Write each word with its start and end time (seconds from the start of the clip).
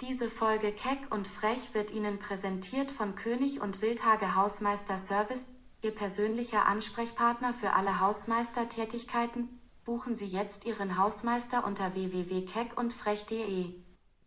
Diese 0.00 0.30
Folge 0.30 0.72
Keck 0.72 1.08
und 1.10 1.28
Frech 1.28 1.74
wird 1.74 1.90
Ihnen 1.90 2.18
präsentiert 2.18 2.90
von 2.90 3.16
König 3.16 3.60
und 3.60 3.82
Wildhage 3.82 4.34
Hausmeister 4.34 4.96
Service, 4.96 5.46
Ihr 5.82 5.94
persönlicher 5.94 6.64
Ansprechpartner 6.64 7.52
für 7.52 7.74
alle 7.74 8.00
Hausmeistertätigkeiten. 8.00 9.60
Buchen 9.84 10.16
Sie 10.16 10.26
jetzt 10.26 10.64
Ihren 10.64 10.96
Hausmeister 10.96 11.66
unter 11.66 11.94
www.keckundfrech.de. 11.94 13.74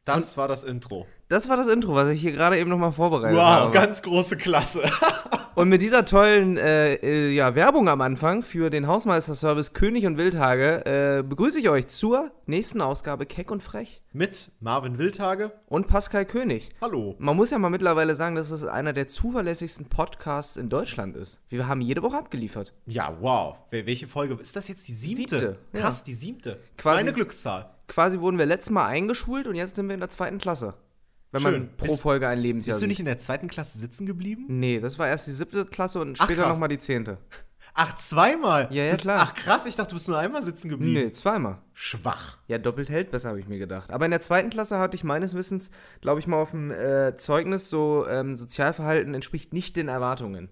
Das 0.05 0.36
war 0.38 0.47
das 0.47 0.63
Intro. 0.63 1.05
Das 1.29 1.47
war 1.50 1.55
das 1.58 1.68
Intro, 1.68 1.96
was 1.96 2.09
ich 2.09 2.20
hier 2.21 2.34
gerade 2.34 2.59
eben 2.59 2.70
nochmal 2.70 2.91
vorbereitet 2.91 3.38
Wow, 3.38 3.44
habe. 3.46 3.71
ganz 3.71 4.02
große 4.02 4.38
Klasse. 4.38 4.84
Und 5.55 5.70
mit 5.70 5.84
dieser 5.84 6.04
tollen 6.04 6.57
äh, 6.57 6.95
äh, 6.95 7.30
ja, 7.32 7.54
Werbung 7.54 7.88
am 7.88 8.02
Anfang 8.02 8.41
für 8.41 8.71
den 8.71 8.88
Hausmeisterservice 8.88 9.73
König 9.73 10.08
und 10.08 10.18
Wildhage 10.18 10.84
äh, 10.86 11.21
begrüße 11.23 11.59
ich 11.59 11.70
euch 11.70 11.86
zur 11.86 12.31
nächsten 12.48 12.81
Ausgabe 12.81 13.27
Keck 13.27 13.52
und 13.52 13.62
Frech 13.62 14.02
Mit 14.13 14.50
Marvin 14.59 14.98
Wildhage. 14.98 15.52
und 15.68 15.88
Pascal 15.88 16.26
König. 16.26 16.70
Hallo. 16.81 17.16
Man 17.20 17.35
muss 17.35 17.52
ja 17.52 17.59
mal 17.59 17.70
mittlerweile 17.70 18.16
sagen, 18.16 18.34
dass 18.35 18.49
es 18.49 18.63
einer 18.63 18.94
der 18.94 19.08
zuverlässigsten 19.08 19.85
Podcasts 19.90 20.58
in 20.58 20.70
Deutschland 20.70 21.16
ist. 21.16 21.40
Wir 21.49 21.67
haben 21.67 21.81
jede 21.81 22.02
Woche 22.02 22.17
abgeliefert. 22.17 22.73
Ja, 22.88 23.16
wow. 23.22 23.55
Wel- 23.70 23.85
Welche 23.85 24.08
Folge? 24.08 24.34
Ist 24.41 24.55
das 24.55 24.67
jetzt 24.67 24.88
die 24.88 24.94
siebte? 24.94 25.40
Siebte, 25.40 25.58
ja. 25.73 25.80
Krass, 25.81 26.04
die 26.04 26.16
siebte. 26.16 26.59
Quasi- 26.80 26.98
Meine 26.98 27.13
Glückszahl. 27.13 27.70
Quasi 27.88 28.20
wurden 28.20 28.38
wir 28.38 28.46
letztes 28.46 28.72
Mal 28.72 28.86
eingeschult 28.88 29.48
und 29.48 29.55
jetzt 29.55 29.76
sind 29.76 29.88
wir 29.88 29.94
in 29.94 30.00
der 30.00 30.10
zweiten 30.10 30.38
Klasse. 30.40 30.76
Wenn 31.32 31.42
Schön. 31.42 31.52
man 31.52 31.78
pro 31.78 31.86
Bist- 31.88 32.02
Folge 32.02 32.28
ein 32.28 32.40
Lebensjahr 32.40 32.76
Bist 32.76 32.84
du 32.84 32.88
nicht 32.88 33.00
in 33.00 33.06
der 33.06 33.18
zweiten 33.18 33.48
Klasse 33.48 33.80
sitzen 33.80 34.06
geblieben? 34.06 34.46
Nee, 34.50 34.80
das 34.80 35.00
war 35.00 35.08
erst 35.08 35.28
die 35.28 35.32
siebte 35.32 35.66
Klasse 35.66 36.00
und 36.00 36.18
Ach, 36.20 36.26
später 36.26 36.48
nochmal 36.48 36.70
die 36.70 36.78
zehnte. 36.80 37.18
Ach, 37.73 37.96
zweimal? 37.96 38.68
Ja, 38.72 38.84
ja, 38.84 38.96
klar. 38.98 39.20
Ach, 39.23 39.34
krass, 39.34 39.66
ich 39.66 39.76
dachte, 39.76 39.90
du 39.90 39.96
bist 39.96 40.08
nur 40.08 40.20
einmal 40.20 40.44
sitzen 40.44 40.70
geblieben. 40.70 40.94
Nee, 40.94 41.12
zweimal. 41.12 41.58
Schwach. 41.73 42.38
Ja, 42.48 42.59
doppelt 42.59 42.92
hält 42.92 43.09
besser, 43.09 43.30
habe 43.30 43.40
ich 43.40 43.48
mir 43.48 43.58
gedacht. 43.58 43.90
Aber 43.90 44.06
in 44.06 44.12
der 44.12 44.22
zweiten 44.22 44.52
Klasse 44.52 44.78
hatte 44.78 44.95
ich 44.95 45.04
meines 45.04 45.34
Wissens, 45.34 45.72
glaube 46.00 46.20
ich 46.20 46.28
mal, 46.28 46.40
auf 46.40 46.52
dem 46.52 46.70
äh, 46.70 47.18
Zeugnis 47.18 47.72
so, 47.72 48.06
ähm, 48.08 48.36
Sozialverhalten 48.36 49.16
entspricht 49.16 49.54
nicht 49.54 49.75
den 49.75 49.88
Erwartungen. 49.88 50.50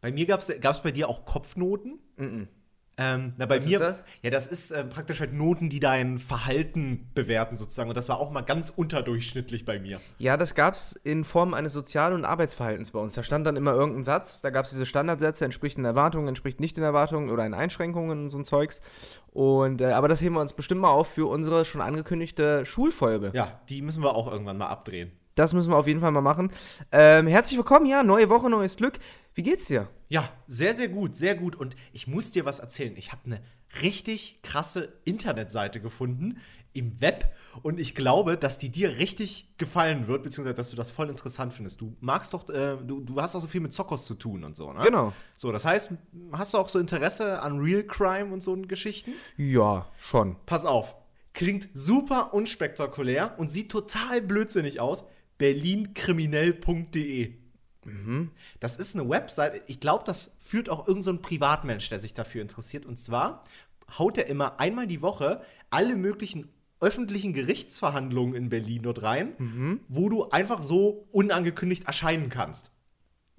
Bei 0.00 0.10
mir 0.10 0.24
gab 0.24 0.40
es 0.40 0.82
bei 0.82 0.90
dir 0.90 1.06
auch 1.06 1.26
Kopfnoten. 1.26 1.98
Ähm, 3.02 3.32
na, 3.38 3.46
bei 3.46 3.58
Was 3.58 3.64
mir, 3.64 3.78
das? 3.78 4.02
ja, 4.20 4.28
das 4.28 4.46
ist 4.46 4.72
äh, 4.72 4.84
praktisch 4.84 5.20
halt 5.20 5.32
Noten, 5.32 5.70
die 5.70 5.80
dein 5.80 6.18
Verhalten 6.18 7.08
bewerten 7.14 7.56
sozusagen. 7.56 7.88
Und 7.88 7.96
das 7.96 8.10
war 8.10 8.20
auch 8.20 8.30
mal 8.30 8.42
ganz 8.42 8.68
unterdurchschnittlich 8.68 9.64
bei 9.64 9.78
mir. 9.78 10.00
Ja, 10.18 10.36
das 10.36 10.54
gab 10.54 10.74
es 10.74 10.92
in 11.02 11.24
Form 11.24 11.54
eines 11.54 11.72
Sozial- 11.72 12.12
und 12.12 12.26
Arbeitsverhaltens 12.26 12.90
bei 12.90 12.98
uns. 12.98 13.14
Da 13.14 13.22
stand 13.22 13.46
dann 13.46 13.56
immer 13.56 13.72
irgendein 13.72 14.04
Satz, 14.04 14.42
da 14.42 14.50
gab 14.50 14.66
es 14.66 14.72
diese 14.72 14.84
Standardsätze, 14.84 15.46
entspricht 15.46 15.78
den 15.78 15.86
Erwartungen, 15.86 16.28
entspricht 16.28 16.60
nicht 16.60 16.76
den 16.76 16.84
Erwartungen 16.84 17.30
oder 17.30 17.46
in 17.46 17.54
Einschränkungen 17.54 18.24
und 18.24 18.28
so 18.28 18.36
ein 18.36 18.44
Zeugs. 18.44 18.82
Und, 19.32 19.80
äh, 19.80 19.92
aber 19.92 20.08
das 20.08 20.20
heben 20.20 20.34
wir 20.34 20.42
uns 20.42 20.52
bestimmt 20.52 20.82
mal 20.82 20.90
auf 20.90 21.08
für 21.08 21.26
unsere 21.26 21.64
schon 21.64 21.80
angekündigte 21.80 22.66
Schulfolge. 22.66 23.30
Ja, 23.32 23.60
die 23.70 23.80
müssen 23.80 24.02
wir 24.02 24.14
auch 24.14 24.30
irgendwann 24.30 24.58
mal 24.58 24.68
abdrehen. 24.68 25.10
Das 25.36 25.54
müssen 25.54 25.70
wir 25.70 25.78
auf 25.78 25.86
jeden 25.86 26.00
Fall 26.00 26.12
mal 26.12 26.20
machen. 26.20 26.52
Ähm, 26.92 27.26
herzlich 27.26 27.56
willkommen, 27.56 27.86
ja, 27.86 28.02
neue 28.02 28.28
Woche, 28.28 28.50
neues 28.50 28.76
Glück. 28.76 28.98
Wie 29.32 29.42
geht's 29.42 29.68
dir? 29.68 29.88
Ja, 30.10 30.28
sehr, 30.48 30.74
sehr 30.74 30.88
gut, 30.88 31.16
sehr 31.16 31.36
gut. 31.36 31.54
Und 31.54 31.76
ich 31.92 32.08
muss 32.08 32.32
dir 32.32 32.44
was 32.44 32.58
erzählen. 32.58 32.96
Ich 32.96 33.12
habe 33.12 33.22
eine 33.26 33.40
richtig 33.80 34.40
krasse 34.42 34.92
Internetseite 35.04 35.80
gefunden 35.80 36.38
im 36.72 37.00
Web 37.00 37.32
und 37.62 37.80
ich 37.80 37.94
glaube, 37.94 38.36
dass 38.36 38.58
die 38.58 38.70
dir 38.70 38.98
richtig 38.98 39.56
gefallen 39.56 40.08
wird, 40.08 40.24
beziehungsweise 40.24 40.54
dass 40.54 40.70
du 40.70 40.76
das 40.76 40.90
voll 40.90 41.08
interessant 41.08 41.52
findest. 41.52 41.80
Du 41.80 41.96
magst 42.00 42.34
doch, 42.34 42.48
äh, 42.48 42.76
du, 42.84 43.00
du 43.00 43.20
hast 43.20 43.36
auch 43.36 43.40
so 43.40 43.46
viel 43.46 43.60
mit 43.60 43.72
Zockers 43.72 44.04
zu 44.04 44.14
tun 44.14 44.42
und 44.44 44.56
so, 44.56 44.72
ne? 44.72 44.80
Genau. 44.84 45.12
So, 45.36 45.52
das 45.52 45.64
heißt, 45.64 45.92
hast 46.32 46.54
du 46.54 46.58
auch 46.58 46.68
so 46.68 46.80
Interesse 46.80 47.40
an 47.42 47.60
Real 47.60 47.84
Crime 47.84 48.32
und 48.32 48.42
so 48.42 48.56
Geschichten? 48.56 49.12
Ja, 49.36 49.86
schon. 50.00 50.36
Pass 50.46 50.64
auf, 50.64 50.96
klingt 51.34 51.68
super 51.74 52.34
unspektakulär 52.34 53.38
und 53.38 53.50
sieht 53.50 53.70
total 53.70 54.22
blödsinnig 54.22 54.80
aus. 54.80 55.04
berlinkriminell.de 55.38 57.39
Das 58.60 58.76
ist 58.76 58.94
eine 58.94 59.08
Website, 59.08 59.62
ich 59.66 59.80
glaube, 59.80 60.04
das 60.04 60.36
führt 60.40 60.68
auch 60.68 60.86
irgendein 60.86 61.02
so 61.02 61.10
ein 61.12 61.22
Privatmensch, 61.22 61.88
der 61.88 62.00
sich 62.00 62.14
dafür 62.14 62.42
interessiert. 62.42 62.86
Und 62.86 62.98
zwar 62.98 63.42
haut 63.98 64.18
er 64.18 64.26
immer 64.26 64.60
einmal 64.60 64.86
die 64.86 65.02
Woche 65.02 65.42
alle 65.70 65.96
möglichen 65.96 66.48
öffentlichen 66.80 67.32
Gerichtsverhandlungen 67.32 68.34
in 68.34 68.48
Berlin 68.48 68.82
dort 68.82 69.02
rein, 69.02 69.80
wo 69.88 70.08
du 70.08 70.30
einfach 70.30 70.62
so 70.62 71.08
unangekündigt 71.12 71.86
erscheinen 71.86 72.30
kannst 72.30 72.72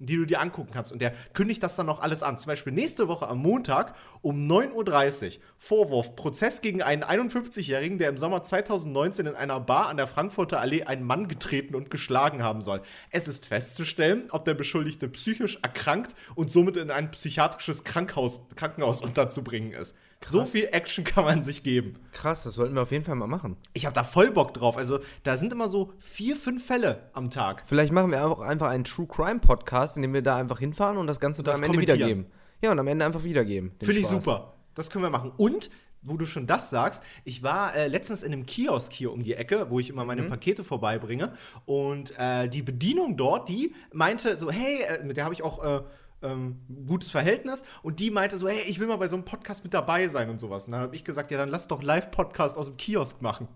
die 0.06 0.16
du 0.16 0.24
dir 0.24 0.40
angucken 0.40 0.70
kannst. 0.72 0.92
Und 0.92 1.00
der 1.00 1.12
kündigt 1.32 1.62
das 1.62 1.76
dann 1.76 1.86
noch 1.86 2.00
alles 2.00 2.22
an. 2.22 2.38
Zum 2.38 2.48
Beispiel 2.48 2.72
nächste 2.72 3.08
Woche 3.08 3.28
am 3.28 3.38
Montag 3.38 3.94
um 4.20 4.48
9.30 4.48 5.24
Uhr. 5.24 5.42
Vorwurf: 5.58 6.16
Prozess 6.16 6.60
gegen 6.60 6.82
einen 6.82 7.04
51-Jährigen, 7.04 7.98
der 7.98 8.08
im 8.08 8.18
Sommer 8.18 8.42
2019 8.42 9.26
in 9.26 9.34
einer 9.34 9.60
Bar 9.60 9.88
an 9.88 9.96
der 9.96 10.06
Frankfurter 10.06 10.60
Allee 10.60 10.84
einen 10.84 11.04
Mann 11.04 11.28
getreten 11.28 11.74
und 11.74 11.90
geschlagen 11.90 12.42
haben 12.42 12.62
soll. 12.62 12.82
Es 13.10 13.28
ist 13.28 13.46
festzustellen, 13.46 14.28
ob 14.30 14.44
der 14.44 14.54
Beschuldigte 14.54 15.08
psychisch 15.08 15.58
erkrankt 15.62 16.14
und 16.34 16.50
somit 16.50 16.76
in 16.76 16.90
ein 16.90 17.10
psychiatrisches 17.10 17.84
Krankhaus, 17.84 18.42
Krankenhaus 18.56 19.02
unterzubringen 19.02 19.72
ist. 19.72 19.96
So 20.24 20.44
viel 20.46 20.68
Action 20.72 21.04
kann 21.04 21.24
man 21.24 21.42
sich 21.42 21.62
geben. 21.62 21.96
Krass, 22.12 22.44
das 22.44 22.54
sollten 22.54 22.74
wir 22.74 22.82
auf 22.82 22.90
jeden 22.92 23.04
Fall 23.04 23.14
mal 23.16 23.26
machen. 23.26 23.56
Ich 23.72 23.86
habe 23.86 23.94
da 23.94 24.04
voll 24.04 24.30
Bock 24.30 24.54
drauf. 24.54 24.76
Also, 24.76 25.00
da 25.22 25.36
sind 25.36 25.52
immer 25.52 25.68
so 25.68 25.92
vier, 25.98 26.36
fünf 26.36 26.66
Fälle 26.66 27.10
am 27.12 27.30
Tag. 27.30 27.62
Vielleicht 27.66 27.92
machen 27.92 28.10
wir 28.10 28.24
auch 28.26 28.40
einfach 28.40 28.68
einen 28.68 28.84
True 28.84 29.06
Crime 29.06 29.40
Podcast, 29.40 29.96
in 29.96 30.02
dem 30.02 30.12
wir 30.14 30.22
da 30.22 30.36
einfach 30.36 30.58
hinfahren 30.58 30.96
und 30.96 31.06
das 31.06 31.20
Ganze 31.20 31.42
dann 31.42 31.52
Das 31.54 31.62
am 31.62 31.64
Ende 31.74 31.80
wiedergeben. 31.80 32.26
Ja, 32.62 32.70
und 32.72 32.78
am 32.78 32.86
Ende 32.86 33.04
einfach 33.04 33.24
wiedergeben. 33.24 33.72
Finde 33.80 34.00
ich 34.00 34.06
super. 34.06 34.54
Das 34.74 34.88
können 34.90 35.04
wir 35.04 35.10
machen. 35.10 35.32
Und, 35.36 35.70
wo 36.04 36.16
du 36.16 36.26
schon 36.26 36.46
das 36.48 36.70
sagst, 36.70 37.02
ich 37.24 37.42
war 37.44 37.74
äh, 37.76 37.86
letztens 37.86 38.22
in 38.24 38.32
einem 38.32 38.44
Kiosk 38.46 38.92
hier 38.92 39.12
um 39.12 39.22
die 39.22 39.34
Ecke, 39.34 39.66
wo 39.70 39.78
ich 39.78 39.88
immer 39.90 40.02
Mhm. 40.02 40.06
meine 40.08 40.22
Pakete 40.24 40.64
vorbeibringe. 40.64 41.32
Und 41.64 42.12
äh, 42.18 42.48
die 42.48 42.62
Bedienung 42.62 43.16
dort, 43.16 43.48
die 43.48 43.74
meinte 43.92 44.36
so, 44.36 44.50
hey, 44.50 44.82
äh, 44.82 45.04
mit 45.04 45.16
der 45.16 45.24
habe 45.24 45.34
ich 45.34 45.42
auch 45.42 45.62
äh, 45.64 45.82
ähm, 46.22 46.60
gutes 46.86 47.10
Verhältnis. 47.10 47.64
Und 47.82 48.00
die 48.00 48.10
meinte 48.10 48.38
so, 48.38 48.48
hey, 48.48 48.62
ich 48.66 48.78
will 48.78 48.86
mal 48.86 48.96
bei 48.96 49.08
so 49.08 49.16
einem 49.16 49.24
Podcast 49.24 49.64
mit 49.64 49.74
dabei 49.74 50.08
sein 50.08 50.30
und 50.30 50.38
sowas. 50.38 50.66
Und 50.66 50.72
dann 50.72 50.80
habe 50.80 50.96
ich 50.96 51.04
gesagt, 51.04 51.30
ja, 51.30 51.38
dann 51.38 51.48
lass 51.48 51.68
doch 51.68 51.82
Live-Podcast 51.82 52.56
aus 52.56 52.66
dem 52.66 52.76
Kiosk 52.76 53.22
machen. 53.22 53.48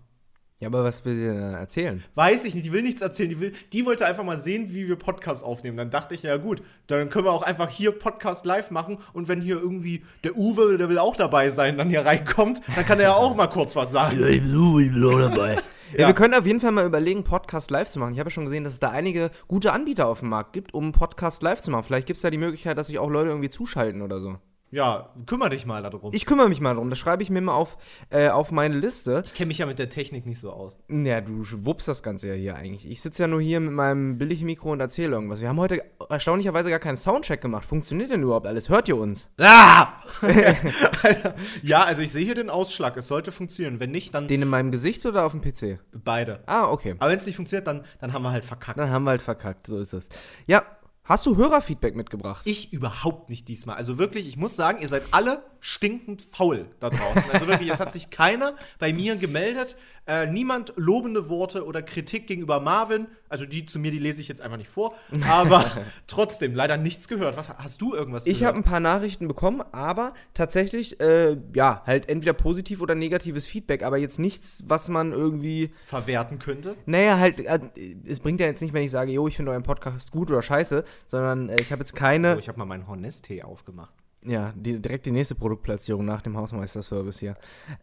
Ja, 0.59 0.69
aber 0.69 0.83
was 0.83 1.05
will 1.05 1.13
sie 1.13 1.23
denn 1.23 1.53
erzählen? 1.53 2.03
Weiß 2.15 2.43
ich 2.43 2.55
nicht, 2.55 2.65
die 2.65 2.71
will 2.71 2.81
nichts 2.81 3.01
erzählen. 3.01 3.29
Die, 3.29 3.39
will, 3.39 3.51
die 3.73 3.85
wollte 3.85 4.07
einfach 4.07 4.23
mal 4.23 4.39
sehen, 4.39 4.73
wie 4.73 4.87
wir 4.87 4.95
Podcast 4.95 5.43
aufnehmen. 5.43 5.77
Dann 5.77 5.91
dachte 5.91 6.15
ich, 6.15 6.23
ja 6.23 6.37
gut, 6.37 6.63
dann 6.87 7.11
können 7.11 7.25
wir 7.25 7.31
auch 7.31 7.43
einfach 7.43 7.69
hier 7.69 7.91
Podcast 7.91 8.43
live 8.43 8.71
machen. 8.71 8.97
Und 9.13 9.27
wenn 9.27 9.39
hier 9.39 9.57
irgendwie 9.57 10.03
der 10.23 10.35
Uwe, 10.35 10.79
der 10.79 10.89
will 10.89 10.97
auch 10.97 11.15
dabei 11.15 11.51
sein, 11.51 11.77
dann 11.77 11.89
hier 11.89 12.05
reinkommt, 12.05 12.61
dann 12.75 12.85
kann 12.87 12.99
er 12.99 13.09
ja 13.09 13.13
auch 13.13 13.35
mal 13.35 13.47
kurz 13.47 13.75
was 13.75 13.91
sagen. 13.91 14.19
ich 14.27 14.41
bin 14.41 14.51
so, 14.51 14.79
ich 14.79 14.91
bin 14.91 15.03
auch 15.03 15.19
dabei. 15.19 15.57
ja. 15.93 16.01
Ja. 16.01 16.07
wir 16.07 16.13
können 16.13 16.33
auf 16.33 16.45
jeden 16.45 16.59
Fall 16.59 16.71
mal 16.71 16.85
überlegen, 16.85 17.23
Podcast 17.23 17.71
live 17.71 17.89
zu 17.89 17.99
machen. 17.99 18.13
Ich 18.13 18.19
habe 18.19 18.27
ja 18.29 18.31
schon 18.31 18.45
gesehen, 18.45 18.63
dass 18.63 18.73
es 18.73 18.79
da 18.79 18.89
einige 18.89 19.31
gute 19.47 19.73
Anbieter 19.73 20.07
auf 20.07 20.19
dem 20.21 20.29
Markt 20.29 20.53
gibt, 20.53 20.73
um 20.73 20.91
Podcast 20.91 21.41
live 21.43 21.61
zu 21.61 21.71
machen. 21.71 21.83
Vielleicht 21.83 22.07
gibt 22.07 22.17
es 22.17 22.21
da 22.21 22.29
die 22.29 22.37
Möglichkeit, 22.37 22.77
dass 22.77 22.87
sich 22.87 22.99
auch 22.99 23.09
Leute 23.09 23.29
irgendwie 23.29 23.49
zuschalten 23.49 24.01
oder 24.01 24.19
so. 24.19 24.37
Ja, 24.69 25.13
kümmere 25.25 25.51
dich 25.51 25.65
mal 25.65 25.81
darum. 25.81 26.11
Ich 26.11 26.17
Ich 26.17 26.25
kümmere 26.25 26.49
mich 26.49 26.59
mal 26.59 26.73
drum. 26.75 26.89
Das 26.89 26.99
schreibe 26.99 27.23
ich 27.23 27.29
mir 27.29 27.39
mal 27.41 27.53
auf, 27.53 27.77
äh, 28.09 28.27
auf 28.29 28.51
meine 28.51 28.77
Liste. 28.77 29.23
kenne 29.33 29.47
mich 29.47 29.59
ja 29.59 29.65
mit 29.65 29.79
der 29.79 29.87
Technik 29.89 30.25
nicht 30.25 30.39
so 30.41 30.51
aus. 30.51 30.77
Ja, 30.89 31.21
du 31.21 31.41
wuppst 31.65 31.87
das 31.87 32.03
Ganze 32.03 32.27
ja 32.27 32.33
hier 32.33 32.55
eigentlich. 32.55 32.89
Ich 32.89 33.01
sitze 33.01 33.23
ja 33.23 33.27
nur 33.27 33.39
hier 33.41 33.59
mit 33.61 33.71
meinem 33.71 34.17
billigen 34.17 34.45
Mikro 34.45 34.71
und 34.71 34.79
erzähle 34.81 35.15
irgendwas. 35.15 35.39
Wir 35.39 35.47
haben 35.47 35.59
heute 35.59 35.83
erstaunlicherweise 36.09 36.69
gar 36.69 36.79
keinen 36.79 36.97
Soundcheck 36.97 37.39
gemacht. 37.39 37.65
Funktioniert 37.65 38.11
denn 38.11 38.23
überhaupt 38.23 38.45
alles? 38.45 38.67
Hört 38.69 38.89
ihr 38.89 38.97
uns? 38.97 39.29
Ah! 39.39 39.87
ja, 41.63 41.83
also 41.83 42.01
ich 42.01 42.11
sehe 42.11 42.25
hier 42.25 42.35
den 42.35 42.49
Ausschlag. 42.49 42.97
Es 42.97 43.07
sollte 43.07 43.31
funktionieren. 43.31 43.79
Wenn 43.79 43.91
nicht, 43.91 44.13
dann 44.13 44.27
Den 44.27 44.41
in 44.41 44.47
meinem 44.49 44.71
Gesicht 44.71 45.05
oder 45.05 45.25
auf 45.25 45.31
dem 45.31 45.41
PC? 45.41 45.79
beide. 45.93 46.41
Ah, 46.45 46.69
okay. 46.69 46.95
Aber 46.99 47.09
wenn 47.09 47.17
es 47.17 47.25
nicht 47.25 47.35
funktioniert, 47.35 47.67
dann, 47.67 47.83
dann 47.99 48.13
haben 48.13 48.23
wir 48.23 48.31
halt 48.31 48.45
verkackt. 48.45 48.79
Dann 48.79 48.89
haben 48.89 49.03
wir 49.03 49.11
halt 49.11 49.21
verkackt. 49.21 49.67
So 49.67 49.77
ist 49.77 49.93
es. 49.93 50.09
Ja, 50.45 50.63
hast 51.07 51.25
du 51.25 51.37
Hörerfeedback 51.37 51.95
mitgebracht? 51.95 52.41
Ich 52.45 52.73
überhaupt 52.73 53.29
nicht 53.29 53.47
diesmal. 53.47 53.77
Also 53.77 53.97
wirklich, 53.97 54.27
ich 54.27 54.37
muss 54.37 54.55
sagen, 54.55 54.81
ihr 54.81 54.87
seid 54.87 55.03
alle 55.11 55.43
stinkend 55.59 56.21
faul 56.21 56.65
da 56.79 56.89
draußen. 56.89 57.31
Also 57.31 57.47
wirklich, 57.47 57.71
es 57.71 57.79
hat 57.79 57.91
sich 57.91 58.09
keiner 58.09 58.55
bei 58.79 58.93
mir 58.93 59.15
gemeldet. 59.15 59.75
Äh, 60.07 60.25
niemand 60.27 60.71
lobende 60.77 61.27
Worte 61.27 61.65
oder 61.65 61.81
Kritik 61.81 62.27
gegenüber 62.27 62.61
Marvin. 62.61 63.07
Also 63.27 63.45
die 63.45 63.65
zu 63.65 63.77
mir, 63.77 63.91
die 63.91 63.99
lese 63.99 64.21
ich 64.21 64.29
jetzt 64.29 64.41
einfach 64.41 64.57
nicht 64.57 64.69
vor. 64.69 64.95
Aber 65.27 65.65
trotzdem, 66.07 66.55
leider 66.55 66.77
nichts 66.77 67.09
gehört. 67.09 67.35
Was, 67.35 67.49
hast 67.49 67.81
du 67.81 67.93
irgendwas 67.93 68.25
Ich 68.25 68.45
habe 68.45 68.57
ein 68.57 68.63
paar 68.63 68.79
Nachrichten 68.79 69.27
bekommen, 69.27 69.61
aber 69.73 70.13
tatsächlich, 70.33 71.01
äh, 71.01 71.35
ja, 71.53 71.83
halt 71.85 72.07
entweder 72.07 72.31
positiv 72.31 72.79
oder 72.79 72.95
negatives 72.95 73.47
Feedback, 73.47 73.83
aber 73.83 73.97
jetzt 73.97 74.17
nichts, 74.17 74.63
was 74.65 74.87
man 74.87 75.11
irgendwie 75.11 75.71
verwerten 75.85 76.39
könnte? 76.39 76.75
Naja, 76.85 77.17
halt, 77.17 77.41
äh, 77.41 77.59
es 78.07 78.21
bringt 78.21 78.39
ja 78.39 78.45
jetzt 78.45 78.61
nicht, 78.61 78.73
wenn 78.73 78.83
ich 78.83 78.91
sage, 78.91 79.11
jo, 79.11 79.27
ich 79.27 79.35
finde 79.35 79.51
euren 79.51 79.63
Podcast 79.63 80.11
gut 80.11 80.31
oder 80.31 80.41
scheiße, 80.41 80.85
sondern 81.05 81.49
äh, 81.49 81.59
ich 81.59 81.73
habe 81.73 81.81
jetzt 81.81 81.95
keine. 81.95 82.35
So, 82.35 82.39
ich 82.39 82.47
habe 82.47 82.59
mal 82.59 82.65
meinen 82.65 82.87
Hornest-Tee 82.87 83.43
aufgemacht. 83.43 83.93
Ja, 84.25 84.51
die, 84.55 84.81
direkt 84.81 85.05
die 85.05 85.11
nächste 85.11 85.35
Produktplatzierung 85.35 86.03
nach 86.03 86.21
dem 86.21 86.35
Hausmeister-Service 86.35 87.19
hier. 87.19 87.37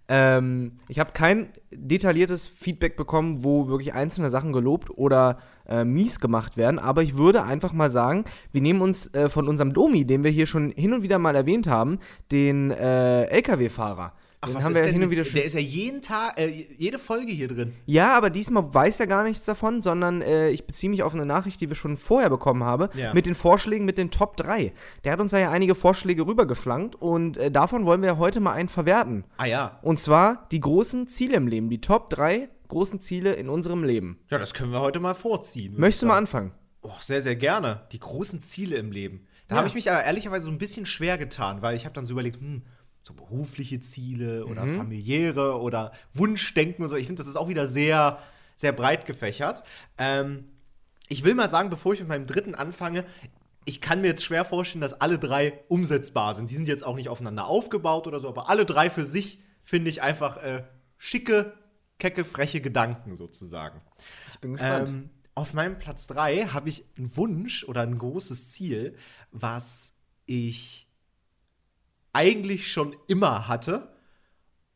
Ähm, 0.09 0.73
ich 0.89 0.99
habe 0.99 1.13
kein 1.13 1.49
detailliertes 1.71 2.47
Feedback 2.49 2.97
bekommen, 2.97 3.45
wo 3.45 3.69
wirklich 3.69 3.95
einzelne 3.95 4.31
Sachen 4.31 4.53
gelobt 4.53 4.91
oder 4.91 5.39
äh, 5.67 5.85
mies 5.85 6.19
gemacht 6.19 6.57
werden, 6.57 6.79
aber 6.79 7.03
ich 7.03 7.17
würde 7.17 7.45
einfach 7.45 7.73
mal 7.73 7.91
sagen, 7.91 8.25
wir 8.53 8.61
nehmen 8.61 8.83
uns 8.83 9.15
äh, 9.15 9.31
von 9.31 9.49
unserem 9.49 9.73
Domi, 9.73 10.05
den 10.05 10.25
wir 10.25 10.31
hier 10.31 10.47
schon 10.47 10.71
hin 10.73 10.93
und 10.93 11.03
wieder 11.03 11.19
mal 11.19 11.37
erwähnt 11.37 11.69
haben, 11.69 11.99
den 12.31 12.71
äh, 12.73 13.25
LKW-Fahrer. 13.27 14.13
Ach, 14.45 14.49
Den 14.49 14.55
was 14.57 14.65
haben 14.65 14.75
wir 14.75 14.81
ja 14.81 14.87
denn 14.87 14.95
hin 14.95 15.03
und 15.05 15.11
wieder 15.11 15.25
schon. 15.25 15.35
Der 15.35 15.45
ist 15.45 15.55
ja 15.55 15.61
jeden 15.61 16.03
Tag, 16.03 16.39
äh, 16.39 16.47
jede 16.79 16.99
Folge 16.99 17.33
hier 17.33 17.49
drin. 17.49 17.73
Ja, 17.87 18.17
aber 18.17 18.31
diesmal 18.31 18.73
weiß 18.73 19.01
er 19.01 19.07
gar 19.07 19.25
nichts 19.25 19.45
davon, 19.45 19.83
sondern 19.83 20.23
äh, 20.23 20.51
ich 20.51 20.67
beziehe 20.67 20.91
mich 20.91 21.03
auf 21.03 21.15
eine 21.15 21.27
Nachricht, 21.27 21.61
die 21.61 21.69
wir 21.69 21.77
schon 21.77 21.97
vorher 21.97 22.31
bekommen 22.31 22.63
haben, 22.65 22.89
Ja. 22.97 23.13
mit 23.15 23.27
den 23.27 23.35
Vorschlägen 23.35 23.85
mit 23.85 23.99
den 23.99 24.11
Top 24.11 24.37
3. 24.37 24.73
Der 25.05 25.13
hat 25.13 25.21
uns 25.21 25.31
da 25.33 25.39
ja 25.39 25.51
einige 25.51 25.75
Vorschläge 25.75 26.27
rübergeflankt 26.27 26.95
und 26.97 27.37
äh, 27.37 27.51
davon 27.51 27.87
wollen 27.87 28.03
wir 28.03 28.09
ja 28.11 28.19
heute 28.19 28.41
mal 28.41 28.53
einen 28.53 28.69
verwerten. 28.69 29.25
Ah 29.39 29.47
ja. 29.47 29.79
Und 29.83 29.99
zwar 29.99 30.47
die 30.53 30.61
großen 30.61 31.09
Ziele 31.09 31.37
im 31.37 31.47
Leben, 31.49 31.71
die 31.71 31.81
Top 31.81 32.11
3 32.11 32.49
großen 32.69 33.01
Ziele 33.01 33.35
in 33.35 33.49
unserem 33.49 33.85
Leben. 33.85 34.19
Ja, 34.31 34.39
das 34.39 34.53
können 34.55 34.73
wir 34.73 34.81
heute 34.81 34.99
mal 35.01 35.15
vorziehen. 35.15 35.75
Möchtest 35.77 36.03
du 36.03 36.07
mal 36.07 36.17
anfangen? 36.17 36.53
Oh, 36.83 36.91
sehr, 37.01 37.23
sehr 37.23 37.37
gerne. 37.37 37.83
Die 37.93 38.01
großen 38.01 38.41
Ziele 38.41 38.77
im 38.77 38.91
Leben. 38.91 39.27
Da 39.49 39.55
Ja. 39.55 39.59
habe 39.59 39.69
ich 39.69 39.75
mich 39.75 39.91
aber 39.91 40.03
ehrlicherweise 40.03 40.47
so 40.47 40.51
ein 40.51 40.59
bisschen 40.59 40.85
schwer 40.87 41.17
getan, 41.19 41.63
weil 41.63 41.77
ich 41.77 41.85
habe 41.85 41.95
dann 41.95 42.05
so 42.05 42.13
überlegt, 42.13 42.41
hm, 42.41 42.63
so 43.05 43.13
berufliche 43.13 43.81
Ziele 43.81 44.47
oder 44.47 44.65
Mhm. 44.65 44.79
familiäre 44.79 45.61
oder 45.61 45.93
Wunschdenken 46.15 46.83
und 46.83 46.89
so. 46.89 46.97
Ich 46.97 47.07
finde, 47.07 47.21
das 47.21 47.27
ist 47.29 47.37
auch 47.37 47.49
wieder 47.49 47.69
sehr, 47.69 48.19
sehr 48.57 48.73
breit 48.73 49.05
gefächert. 49.05 49.63
Ähm, 49.99 50.47
ich 51.09 51.23
will 51.23 51.35
mal 51.35 51.51
sagen, 51.51 51.69
bevor 51.69 51.93
ich 51.93 52.01
mit 52.01 52.09
meinem 52.09 52.27
dritten 52.27 52.55
anfange, 52.55 53.05
ich 53.67 53.83
kann 53.83 54.01
mir 54.01 54.07
jetzt 54.09 54.25
schwer 54.25 54.45
vorstellen, 54.47 54.81
dass 54.81 55.01
alle 55.03 55.19
drei 55.19 55.61
umsetzbar 55.69 56.35
sind. 56.35 56.49
Die 56.51 56.55
sind 56.57 56.67
jetzt 56.67 56.83
auch 56.85 56.97
nicht 56.97 57.11
aufeinander 57.11 57.47
aufgebaut 57.47 58.07
oder 58.07 58.21
so, 58.21 58.29
aber 58.29 58.49
alle 58.49 58.65
drei 58.65 58.89
für 58.89 59.05
sich 59.05 59.39
finde 59.65 59.91
ich 59.91 60.01
einfach 60.01 60.39
äh, 60.43 60.65
schicke, 60.97 61.53
kecke, 61.99 62.25
freche 62.25 62.63
Gedanken 62.63 63.17
sozusagen. 63.17 63.83
Ich 64.33 64.39
bin 64.41 64.57
Ähm, 64.61 65.11
auf 65.35 65.53
meinem 65.53 65.79
Platz 65.79 66.07
3 66.07 66.47
habe 66.47 66.71
ich 66.71 66.85
einen 66.97 67.15
Wunsch 67.19 67.65
oder 67.65 67.83
ein 67.83 67.99
großes 67.99 68.51
Ziel, 68.51 68.97
was 69.31 70.01
ich 70.27 70.84
eigentlich 72.15 72.73
schon 72.73 72.97
immer 73.07 73.49
hatte. 73.49 73.89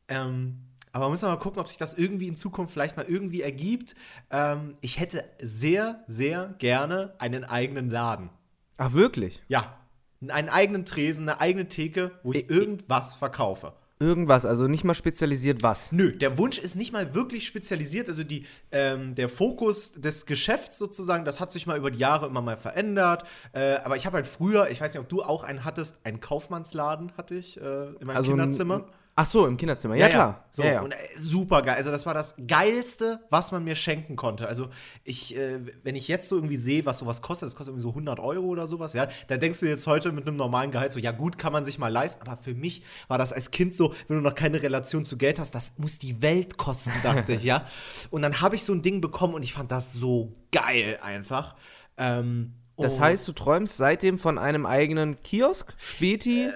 Ähm, 0.09 0.59
aber 0.93 1.09
muss 1.09 1.23
man 1.23 1.31
mal 1.33 1.39
gucken, 1.39 1.61
ob 1.61 1.69
sich 1.69 1.77
das 1.79 1.95
irgendwie 1.95 2.29
in 2.29 2.37
Zukunft 2.37 2.73
vielleicht 2.73 2.97
mal 2.97 3.07
irgendwie 3.07 3.43
ergibt. 3.43 3.95
Ähm, 4.31 4.75
ich 4.81 4.99
hätte 4.99 5.25
sehr, 5.41 6.03
sehr 6.07 6.55
gerne 6.59 7.15
einen 7.19 7.45
eigenen 7.45 7.91
Laden. 7.91 8.31
Ach, 8.79 8.93
wirklich? 8.93 9.43
Ja, 9.49 9.79
einen 10.21 10.49
eigenen 10.49 10.85
Tresen, 10.85 11.29
eine 11.29 11.41
eigene 11.41 11.69
Theke, 11.69 12.13
wo 12.23 12.33
ich 12.33 12.39
I- 12.39 12.53
i- 12.53 12.57
irgendwas 12.57 13.15
verkaufe. 13.15 13.75
Irgendwas, 14.01 14.47
also 14.47 14.69
nicht 14.69 14.85
mal 14.85 14.95
spezialisiert 14.95 15.63
was. 15.63 15.91
Nö, 15.91 16.13
der 16.13 16.39
Wunsch 16.39 16.59
ist 16.59 16.77
nicht 16.77 16.93
mal 16.93 17.15
wirklich 17.15 17.47
spezialisiert. 17.47 18.09
Also 18.09 18.23
die, 18.23 18.45
ähm, 18.71 19.17
der 19.17 19.29
Fokus 19.29 19.93
des 19.93 20.25
Geschäfts 20.27 20.79
sozusagen, 20.79 21.25
das 21.25 21.41
hat 21.41 21.51
sich 21.51 21.67
mal 21.67 21.77
über 21.77 21.91
die 21.91 21.99
Jahre 21.99 22.27
immer 22.27 22.41
mal 22.41 22.57
verändert. 22.57 23.25
Äh, 23.53 23.77
aber 23.77 23.97
ich 23.97 24.07
habe 24.07 24.17
halt 24.17 24.29
früher, 24.29 24.71
ich 24.71 24.81
weiß 24.81 24.93
nicht, 24.93 25.01
ob 25.01 25.09
du 25.09 25.23
auch 25.23 25.43
einen 25.43 25.65
hattest, 25.65 25.99
einen 26.05 26.21
Kaufmannsladen 26.21 27.13
hatte 27.17 27.35
ich 27.35 27.61
äh, 27.61 27.87
in 27.87 28.07
meinem 28.07 28.17
Also 28.17 28.31
Kinderzimmer. 28.31 28.87
Ach 29.21 29.27
so, 29.27 29.49
im 29.49 29.57
Kinderzimmer. 29.57 29.97
Ja, 29.97 30.09
klar. 30.09 30.45
So, 30.53 30.63
ja, 30.63 30.75
ja. 30.75 30.81
Und 30.81 30.93
äh, 30.93 30.97
super 31.17 31.63
geil. 31.63 31.75
Also, 31.75 31.91
das 31.91 32.07
war 32.07 32.15
das 32.15 32.37
Geilste, 32.47 33.19
was 33.31 33.51
man 33.51 33.65
mir 33.65 33.75
schenken 33.75 34.15
konnte. 34.15 34.47
Also, 34.47 34.69
ich, 35.03 35.37
äh, 35.37 35.59
wenn 35.83 35.97
ich 35.97 36.07
jetzt 36.07 36.29
so 36.29 36.37
irgendwie 36.37 36.57
sehe, 36.57 36.87
was 36.87 36.99
sowas 36.99 37.21
kostet, 37.21 37.49
das 37.49 37.57
kostet 37.57 37.73
irgendwie 37.73 37.83
so 37.83 37.89
100 37.89 38.21
Euro 38.21 38.47
oder 38.47 38.69
sowas, 38.69 38.93
ja, 38.93 39.09
da 39.27 39.37
denkst 39.37 39.59
du 39.59 39.67
jetzt 39.67 39.89
heute 39.89 40.13
mit 40.13 40.29
einem 40.29 40.37
normalen 40.37 40.71
Gehalt 40.71 40.93
so, 40.93 41.01
ja, 41.01 41.11
gut, 41.11 41.37
kann 41.37 41.53
man 41.53 41.65
sich 41.65 41.81
mal 41.81 41.89
leisten. 41.89 42.29
Aber 42.29 42.41
für 42.41 42.55
mich 42.55 42.85
war 43.09 43.19
das 43.19 43.33
als 43.33 43.51
Kind 43.51 43.75
so, 43.75 43.93
wenn 44.07 44.19
du 44.19 44.23
noch 44.23 44.37
keine 44.37 44.63
Relation 44.63 45.05
zu 45.05 45.17
Geld 45.17 45.41
hast, 45.41 45.53
das 45.53 45.73
muss 45.79 45.99
die 45.99 46.23
Welt 46.23 46.57
kosten, 46.57 46.93
dachte 47.03 47.33
ich, 47.33 47.43
ja. 47.43 47.67
Und 48.11 48.23
dann 48.23 48.41
habe 48.41 48.55
ich 48.55 48.63
so 48.63 48.73
ein 48.73 48.83
Ding 48.83 49.01
bekommen 49.01 49.35
und 49.35 49.43
ich 49.43 49.53
fand 49.53 49.73
das 49.73 49.93
so 49.93 50.37
geil 50.53 51.01
einfach. 51.03 51.57
Ähm, 51.97 52.55
das 52.77 53.01
heißt, 53.01 53.27
du 53.27 53.33
träumst 53.33 53.77
seitdem 53.79 54.19
von 54.19 54.39
einem 54.39 54.65
eigenen 54.65 55.21
Kiosk, 55.23 55.75
Späti. 55.77 56.51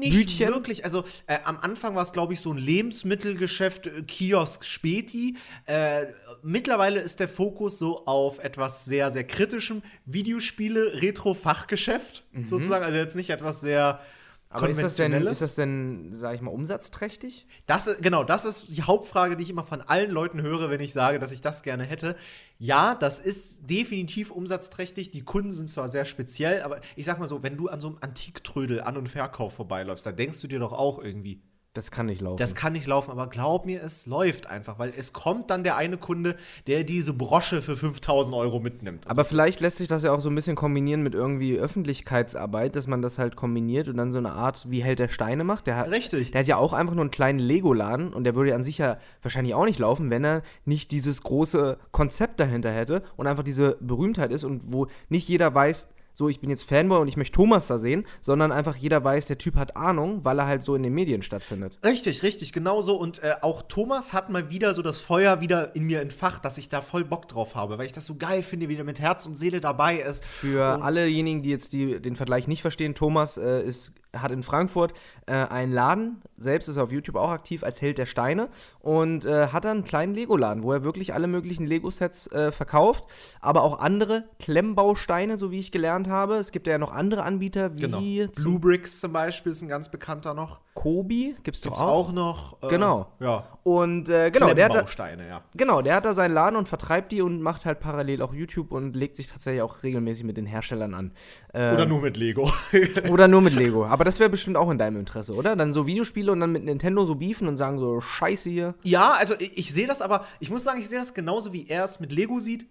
Nicht 0.00 0.16
Bütchen? 0.16 0.48
wirklich. 0.48 0.84
Also 0.84 1.04
äh, 1.26 1.38
am 1.44 1.58
Anfang 1.58 1.94
war 1.94 2.02
es, 2.02 2.12
glaube 2.12 2.32
ich, 2.32 2.40
so 2.40 2.52
ein 2.52 2.58
Lebensmittelgeschäft, 2.58 3.86
äh, 3.86 4.02
Kiosk, 4.02 4.64
Späti. 4.64 5.36
Äh, 5.66 6.06
mittlerweile 6.42 7.00
ist 7.00 7.20
der 7.20 7.28
Fokus 7.28 7.78
so 7.78 8.04
auf 8.06 8.42
etwas 8.42 8.84
sehr, 8.84 9.12
sehr 9.12 9.24
kritischem 9.24 9.82
Videospiele, 10.06 11.00
Retro-Fachgeschäft 11.00 12.24
sozusagen. 12.48 12.84
Also 12.84 12.98
jetzt 12.98 13.16
nicht 13.16 13.30
etwas 13.30 13.60
sehr 13.60 13.94
Mhm. 13.94 14.19
Aber 14.52 14.68
ist 14.68 14.82
das, 14.82 14.96
denn, 14.96 15.12
ist 15.12 15.42
das 15.42 15.54
denn, 15.54 16.12
sag 16.12 16.34
ich 16.34 16.40
mal, 16.40 16.50
umsatzträchtig? 16.50 17.46
Das, 17.66 17.88
genau, 18.00 18.24
das 18.24 18.44
ist 18.44 18.68
die 18.68 18.82
Hauptfrage, 18.82 19.36
die 19.36 19.44
ich 19.44 19.50
immer 19.50 19.62
von 19.62 19.80
allen 19.80 20.10
Leuten 20.10 20.42
höre, 20.42 20.70
wenn 20.70 20.80
ich 20.80 20.92
sage, 20.92 21.20
dass 21.20 21.30
ich 21.30 21.40
das 21.40 21.62
gerne 21.62 21.84
hätte. 21.84 22.16
Ja, 22.58 22.96
das 22.96 23.20
ist 23.20 23.70
definitiv 23.70 24.32
umsatzträchtig. 24.32 25.12
Die 25.12 25.22
Kunden 25.22 25.52
sind 25.52 25.70
zwar 25.70 25.88
sehr 25.88 26.04
speziell, 26.04 26.62
aber 26.62 26.80
ich 26.96 27.04
sag 27.04 27.20
mal 27.20 27.28
so, 27.28 27.44
wenn 27.44 27.56
du 27.56 27.68
an 27.68 27.80
so 27.80 27.88
einem 27.88 27.98
Antiktrödel 28.00 28.80
An- 28.80 28.96
und 28.96 29.08
Verkauf 29.08 29.54
vorbeiläufst, 29.54 30.04
da 30.04 30.10
denkst 30.10 30.40
du 30.40 30.48
dir 30.48 30.58
doch 30.58 30.72
auch 30.72 30.98
irgendwie, 30.98 31.40
Das 31.74 31.92
kann 31.92 32.06
nicht 32.06 32.20
laufen. 32.20 32.38
das 32.38 32.56
kann 32.56 32.72
nicht 32.72 32.88
laufen, 32.88 33.12
aber 33.12 33.28
glaub 33.28 33.64
mir, 33.64 33.80
es 33.80 34.04
läuft 34.06 34.48
einfach, 34.48 34.80
weil 34.80 34.92
es 34.96 35.12
kommt 35.12 35.50
dann 35.50 35.62
der 35.62 35.76
eine 35.76 35.98
Kunde, 35.98 36.34
der 36.66 36.82
diese 36.82 37.12
Brosche 37.12 37.62
für 37.62 37.76
5000 37.76 38.36
Euro 38.36 38.58
mitnimmt. 38.58 39.08
Aber 39.08 39.24
vielleicht 39.24 39.60
lässt 39.60 39.76
sich 39.76 39.86
das 39.86 40.02
ja 40.02 40.12
auch 40.12 40.20
so 40.20 40.30
ein 40.30 40.34
bisschen 40.34 40.56
kombinieren 40.56 41.04
mit 41.04 41.14
irgendwie 41.14 41.56
Öffentlichkeitsarbeit, 41.56 42.74
dass 42.74 42.88
man 42.88 43.02
das 43.02 43.18
halt 43.18 43.36
kombiniert 43.36 43.86
und 43.86 43.98
dann 43.98 44.10
so 44.10 44.18
eine 44.18 44.32
Art, 44.32 44.68
wie 44.68 44.82
Held 44.82 44.98
der 44.98 45.06
Steine 45.06 45.44
macht. 45.44 45.68
Der 45.68 45.76
hat, 45.76 45.92
Richtig. 45.92 46.32
Der 46.32 46.40
hat 46.40 46.48
ja 46.48 46.56
auch 46.56 46.72
einfach 46.72 46.94
nur 46.94 47.04
einen 47.04 47.12
kleinen 47.12 47.38
Lego-Laden 47.38 48.12
und 48.12 48.24
der 48.24 48.34
würde 48.34 48.50
ja 48.50 48.56
an 48.56 48.64
sich 48.64 48.78
ja 48.78 48.98
wahrscheinlich 49.22 49.54
auch 49.54 49.64
nicht 49.64 49.78
laufen, 49.78 50.10
wenn 50.10 50.24
er 50.24 50.42
nicht 50.64 50.90
dieses 50.90 51.22
große 51.22 51.78
Konzept 51.92 52.40
dahinter 52.40 52.72
hätte 52.72 53.04
und 53.16 53.28
einfach 53.28 53.44
diese 53.44 53.76
Berühmtheit 53.80 54.32
ist 54.32 54.42
und 54.42 54.72
wo 54.72 54.88
nicht 55.08 55.28
jeder 55.28 55.54
weiß, 55.54 55.88
so, 56.20 56.28
ich 56.28 56.38
bin 56.38 56.50
jetzt 56.50 56.64
Fanboy 56.64 56.98
und 57.00 57.08
ich 57.08 57.16
möchte 57.16 57.34
Thomas 57.36 57.66
da 57.66 57.78
sehen, 57.78 58.04
sondern 58.20 58.52
einfach 58.52 58.76
jeder 58.76 59.02
weiß, 59.02 59.24
der 59.26 59.38
Typ 59.38 59.56
hat 59.56 59.74
Ahnung, 59.74 60.22
weil 60.22 60.38
er 60.38 60.46
halt 60.46 60.62
so 60.62 60.74
in 60.74 60.82
den 60.82 60.92
Medien 60.92 61.22
stattfindet. 61.22 61.78
Richtig, 61.82 62.22
richtig, 62.22 62.52
genau 62.52 62.82
so. 62.82 62.96
Und 62.96 63.22
äh, 63.22 63.36
auch 63.40 63.62
Thomas 63.62 64.12
hat 64.12 64.28
mal 64.28 64.50
wieder 64.50 64.74
so 64.74 64.82
das 64.82 65.00
Feuer 65.00 65.40
wieder 65.40 65.74
in 65.74 65.84
mir 65.84 66.02
entfacht, 66.02 66.44
dass 66.44 66.58
ich 66.58 66.68
da 66.68 66.82
voll 66.82 67.04
Bock 67.04 67.26
drauf 67.26 67.54
habe, 67.54 67.78
weil 67.78 67.86
ich 67.86 67.92
das 67.92 68.04
so 68.04 68.16
geil 68.16 68.42
finde, 68.42 68.68
wie 68.68 68.76
der 68.76 68.84
mit 68.84 69.00
Herz 69.00 69.24
und 69.24 69.36
Seele 69.36 69.62
dabei 69.62 69.96
ist. 70.00 70.22
Für 70.26 70.74
Und- 70.74 70.82
allejenigen, 70.82 71.40
die 71.42 71.48
jetzt 71.48 71.72
die, 71.72 72.00
den 72.02 72.16
Vergleich 72.16 72.46
nicht 72.48 72.60
verstehen, 72.60 72.94
Thomas 72.94 73.38
äh, 73.38 73.62
ist, 73.62 73.92
hat 74.16 74.30
in 74.32 74.42
Frankfurt 74.42 74.92
äh, 75.26 75.32
einen 75.32 75.72
Laden, 75.72 76.22
selbst 76.36 76.68
ist 76.68 76.76
er 76.76 76.84
auf 76.84 76.92
YouTube 76.92 77.16
auch 77.16 77.30
aktiv 77.30 77.62
als 77.62 77.80
Held 77.80 77.98
der 77.98 78.06
Steine 78.06 78.48
und 78.80 79.24
äh, 79.24 79.48
hat 79.48 79.64
dann 79.64 79.78
einen 79.78 79.84
kleinen 79.84 80.14
Lego-Laden, 80.14 80.62
wo 80.62 80.72
er 80.72 80.84
wirklich 80.84 81.14
alle 81.14 81.26
möglichen 81.26 81.66
Lego-Sets 81.66 82.28
äh, 82.28 82.52
verkauft, 82.52 83.04
aber 83.40 83.62
auch 83.62 83.78
andere 83.78 84.24
Klemmbausteine, 84.38 85.36
so 85.36 85.50
wie 85.50 85.60
ich 85.60 85.70
gelernt 85.70 86.08
habe. 86.08 86.36
Es 86.36 86.52
gibt 86.52 86.66
ja 86.66 86.78
noch 86.78 86.92
andere 86.92 87.22
Anbieter 87.22 87.76
wie 87.76 87.80
Genau. 87.80 88.00
Blue 88.36 88.58
Bricks 88.58 89.00
zum 89.00 89.12
Beispiel 89.12 89.52
ist 89.52 89.62
ein 89.62 89.68
ganz 89.68 89.90
bekannter 89.90 90.34
noch. 90.34 90.60
Kobi, 90.74 91.34
gibt's 91.42 91.60
doch 91.62 91.70
Gibt's 91.70 91.80
auch. 91.80 92.08
auch 92.08 92.12
noch. 92.12 92.62
äh, 92.62 92.68
Genau. 92.68 93.12
Ja. 93.18 93.44
Und 93.64 94.08
äh, 94.08 94.30
genau, 94.30 94.54
der 94.54 94.66
hat, 94.66 94.74
da, 94.96 95.08
ja. 95.10 95.42
genau, 95.56 95.82
der 95.82 95.96
hat 95.96 96.04
da 96.04 96.14
seinen 96.14 96.32
Laden 96.32 96.56
und 96.56 96.68
vertreibt 96.68 97.12
die 97.12 97.22
und 97.22 97.42
macht 97.42 97.66
halt 97.66 97.80
parallel 97.80 98.22
auch 98.22 98.32
YouTube 98.32 98.72
und 98.72 98.94
legt 98.94 99.16
sich 99.16 99.26
tatsächlich 99.26 99.62
auch 99.62 99.82
regelmäßig 99.82 100.24
mit 100.24 100.36
den 100.36 100.46
Herstellern 100.46 100.94
an. 100.94 101.12
Ähm, 101.52 101.74
Oder 101.74 101.86
nur 101.86 102.00
mit 102.00 102.16
Lego. 102.16 102.50
Oder 103.10 103.28
nur 103.28 103.42
mit 103.42 103.54
Lego. 103.54 103.84
Aber 103.84 104.04
das 104.04 104.20
wäre 104.20 104.30
bestimmt 104.30 104.56
auch 104.56 104.70
in 104.70 104.78
deinem 104.78 104.96
Interesse, 104.96 105.34
oder? 105.34 105.56
Dann 105.56 105.72
so 105.72 105.86
Videospiele 105.86 106.30
und 106.32 106.40
dann 106.40 106.52
mit 106.52 106.64
Nintendo 106.64 107.04
so 107.04 107.16
beefen 107.16 107.48
und 107.48 107.56
sagen 107.58 107.78
so, 107.78 108.00
scheiße 108.00 108.48
hier. 108.48 108.74
Ja, 108.84 109.14
also 109.18 109.34
ich, 109.38 109.58
ich 109.58 109.72
sehe 109.72 109.86
das 109.86 110.00
aber, 110.00 110.24
ich 110.38 110.50
muss 110.50 110.62
sagen, 110.64 110.80
ich 110.80 110.88
sehe 110.88 110.98
das 110.98 111.14
genauso 111.14 111.52
wie 111.52 111.68
er 111.68 111.84
es 111.84 112.00
mit 112.00 112.12
Lego 112.12 112.38
sieht, 112.38 112.66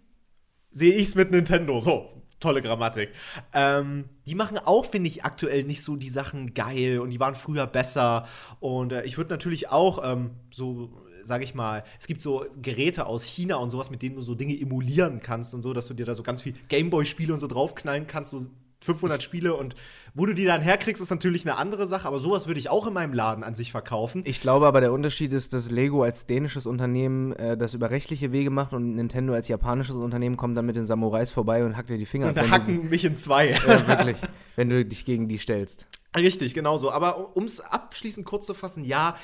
sehe 0.72 0.94
ich 0.94 1.10
es 1.10 1.16
mit 1.16 1.32
Nintendo. 1.32 1.82
So, 1.82 2.19
tolle 2.40 2.62
Grammatik. 2.62 3.10
Ähm, 3.54 4.06
die 4.26 4.36
machen 4.36 4.58
auch, 4.58 4.86
finde 4.86 5.10
ich, 5.10 5.24
aktuell 5.24 5.64
nicht 5.64 5.84
so 5.84 5.96
die 5.96 6.10
Sachen 6.10 6.54
geil 6.54 7.00
und 7.00 7.10
die 7.10 7.20
waren 7.20 7.36
früher 7.36 7.68
besser. 7.68 8.28
Und 8.60 8.94
äh, 8.94 9.04
ich 9.04 9.18
würde 9.18 9.32
natürlich 9.32 9.70
auch 9.70 10.02
ähm, 10.04 10.32
so, 10.52 10.90
sage 11.24 11.44
ich 11.44 11.54
mal, 11.54 11.84
es 12.00 12.08
gibt 12.08 12.22
so 12.22 12.46
Geräte 12.62 13.06
aus 13.06 13.24
China 13.24 13.58
und 13.58 13.70
sowas, 13.70 13.90
mit 13.90 14.02
denen 14.02 14.16
du 14.16 14.22
so 14.22 14.36
Dinge 14.36 14.60
emulieren 14.60 15.20
kannst 15.20 15.54
und 15.54 15.62
so, 15.62 15.74
dass 15.74 15.88
du 15.88 15.94
dir 15.94 16.06
da 16.06 16.16
so 16.16 16.24
ganz 16.24 16.42
viel 16.42 16.54
Gameboy-Spiele 16.70 17.34
und 17.34 17.40
so 17.40 17.48
draufknallen 17.48 18.08
kannst, 18.08 18.32
so 18.32 18.48
500 18.82 19.22
Spiele 19.22 19.56
und 19.56 19.76
wo 20.14 20.26
du 20.26 20.34
die 20.34 20.46
dann 20.46 20.62
herkriegst, 20.62 21.02
ist 21.02 21.10
natürlich 21.10 21.46
eine 21.46 21.58
andere 21.58 21.86
Sache, 21.88 22.08
aber 22.08 22.20
sowas 22.20 22.48
würde 22.48 22.60
ich 22.60 22.70
auch 22.70 22.88
in 22.88 22.94
meinem 22.94 23.14
Laden 23.14 23.44
an 23.44 23.56
sich 23.56 23.72
verkaufen. 23.72 24.22
Ich 24.26 24.42
glaube 24.42 24.68
aber, 24.68 24.82
der 24.82 24.92
Unterschied 24.94 25.34
ist, 25.34 25.54
dass 25.54 25.72
Lego 25.72 26.04
als 26.04 26.26
dänisches 26.26 26.66
Unternehmen 26.66 27.34
äh, 27.34 27.58
das 27.58 27.74
über 27.74 27.90
rechtliche 27.90 28.32
Wege 28.32 28.50
macht 28.50 28.74
und 28.74 28.96
Nintendo 28.96 29.34
als 29.34 29.48
japanisches 29.48 29.96
Unternehmen 29.96 30.38
kommt 30.38 30.56
dann 30.58 30.66
mit 30.66 30.76
den 30.76 30.86
Samurais 30.86 31.32
vorbei 31.32 31.64
und 31.66 31.78
hackt 31.78 31.90
dir 31.90 31.98
die 31.98 32.06
Finger 32.06 32.28
Und 32.28 32.38
ab. 32.38 32.44
wenn 32.44 32.52
hacken 32.52 32.90
mich 32.90 33.06
in 33.06 33.16
zwei. 33.16 33.54
Du, 33.54 33.68
ja, 33.68 33.88
wirklich. 33.88 34.18
Wenn 34.56 34.70
du 34.70 34.84
dich 34.86 35.06
gegen 35.06 35.28
die 35.28 35.38
stellst. 35.40 35.86
Richtig, 36.16 36.54
genau 36.54 36.78
so. 36.78 36.92
Aber 36.92 37.36
um 37.38 37.46
es 37.46 37.60
abschließend 37.60 38.26
kurz 38.26 38.46
zu 38.46 38.54
fassen, 38.54 38.84
ja, 38.84 39.16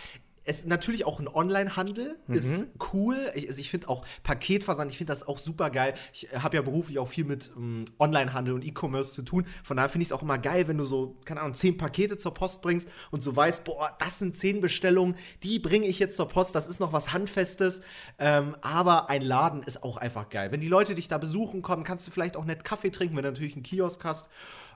es 0.45 0.65
natürlich 0.65 1.05
auch 1.05 1.19
ein 1.19 1.27
Online-Handel 1.27 2.17
ist 2.27 2.67
cool. 2.93 3.17
Ich, 3.33 3.47
also 3.47 3.59
ich 3.59 3.71
finde 3.71 3.89
auch 3.89 4.05
Paketversand, 4.21 4.91
ich 4.91 4.97
finde 4.97 5.11
das 5.11 5.27
auch 5.27 5.39
super 5.39 5.71
geil. 5.71 5.95
Ich 6.13 6.27
habe 6.37 6.55
ja 6.55 6.61
beruflich 6.61 6.99
auch 6.99 7.07
viel 7.07 7.25
mit 7.25 7.51
ähm, 7.57 7.85
Online-Handel 7.99 8.53
und 8.53 8.63
E-Commerce 8.63 9.13
zu 9.13 9.23
tun. 9.23 9.45
Von 9.63 9.77
daher 9.77 9.89
finde 9.89 10.03
ich 10.03 10.09
es 10.09 10.11
auch 10.11 10.21
immer 10.21 10.37
geil, 10.37 10.67
wenn 10.67 10.77
du 10.77 10.85
so, 10.85 11.17
keine 11.25 11.41
Ahnung, 11.41 11.55
zehn 11.55 11.77
Pakete 11.77 12.17
zur 12.17 12.33
Post 12.33 12.61
bringst 12.61 12.87
und 13.09 13.23
so 13.23 13.35
weißt, 13.35 13.63
boah, 13.65 13.95
das 13.99 14.19
sind 14.19 14.37
zehn 14.37 14.61
Bestellungen, 14.61 15.15
die 15.41 15.57
bringe 15.57 15.87
ich 15.87 15.97
jetzt 15.97 16.15
zur 16.15 16.27
Post, 16.27 16.53
das 16.53 16.67
ist 16.67 16.79
noch 16.79 16.93
was 16.93 17.11
Handfestes. 17.11 17.81
Ähm, 18.19 18.55
aber 18.61 19.09
ein 19.09 19.23
Laden 19.23 19.63
ist 19.63 19.83
auch 19.83 19.97
einfach 19.97 20.29
geil. 20.29 20.51
Wenn 20.51 20.61
die 20.61 20.67
Leute 20.67 20.93
dich 20.93 21.07
da 21.07 21.17
besuchen 21.17 21.63
kommen, 21.63 21.83
kannst 21.83 22.05
du 22.05 22.11
vielleicht 22.11 22.37
auch 22.37 22.45
nett 22.45 22.63
Kaffee 22.63 22.91
trinken, 22.91 23.15
wenn 23.15 23.23
du 23.23 23.31
natürlich 23.31 23.55
einen 23.55 23.63
Kiosk 23.63 24.03
hast. 24.03 24.29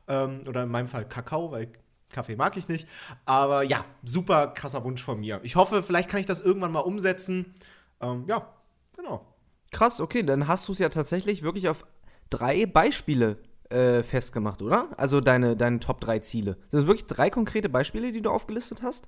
Ähm, 0.08 0.42
oder 0.48 0.64
in 0.64 0.70
meinem 0.70 0.88
Fall 0.88 1.08
Kakao, 1.08 1.52
weil 1.52 1.72
Kaffee 2.12 2.36
mag 2.36 2.58
ich 2.58 2.68
nicht. 2.68 2.88
Aber 3.26 3.64
ja, 3.64 3.86
super 4.04 4.48
krasser 4.48 4.84
Wunsch 4.84 5.04
von 5.04 5.20
mir. 5.20 5.40
Ich 5.44 5.56
hoffe, 5.56 5.84
vielleicht 5.84 6.10
kann 6.10 6.20
ich 6.20 6.26
das 6.26 6.42
irgendwann 6.42 6.72
mal 6.72 6.80
umsetzen. 6.80 7.54
Ähm, 8.02 8.26
ja, 8.28 8.48
genau. 8.96 9.26
Krass, 9.72 10.02
okay, 10.02 10.24
dann 10.24 10.48
hast 10.48 10.68
du 10.68 10.72
es 10.72 10.80
ja 10.80 10.90
tatsächlich 10.90 11.44
wirklich 11.44 11.70
auf 11.70 11.86
drei 12.30 12.66
Beispiele 12.66 13.38
äh, 13.70 14.02
festgemacht, 14.02 14.62
oder? 14.64 14.88
Also 14.98 15.22
deine, 15.22 15.56
deine 15.56 15.80
Top 15.80 16.02
3 16.02 16.20
Ziele. 16.20 16.54
Sind 16.70 16.80
das 16.82 16.88
wirklich 16.88 17.06
drei 17.06 17.30
konkrete 17.30 17.70
Beispiele, 17.70 18.12
die 18.12 18.22
du 18.22 18.32
aufgelistet 18.32 18.82
hast? 18.82 19.08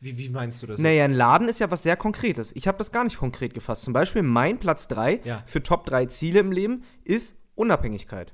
Wie, 0.00 0.16
wie 0.16 0.28
meinst 0.30 0.62
du 0.62 0.66
das? 0.68 0.78
Naja, 0.80 1.04
ein 1.04 1.12
Laden 1.12 1.48
ist 1.48 1.58
ja 1.58 1.70
was 1.70 1.82
sehr 1.82 1.96
Konkretes. 1.96 2.54
Ich 2.54 2.68
habe 2.68 2.78
das 2.78 2.92
gar 2.92 3.04
nicht 3.04 3.18
konkret 3.18 3.52
gefasst. 3.52 3.82
Zum 3.82 3.92
Beispiel 3.92 4.22
mein 4.22 4.58
Platz 4.58 4.88
3 4.88 5.20
Ja. 5.24 5.42
für 5.44 5.62
Top 5.62 5.84
3 5.86 6.06
Ziele 6.06 6.40
im 6.40 6.52
Leben 6.52 6.84
ist 7.04 7.34
Unabhängigkeit. 7.56 8.32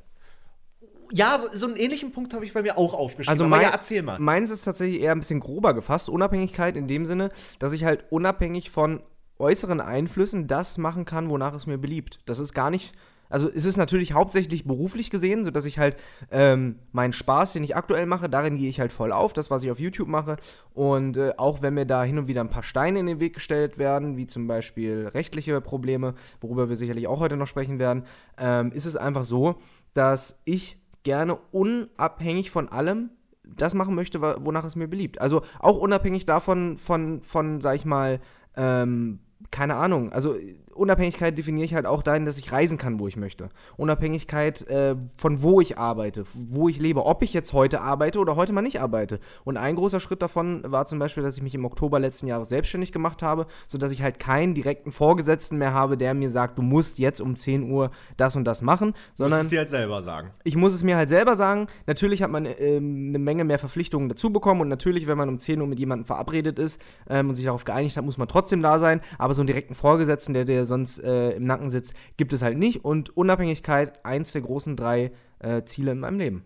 Ja, 1.15 1.39
so, 1.39 1.57
so 1.57 1.67
einen 1.67 1.77
ähnlichen 1.77 2.11
Punkt 2.11 2.35
habe 2.35 2.45
ich 2.45 2.53
bei 2.53 2.63
mir 2.63 2.77
auch 2.77 2.93
aufgeschrieben. 2.93 3.31
Also 3.31 3.47
mein, 3.47 3.63
ja, 3.63 3.71
erzähl 3.71 4.03
mal. 4.03 4.19
meins 4.19 4.51
ist 4.51 4.63
tatsächlich 4.63 5.01
eher 5.01 5.13
ein 5.13 5.21
bisschen 5.21 5.41
grober 5.41 5.73
gefasst. 5.73 6.09
Unabhängigkeit 6.09 6.77
in 6.77 6.89
dem 6.89 7.05
Sinne, 7.05 7.31
dass 7.61 7.73
ich 7.73 7.85
halt 7.85 8.05
unabhängig 8.11 8.71
von 8.71 9.01
äußeren 9.39 9.81
Einflüssen 9.81 10.49
das 10.49 10.77
machen 10.77 11.05
kann, 11.05 11.31
wonach 11.31 11.55
es 11.55 11.67
mir 11.67 11.79
beliebt. 11.79 12.19
Das 12.27 12.41
ist 12.41 12.53
gar 12.53 12.71
nicht. 12.71 12.95
Also 13.31 13.49
es 13.49 13.65
ist 13.65 13.77
natürlich 13.77 14.13
hauptsächlich 14.13 14.65
beruflich 14.65 15.09
gesehen, 15.09 15.45
sodass 15.45 15.65
ich 15.65 15.79
halt 15.79 15.97
ähm, 16.31 16.81
meinen 16.93 17.13
Spaß, 17.13 17.53
den 17.55 17.65
ich 17.65 17.75
aktuell 17.75 18.07
mache, 18.07 18.29
darin 18.29 18.57
gehe 18.57 18.69
ich 18.69 18.81
halt 18.81 18.93
voll 18.93 19.13
auf, 19.13 19.33
das, 19.33 19.51
was 19.51 19.65
ich 19.65 19.71
auf 19.71 19.81
YouTube 19.81 20.09
mache. 20.09 20.37
Und 20.73 21.17
äh, 21.17 21.33
auch 21.37 21.63
wenn 21.63 21.75
mir 21.75 21.87
da 21.87 22.05
hin 22.05 22.19
und 22.19 22.29
wieder 22.29 22.43
ein 22.43 22.51
paar 22.51 22.63
Steine 22.63 22.99
in 22.99 23.07
den 23.07 23.21
Weg 23.21 23.35
gestellt 23.35 23.79
werden, 23.79 24.17
wie 24.17 24.27
zum 24.27 24.47
Beispiel 24.47 25.09
rechtliche 25.15 25.61
Probleme, 25.61 26.15
worüber 26.41 26.69
wir 26.69 26.77
sicherlich 26.77 27.07
auch 27.07 27.21
heute 27.21 27.37
noch 27.37 27.47
sprechen 27.47 27.79
werden, 27.79 28.05
ähm, 28.37 28.73
ist 28.73 28.87
es 28.87 28.97
einfach 28.97 29.25
so, 29.25 29.57
dass 29.95 30.41
ich 30.45 30.84
gerne 31.05 31.37
unabhängig 31.53 32.51
von 32.51 32.69
allem 32.69 33.11
das 33.45 33.75
machen 33.75 33.95
möchte, 33.95 34.21
wonach 34.23 34.65
es 34.65 34.75
mir 34.75 34.89
beliebt. 34.89 35.21
Also 35.21 35.43
auch 35.61 35.79
unabhängig 35.79 36.27
davon, 36.27 36.79
von, 36.79 37.23
von 37.23 37.61
sag 37.61 37.77
ich 37.77 37.85
mal, 37.85 38.21
ähm, 38.57 39.21
keine 39.51 39.77
Ahnung. 39.77 40.13
Also 40.13 40.35
Unabhängigkeit 40.75 41.37
definiere 41.37 41.65
ich 41.65 41.75
halt 41.75 41.87
auch 41.87 42.03
dahin, 42.03 42.25
dass 42.25 42.39
ich 42.39 42.53
reisen 42.53 42.79
kann, 42.79 42.99
wo 42.99 43.09
ich 43.09 43.17
möchte. 43.17 43.49
Unabhängigkeit 43.77 44.67
äh, 44.69 44.97
von 45.17 45.43
wo 45.43 45.61
ich 45.61 45.79
arbeite, 45.79 46.25
wo 46.35 46.69
ich 46.69 46.79
lebe, 46.79 47.05
ob 47.07 47.23
ich 47.23 47.33
jetzt 47.33 47.53
heute 47.53 47.81
arbeite 47.81 48.19
oder 48.19 48.37
heute 48.37 48.53
mal 48.53 48.63
nicht 48.63 48.81
arbeite. 48.81 49.21
Und 49.45 49.57
ein 49.57 49.77
großer 49.77 50.01
Schritt 50.01 50.23
davon 50.23 50.63
war 50.67 50.87
zum 50.87 50.99
Beispiel, 50.99 51.23
dass 51.23 51.37
ich 51.37 51.43
mich 51.43 51.55
im 51.55 51.65
Oktober 51.65 52.01
letzten 52.01 52.27
Jahres 52.27 52.49
selbstständig 52.49 52.93
gemacht 52.93 53.23
habe, 53.23 53.47
sodass 53.69 53.93
ich 53.93 54.03
halt 54.03 54.19
keinen 54.19 54.55
direkten 54.55 54.93
Vorgesetzten 54.93 55.59
mehr 55.59 55.75
habe, 55.75 55.97
der 55.97 56.15
mir 56.15 56.31
sagt, 56.31 56.59
du 56.59 56.63
musst 56.63 56.99
jetzt 56.99 57.21
um 57.21 57.37
10 57.37 57.71
Uhr 57.71 57.91
das 58.17 58.37
und 58.37 58.45
das 58.45 58.63
machen, 58.63 58.93
Du 58.93 58.97
musst 58.97 59.17
sondern 59.17 59.41
es 59.41 59.49
dir 59.49 59.59
halt 59.59 59.71
selber 59.71 60.03
sagen. 60.03 60.31
ich 60.45 60.57
muss 60.57 60.75
es 60.75 60.83
mir 60.83 60.97
halt 60.97 61.09
selber 61.09 61.37
sagen. 61.37 61.67
Natürlich 61.87 62.23
hat 62.23 62.31
man 62.31 62.47
ähm, 62.47 63.07
eine 63.09 63.19
Menge 63.19 63.45
mehr 63.45 63.59
Verpflichtungen 63.59 64.09
dazu 64.09 64.33
bekommen 64.33 64.61
und 64.61 64.69
natürlich, 64.69 65.07
wenn 65.07 65.19
man 65.19 65.29
um 65.29 65.39
10 65.39 65.61
Uhr 65.61 65.67
mit 65.67 65.79
jemandem 65.79 66.05
verabredet 66.07 66.59
ist 66.59 66.81
ähm, 67.09 67.29
und 67.29 67.35
sich 67.35 67.45
darauf 67.45 67.65
geeinigt 67.65 67.97
hat, 67.97 68.05
muss 68.05 68.19
man 68.19 68.29
trotzdem 68.29 68.63
da 68.63 68.79
sein. 68.79 69.01
Aber 69.19 69.35
so 69.35 69.43
einen 69.43 69.47
direkten 69.47 69.75
Vorgesetzten, 69.75 70.35
der 70.35 70.45
dir 70.45 70.64
sonst 70.67 70.99
äh, 70.99 71.31
im 71.33 71.45
Nacken 71.45 71.71
sitzt, 71.71 71.95
gibt 72.17 72.33
es 72.33 72.43
halt 72.43 72.59
nicht. 72.59 72.85
Und 72.85 73.17
Unabhängigkeit, 73.17 74.05
eins 74.05 74.33
der 74.33 74.43
großen 74.43 74.77
drei 74.77 75.13
äh, 75.39 75.65
Ziele 75.65 75.93
in 75.93 76.01
meinem 76.01 76.19
Leben. 76.19 76.45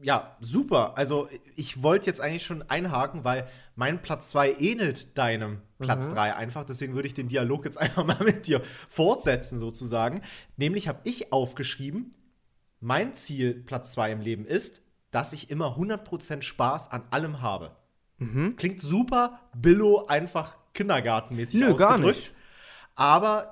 Ja, 0.00 0.36
super. 0.40 0.98
Also 0.98 1.28
ich 1.56 1.82
wollte 1.82 2.06
jetzt 2.06 2.20
eigentlich 2.20 2.44
schon 2.44 2.62
einhaken, 2.62 3.24
weil 3.24 3.48
mein 3.74 4.02
Platz 4.02 4.28
2 4.30 4.56
ähnelt 4.58 5.16
deinem 5.16 5.62
Platz 5.78 6.08
3 6.08 6.34
einfach. 6.34 6.64
Deswegen 6.64 6.94
würde 6.94 7.08
ich 7.08 7.14
den 7.14 7.28
Dialog 7.28 7.64
jetzt 7.64 7.78
einfach 7.80 8.04
mal 8.04 8.22
mit 8.22 8.46
dir 8.46 8.60
fortsetzen 8.88 9.58
sozusagen. 9.58 10.20
Nämlich 10.56 10.88
habe 10.88 11.00
ich 11.04 11.32
aufgeschrieben, 11.32 12.14
mein 12.80 13.14
Ziel 13.14 13.54
Platz 13.54 13.92
2 13.92 14.12
im 14.12 14.20
Leben 14.20 14.46
ist, 14.46 14.82
dass 15.10 15.32
ich 15.32 15.50
immer 15.50 15.76
100% 15.78 16.42
Spaß 16.42 16.90
an 16.90 17.04
allem 17.10 17.40
habe. 17.40 17.76
Klingt 18.56 18.80
super, 18.80 19.40
Billo, 19.56 20.06
einfach 20.06 20.56
kindergartenmäßig 20.74 21.60
Nö, 21.60 21.74
gar 21.74 21.92
ausgedrückt. 21.92 22.18
nicht. 22.18 22.32
Aber 22.94 23.50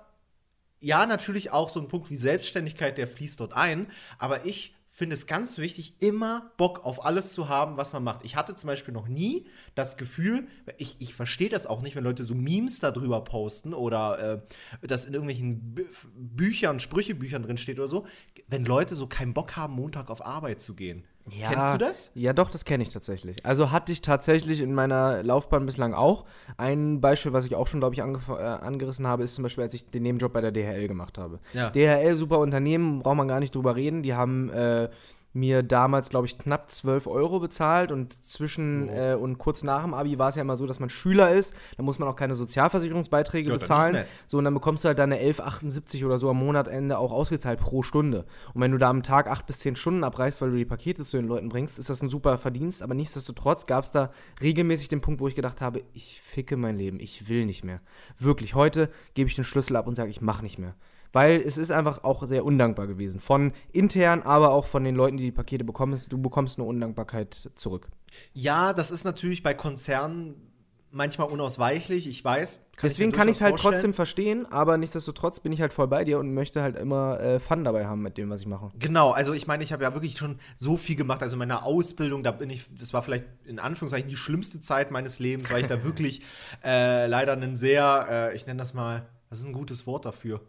ja, 0.80 1.06
natürlich 1.06 1.52
auch 1.52 1.68
so 1.68 1.80
ein 1.80 1.88
Punkt 1.88 2.10
wie 2.10 2.16
Selbstständigkeit, 2.16 2.98
der 2.98 3.06
fließt 3.06 3.40
dort 3.40 3.54
ein. 3.54 3.86
Aber 4.18 4.44
ich 4.44 4.74
finde 4.94 5.14
es 5.14 5.26
ganz 5.26 5.56
wichtig, 5.56 5.94
immer 6.00 6.52
Bock 6.58 6.84
auf 6.84 7.06
alles 7.06 7.32
zu 7.32 7.48
haben, 7.48 7.78
was 7.78 7.94
man 7.94 8.04
macht. 8.04 8.24
Ich 8.24 8.36
hatte 8.36 8.54
zum 8.54 8.66
Beispiel 8.66 8.92
noch 8.92 9.08
nie 9.08 9.46
das 9.74 9.96
Gefühl, 9.96 10.46
ich, 10.76 10.96
ich 11.00 11.14
verstehe 11.14 11.48
das 11.48 11.66
auch 11.66 11.80
nicht, 11.80 11.96
wenn 11.96 12.04
Leute 12.04 12.24
so 12.24 12.34
Memes 12.34 12.78
darüber 12.78 13.24
posten 13.24 13.72
oder 13.72 14.42
äh, 14.82 14.86
das 14.86 15.06
in 15.06 15.14
irgendwelchen 15.14 15.74
Bü 15.74 15.86
Büchern, 16.14 16.78
Sprüchebüchern 16.78 17.42
drin 17.42 17.56
steht 17.56 17.78
oder 17.78 17.88
so, 17.88 18.06
wenn 18.48 18.66
Leute 18.66 18.94
so 18.94 19.06
keinen 19.06 19.32
Bock 19.32 19.56
haben, 19.56 19.74
Montag 19.74 20.10
auf 20.10 20.24
Arbeit 20.26 20.60
zu 20.60 20.74
gehen. 20.74 21.04
Kennst 21.30 21.74
du 21.74 21.78
das? 21.78 22.10
Ja, 22.14 22.32
doch, 22.32 22.50
das 22.50 22.64
kenne 22.64 22.82
ich 22.82 22.90
tatsächlich. 22.90 23.44
Also 23.46 23.70
hatte 23.70 23.92
ich 23.92 24.02
tatsächlich 24.02 24.60
in 24.60 24.74
meiner 24.74 25.22
Laufbahn 25.22 25.66
bislang 25.66 25.94
auch. 25.94 26.24
Ein 26.56 27.00
Beispiel, 27.00 27.32
was 27.32 27.44
ich 27.44 27.54
auch 27.54 27.66
schon, 27.66 27.80
glaube 27.80 27.94
ich, 27.94 28.00
äh, 28.00 28.02
angerissen 28.02 29.06
habe, 29.06 29.22
ist 29.22 29.34
zum 29.34 29.42
Beispiel, 29.42 29.64
als 29.64 29.74
ich 29.74 29.86
den 29.86 30.02
Nebenjob 30.02 30.32
bei 30.32 30.40
der 30.40 30.50
DHL 30.50 30.88
gemacht 30.88 31.18
habe. 31.18 31.38
Ja. 31.52 31.70
DHL, 31.70 32.16
super 32.16 32.38
Unternehmen, 32.38 33.00
braucht 33.00 33.16
man 33.16 33.28
gar 33.28 33.40
nicht 33.40 33.54
drüber 33.54 33.76
reden. 33.76 34.02
Die 34.02 34.14
haben 34.14 34.50
äh, 34.50 34.88
mir 35.32 35.62
damals, 35.62 36.10
glaube 36.10 36.26
ich, 36.26 36.36
knapp 36.36 36.70
12 36.70 37.06
Euro 37.06 37.40
bezahlt 37.40 37.90
und 37.90 38.12
zwischen 38.24 38.88
äh, 38.88 39.16
und 39.18 39.38
kurz 39.38 39.62
nach 39.62 39.82
dem 39.82 39.94
Abi 39.94 40.18
war 40.18 40.28
es 40.28 40.34
ja 40.36 40.42
immer 40.42 40.56
so, 40.56 40.66
dass 40.66 40.78
man 40.78 40.90
Schüler 40.90 41.32
ist, 41.32 41.54
da 41.76 41.82
muss 41.82 41.98
man 41.98 42.08
auch 42.08 42.16
keine 42.16 42.34
Sozialversicherungsbeiträge 42.34 43.48
Ja, 43.48 43.56
bezahlen. 43.56 44.04
So, 44.26 44.38
und 44.38 44.44
dann 44.44 44.54
bekommst 44.54 44.84
du 44.84 44.88
halt 44.88 44.98
deine 44.98 45.20
11,78 45.22 46.04
oder 46.04 46.18
so 46.18 46.28
am 46.28 46.38
Monatende 46.38 46.98
auch 46.98 47.12
ausgezahlt 47.12 47.60
pro 47.60 47.82
Stunde. 47.82 48.24
Und 48.52 48.60
wenn 48.60 48.72
du 48.72 48.78
da 48.78 48.90
am 48.90 49.02
Tag 49.02 49.28
8 49.28 49.46
bis 49.46 49.60
10 49.60 49.76
Stunden 49.76 50.04
abreißt, 50.04 50.42
weil 50.42 50.50
du 50.50 50.56
die 50.56 50.64
Pakete 50.64 51.02
zu 51.02 51.16
den 51.16 51.26
Leuten 51.26 51.48
bringst, 51.48 51.78
ist 51.78 51.88
das 51.88 52.02
ein 52.02 52.10
super 52.10 52.36
Verdienst. 52.36 52.82
Aber 52.82 52.94
nichtsdestotrotz 52.94 53.66
gab 53.66 53.84
es 53.84 53.92
da 53.92 54.10
regelmäßig 54.42 54.88
den 54.88 55.00
Punkt, 55.00 55.20
wo 55.20 55.28
ich 55.28 55.34
gedacht 55.34 55.60
habe, 55.60 55.82
ich 55.94 56.20
ficke 56.20 56.56
mein 56.56 56.76
Leben, 56.76 57.00
ich 57.00 57.28
will 57.28 57.46
nicht 57.46 57.64
mehr. 57.64 57.80
Wirklich, 58.18 58.54
heute 58.54 58.90
gebe 59.14 59.28
ich 59.28 59.34
den 59.34 59.44
Schlüssel 59.44 59.76
ab 59.76 59.86
und 59.86 59.94
sage, 59.94 60.10
ich 60.10 60.20
mache 60.20 60.42
nicht 60.42 60.58
mehr. 60.58 60.74
Weil 61.12 61.40
es 61.40 61.58
ist 61.58 61.70
einfach 61.70 62.04
auch 62.04 62.26
sehr 62.26 62.44
undankbar 62.44 62.86
gewesen. 62.86 63.20
Von 63.20 63.52
intern, 63.72 64.22
aber 64.22 64.50
auch 64.50 64.64
von 64.64 64.84
den 64.84 64.94
Leuten, 64.94 65.16
die 65.16 65.24
die 65.24 65.32
Pakete 65.32 65.64
bekommen. 65.64 65.98
Du 66.08 66.18
bekommst 66.18 66.58
eine 66.58 66.66
Undankbarkeit 66.66 67.50
zurück. 67.54 67.88
Ja, 68.32 68.72
das 68.72 68.90
ist 68.90 69.04
natürlich 69.04 69.42
bei 69.42 69.54
Konzernen 69.54 70.52
manchmal 70.92 71.28
unausweichlich, 71.28 72.06
ich 72.06 72.24
weiß. 72.24 72.64
Deswegen 72.82 73.10
mir 73.10 73.16
kann 73.16 73.28
ich 73.28 73.36
es 73.36 73.40
halt 73.40 73.56
trotzdem 73.56 73.94
verstehen, 73.94 74.46
aber 74.50 74.76
nichtsdestotrotz 74.76 75.40
bin 75.40 75.52
ich 75.52 75.60
halt 75.60 75.72
voll 75.72 75.88
bei 75.88 76.04
dir 76.04 76.18
und 76.18 76.32
möchte 76.34 76.62
halt 76.62 76.76
immer 76.76 77.18
äh, 77.18 77.40
Fun 77.40 77.64
dabei 77.64 77.86
haben 77.86 78.02
mit 78.02 78.18
dem, 78.18 78.30
was 78.30 78.42
ich 78.42 78.46
mache. 78.46 78.70
Genau, 78.78 79.10
also 79.10 79.32
ich 79.32 79.46
meine, 79.46 79.64
ich 79.64 79.72
habe 79.72 79.82
ja 79.82 79.94
wirklich 79.94 80.16
schon 80.16 80.38
so 80.56 80.76
viel 80.76 80.96
gemacht. 80.96 81.22
Also 81.22 81.34
in 81.34 81.38
meiner 81.38 81.64
Ausbildung, 81.64 82.22
da 82.22 82.30
bin 82.30 82.50
ich, 82.50 82.66
das 82.78 82.92
war 82.92 83.02
vielleicht 83.02 83.24
in 83.44 83.58
Anführungszeichen 83.58 84.08
die 84.08 84.16
schlimmste 84.16 84.60
Zeit 84.60 84.90
meines 84.90 85.18
Lebens, 85.18 85.50
weil 85.50 85.62
ich 85.62 85.66
da 85.66 85.82
wirklich 85.82 86.22
äh, 86.64 87.06
leider 87.06 87.32
einen 87.32 87.56
sehr, 87.56 88.06
äh, 88.10 88.36
ich 88.36 88.46
nenne 88.46 88.58
das 88.58 88.74
mal, 88.74 89.08
was 89.30 89.40
ist 89.40 89.46
ein 89.46 89.54
gutes 89.54 89.86
Wort 89.86 90.04
dafür? 90.04 90.40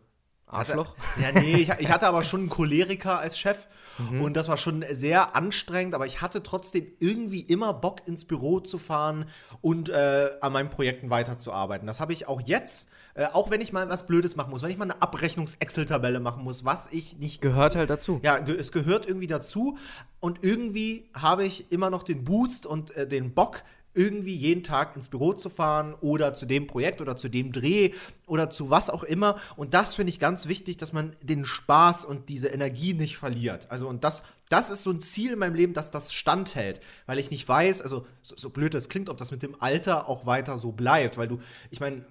Arschloch? 0.53 0.95
Ja, 1.22 1.31
nee, 1.39 1.55
ich, 1.57 1.69
ich 1.79 1.91
hatte 1.91 2.07
aber 2.07 2.24
schon 2.24 2.41
einen 2.41 2.50
Choleriker 2.50 3.19
als 3.19 3.38
Chef 3.39 3.67
Mhm. 4.00 4.22
und 4.24 4.33
das 4.36 4.48
war 4.48 4.57
schon 4.57 4.83
sehr 4.91 5.36
anstrengend, 5.36 5.93
aber 5.93 6.07
ich 6.07 6.19
hatte 6.19 6.41
trotzdem 6.41 6.88
irgendwie 6.98 7.41
immer 7.41 7.75
Bock 7.75 8.07
ins 8.07 8.25
Büro 8.25 8.60
zu 8.60 8.79
fahren 8.79 9.25
und 9.62 9.89
äh, 9.89 10.31
an 10.41 10.51
meinen 10.51 10.72
Projekten 10.72 11.12
weiterzuarbeiten. 11.12 11.86
Das 11.86 12.00
habe 12.00 12.12
ich 12.12 12.27
auch 12.27 12.41
jetzt, 12.41 12.89
äh, 13.13 13.27
auch 13.33 13.51
wenn 13.51 13.62
ich 13.62 13.72
mal 13.72 13.88
was 13.89 14.07
Blödes 14.07 14.36
machen 14.36 14.50
muss, 14.50 14.63
wenn 14.63 14.72
ich 14.72 14.77
mal 14.79 14.86
eine 14.86 15.00
Abrechnungs-Excel-Tabelle 15.00 16.19
machen 16.19 16.43
muss, 16.43 16.65
was 16.65 16.91
ich 16.91 17.17
nicht 17.19 17.39
Gehört 17.41 17.75
halt 17.75 17.91
dazu. 17.91 18.19
ja, 18.24 18.39
ge 18.39 18.55
es 18.57 18.72
gehört 18.72 19.05
irgendwie 19.05 19.27
dazu. 19.27 19.77
Und 20.19 20.39
irgendwie 20.43 21.12
habe 21.13 21.45
ich 21.45 21.72
immer 21.72 21.91
noch 21.91 22.01
den 22.01 22.24
Boost 22.24 22.65
und 22.65 22.95
äh, 22.95 23.07
den 23.07 23.36
Bock, 23.36 23.62
irgendwie 23.93 24.35
jeden 24.35 24.63
Tag 24.63 24.95
ins 24.95 25.07
Büro 25.07 25.33
zu 25.33 25.50
fahren 25.50 25.95
oder 26.01 26.33
zu 26.33 26.45
dem 26.45 26.67
Projekt 26.67 27.01
oder 27.01 27.15
zu 27.15 27.29
dem 27.29 27.51
Dreh 27.51 27.91
oder 28.25 28.50
zu 28.50 28.69
was 28.69 28.89
auch 28.89 29.03
immer. 29.03 29.39
Und 29.55 29.73
das 29.73 29.95
finde 29.95 30.12
ich 30.12 30.19
ganz 30.19 30.47
wichtig, 30.47 30.77
dass 30.77 30.93
man 30.93 31.12
den 31.21 31.45
Spaß 31.45 32.05
und 32.05 32.29
diese 32.29 32.47
Energie 32.47 32.93
nicht 32.93 33.17
verliert. 33.17 33.69
Also, 33.69 33.88
und 33.88 34.03
das, 34.03 34.23
das 34.50 34.69
ist 34.69 34.83
so 34.83 34.91
ein 34.91 35.00
Ziel 35.00 35.33
in 35.33 35.39
meinem 35.39 35.55
Leben, 35.55 35.73
dass 35.73 35.91
das 35.91 36.13
standhält. 36.13 36.81
Weil 37.05 37.19
ich 37.19 37.31
nicht 37.31 37.47
weiß, 37.47 37.81
also 37.81 38.05
so, 38.21 38.35
so 38.38 38.50
blöd 38.50 38.73
das 38.73 38.89
klingt, 38.89 39.09
ob 39.09 39.17
das 39.17 39.31
mit 39.31 39.43
dem 39.43 39.62
Alter 39.62 40.09
auch 40.09 40.25
weiter 40.25 40.57
so 40.57 40.71
bleibt. 40.71 41.17
Weil 41.17 41.27
du, 41.27 41.39
ich 41.69 41.79
meine, 41.79 42.05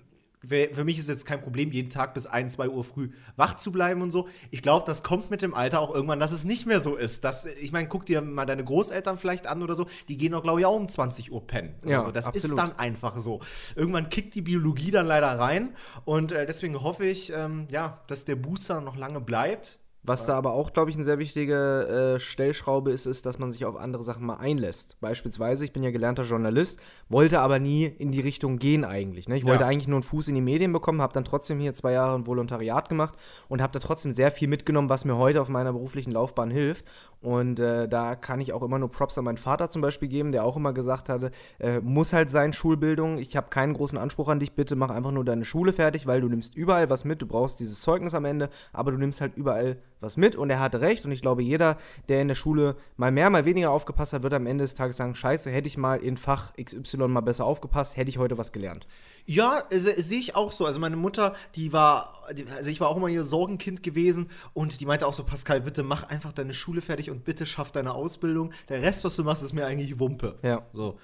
für 0.47 0.85
mich 0.85 0.99
ist 0.99 1.09
jetzt 1.09 1.27
kein 1.27 1.41
Problem, 1.41 1.71
jeden 1.71 1.89
Tag 1.91 2.15
bis 2.15 2.27
1, 2.27 2.55
2 2.55 2.69
Uhr 2.69 2.85
früh 2.85 3.11
wach 3.37 3.55
zu 3.55 3.71
bleiben 3.71 4.03
und 4.03 4.11
so. 4.11 4.29
Ich 4.51 4.63
glaube, 4.63 4.85
das 4.87 5.03
kommt 5.03 5.31
mit 5.31 5.43
dem 5.43 5.55
Alter 5.55 5.81
auch 5.81 5.95
irgendwann, 5.95 6.21
dass 6.21 6.33
es 6.33 6.45
nicht 6.45 6.67
mehr 6.67 6.81
so 6.81 6.97
ist. 6.97 7.25
Das, 7.25 7.47
ich 7.47 7.73
meine, 7.73 7.89
guck 7.89 8.07
dir 8.07 8.21
mal 8.23 8.45
deine 8.45 8.65
Großeltern 8.65 9.19
vielleicht 9.19 9.47
an 9.47 9.63
oder 9.63 9.75
so. 9.75 9.87
Die 10.09 10.17
gehen 10.17 10.33
doch, 10.33 10.43
glaube 10.43 10.61
ich, 10.61 10.67
auch 10.67 10.77
um 10.77 10.89
20 10.89 11.33
Uhr 11.33 11.47
pennen. 11.47 11.75
Ja, 11.85 12.03
so. 12.03 12.11
Das 12.11 12.27
absolut. 12.27 12.59
ist 12.59 12.63
dann 12.63 12.77
einfach 12.77 13.19
so. 13.21 13.41
Irgendwann 13.77 14.09
kickt 14.09 14.35
die 14.35 14.43
Biologie 14.43 14.91
dann 14.91 15.07
leider 15.07 15.29
rein. 15.39 15.77
Und 16.05 16.33
äh, 16.33 16.47
deswegen 16.47 16.83
hoffe 16.83 17.07
ich, 17.07 17.33
ähm, 17.33 17.69
ja, 17.71 18.01
dass 18.09 18.25
der 18.25 18.37
Booster 18.37 18.81
noch 18.81 18.97
lange 18.97 19.21
bleibt. 19.21 19.79
Was 20.05 20.27
da 20.27 20.35
aber 20.35 20.53
auch, 20.53 20.73
glaube 20.73 20.91
ich, 20.91 20.97
eine 20.97 21.05
sehr 21.05 21.21
wichtige 21.21 22.15
äh, 22.17 22.21
Stellschraube 22.21 22.91
ist, 22.91 23.07
ist, 23.07 23.25
dass 23.25 23.39
man 23.39 23.53
sich 23.53 23.65
auf 23.65 23.77
andere 23.77 24.03
Sachen 24.03 24.27
mal 24.27 24.35
einlässt. 24.35 24.97
Beispielsweise, 25.01 25.65
ich 25.65 25.73
bin 25.73 25.85
ja 25.85 25.93
gelernter 25.93 26.25
Journalist, 26.25 26.81
wollte 27.09 27.39
aber 27.39 27.61
nie 27.61 27.85
in 27.85 28.11
die 28.11 28.21
Richtung 28.21 28.59
gehen 28.59 28.85
eigentlich. 28.85 29.29
Ne? 29.29 29.37
Ich 29.37 29.45
wollte 29.45 29.63
Ja. 29.63 29.69
eigentlich 29.69 29.87
nur 29.87 29.99
einen 29.99 30.03
Fuß 30.03 30.27
in 30.27 30.35
die 30.35 30.41
Medien 30.41 30.73
bekommen, 30.73 31.01
habe 31.01 31.13
dann 31.13 31.25
trotzdem 31.25 31.61
hier 31.61 31.73
zwei 31.75 31.93
Jahre 31.93 32.19
ein 32.19 32.27
Volontariat 32.27 32.89
gemacht 32.89 33.15
und 33.49 33.63
habe 33.63 33.73
da 33.73 33.79
trotzdem 33.79 34.11
sehr 34.11 34.33
viel 34.33 34.49
mitgenommen, 34.49 34.89
was 34.89 35.05
mir 35.05 35.17
heute 35.17 35.41
auf 35.41 35.49
meiner 35.49 35.73
beruflichen 35.73 36.11
Laufbahn 36.11 36.51
hilft. 36.51 36.85
Und 37.21 37.61
äh, 37.61 37.89
da 37.89 38.17
kann 38.17 38.41
ich 38.41 38.53
auch 38.53 38.63
immer 38.63 38.81
nur 38.81 38.91
Props 38.91 39.17
an 39.19 39.25
meinen 39.25 39.37
Vater 39.37 39.71
zum 39.71 39.83
Beispiel 39.83 40.09
geben, 40.09 40.33
der 40.33 40.45
auch 40.45 40.57
immer 40.57 40.73
gesagt 40.73 41.09
hatte, 41.11 41.31
äh, 41.61 41.79
muss 41.79 42.13
halt 42.13 42.29
sein 42.29 42.53
Schulbildung. 42.53 43.19
Ich 43.19 43.37
habe 43.37 43.51
keinen 43.51 43.73
großen 43.75 43.97
Anspruch 43.99 44.29
an 44.29 44.41
dich, 44.41 44.53
bitte 44.55 44.75
mach 44.75 44.91
einfach 44.91 45.13
nur 45.13 45.25
deine 45.25 45.45
Schule 45.45 45.73
fertig, 45.73 46.09
weil 46.09 46.21
du 46.21 46.29
nimmst 46.29 46.57
überall 46.57 46.91
was 46.91 47.05
mit. 47.05 47.23
Du 47.23 47.27
brauchst 47.27 47.61
dieses 47.61 47.81
Zeugnis 47.83 48.15
am 48.15 48.25
Ende, 48.25 48.49
aber 48.73 48.91
du 48.91 48.99
nimmst 48.99 49.21
halt 49.21 49.37
überall 49.37 49.77
was 50.03 50.17
mit. 50.17 50.37
Und 50.37 50.51
er 50.51 50.61
hatte 50.61 50.81
recht. 50.81 51.05
Und 51.05 51.13
ich 51.13 51.23
glaube, 51.23 51.43
jeder, 51.43 51.77
der 52.09 52.21
in 52.23 52.29
der 52.29 52.35
Schule 52.35 52.77
mal 52.97 53.11
mehr, 53.11 53.31
mal 53.31 53.45
weniger 53.45 53.71
aufgepasst 53.71 54.13
hat, 54.13 54.23
wird 54.23 54.35
am 54.35 54.47
Ende 54.47 54.65
des 54.65 54.75
Tages 54.75 54.97
sagen, 54.97 55.15
scheiße, 55.15 55.51
hätte 55.51 55.69
ich 55.69 55.77
mal 55.77 55.97
in 55.97 56.17
Fach 56.17 56.53
XY 56.63 57.09
mal 57.09 57.21
besser 57.21 57.45
aufgepasst, 57.45 57.97
hätte 57.97 58.11
ich 58.11 58.19
heute 58.19 58.37
was 58.39 58.53
gelernt. 58.53 58.87
Ja, 59.25 59.63
se- 59.71 60.03
sehe 60.03 60.19
ich 60.19 60.35
auch 60.35 60.51
so. 60.53 60.67
Also 60.67 60.81
meine 60.81 60.97
Mutter, 60.97 61.35
die 61.55 61.73
war, 61.73 62.13
die, 62.33 62.45
also 62.57 62.71
ich 62.71 62.81
war 62.81 62.89
auch 62.89 62.97
immer 62.97 63.07
ihr 63.09 63.23
Sorgenkind 63.25 63.83
gewesen 63.83 64.29
und 64.53 64.81
die 64.81 64.87
meinte 64.87 65.07
auch 65.07 65.15
so, 65.15 65.23
Pascal, 65.25 65.61
bitte 65.61 65.83
mach 65.85 66.03
einfach 66.05 66.33
deine 66.33 66.55
Schule 66.55 66.83
fertig 66.83 67.11
und 67.11 67.25
bitte 67.25 67.47
schaff 67.47 67.71
deine 67.71 67.95
Ausbildung. 67.95 68.53
Der 68.69 68.83
Rest, 68.83 69.05
was 69.05 69.15
du 69.17 69.23
machst, 69.23 69.43
ist 69.45 69.53
mir 69.53 69.65
eigentlich 69.67 70.01
Wumpe. 70.01 70.39
Ja. 70.43 70.63
So. 70.73 70.99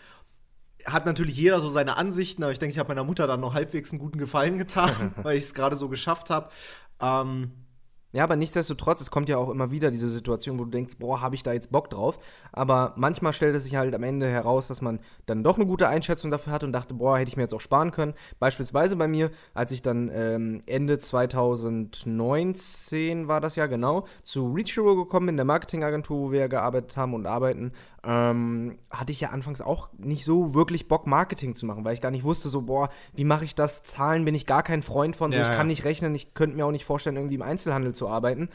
Hat 0.87 1.07
natürlich 1.07 1.37
jeder 1.37 1.61
so 1.61 1.71
seine 1.71 1.97
Ansichten, 1.97 2.43
aber 2.43 2.53
ich 2.53 2.59
denke, 2.59 2.73
ich 2.73 2.79
habe 2.79 2.89
meiner 2.89 3.05
Mutter 3.05 3.27
dann 3.27 3.41
noch 3.41 3.55
halbwegs 3.55 3.91
einen 3.91 3.99
guten 4.01 4.19
Gefallen 4.19 4.59
getan, 4.59 5.13
weil 5.23 5.37
ich 5.37 5.45
es 5.45 5.55
gerade 5.55 5.77
so 5.77 5.89
geschafft 5.89 6.31
habe. 6.31 6.51
Ähm, 7.01 7.53
Ja, 8.13 8.25
aber 8.25 8.37
nichtsdestotrotz, 8.37 9.03
es 9.03 9.11
kommt 9.11 9.29
ja 9.29 9.37
auch 9.37 9.51
immer 9.51 9.71
wieder 9.71 9.91
diese 9.91 10.09
Situation, 10.09 10.59
wo 10.59 10.65
du 10.65 10.71
denkst, 10.71 10.95
boah, 10.99 11.21
habe 11.21 11.35
ich 11.35 11.43
da 11.43 11.53
jetzt 11.53 11.71
Bock 11.71 11.91
drauf? 11.91 12.19
Aber 12.53 12.95
manchmal 12.97 13.35
stellt 13.35 13.55
es 13.55 13.65
sich 13.65 13.77
halt 13.77 13.95
am 13.95 14.03
Ende 14.03 14.27
heraus, 14.27 14.67
dass 14.69 14.81
man 14.81 15.01
dann 15.27 15.45
doch 15.45 15.57
eine 15.57 15.67
gute 15.67 15.89
Einschätzung 15.89 16.31
dafür 16.31 16.55
hat 16.55 16.65
und 16.65 16.73
dachte, 16.73 16.95
boah, 16.95 17.19
hätte 17.19 17.29
ich 17.29 17.37
mir 17.37 17.43
jetzt 17.43 17.53
auch 17.53 17.61
sparen 17.61 17.93
können. 17.93 18.15
Beispielsweise 18.39 18.97
bei 18.97 19.09
mir, 19.09 19.31
als 19.53 19.73
ich 19.73 19.83
dann 19.83 20.11
ähm, 20.13 20.63
Ende 20.65 20.99
2019 20.99 23.29
war 23.29 23.43
das 23.43 23.57
ja 23.57 23.67
genau, 23.67 24.07
zu 24.23 24.55
Reach 24.55 24.75
Hero 24.75 24.97
gekommen 24.97 25.27
bin, 25.27 25.37
der 25.37 25.45
Marketingagentur, 25.45 26.19
wo 26.19 26.33
wir 26.33 26.41
ja 26.41 26.47
gearbeitet 26.47 26.97
haben 26.97 27.13
und 27.13 27.27
arbeiten, 27.27 27.73
ähm, 28.05 28.79
hatte 28.91 29.13
ich 29.13 29.21
ja 29.21 29.29
anfangs 29.31 29.61
auch 29.61 29.91
nicht 29.99 30.25
so 30.25 30.55
wirklich 30.55 30.89
Bock, 30.89 31.07
Marketing 31.07 31.55
zu 31.55 31.67
machen, 31.67 31.85
weil 31.85 31.93
ich 31.93 32.01
gar 32.01 32.11
nicht 32.11 32.25
wusste, 32.25 32.49
so, 32.49 32.63
boah, 32.63 32.89
wie 33.15 33.25
mache 33.25 33.45
ich 33.45 33.55
das? 33.55 33.83
Zahlen 33.83 34.25
bin 34.25 34.35
ich 34.35 34.47
gar 34.47 34.63
kein 34.63 34.81
Freund 34.83 35.15
von, 35.15 35.31
so, 35.31 35.37
Ja, 35.37 35.43
ich 35.43 35.51
ja. 35.51 35.55
kann 35.55 35.67
nicht 35.67 35.85
rechnen, 35.85 36.15
ich 36.15 36.33
könnte 36.33 36.57
mir 36.57 36.65
auch 36.65 36.71
nicht 36.71 36.87
vorstellen, 36.87 37.17
irgendwie 37.17 37.35
im 37.35 37.43
Einzelhandel 37.43 37.95
zu 37.99 38.09
arbeiten. 38.09 38.49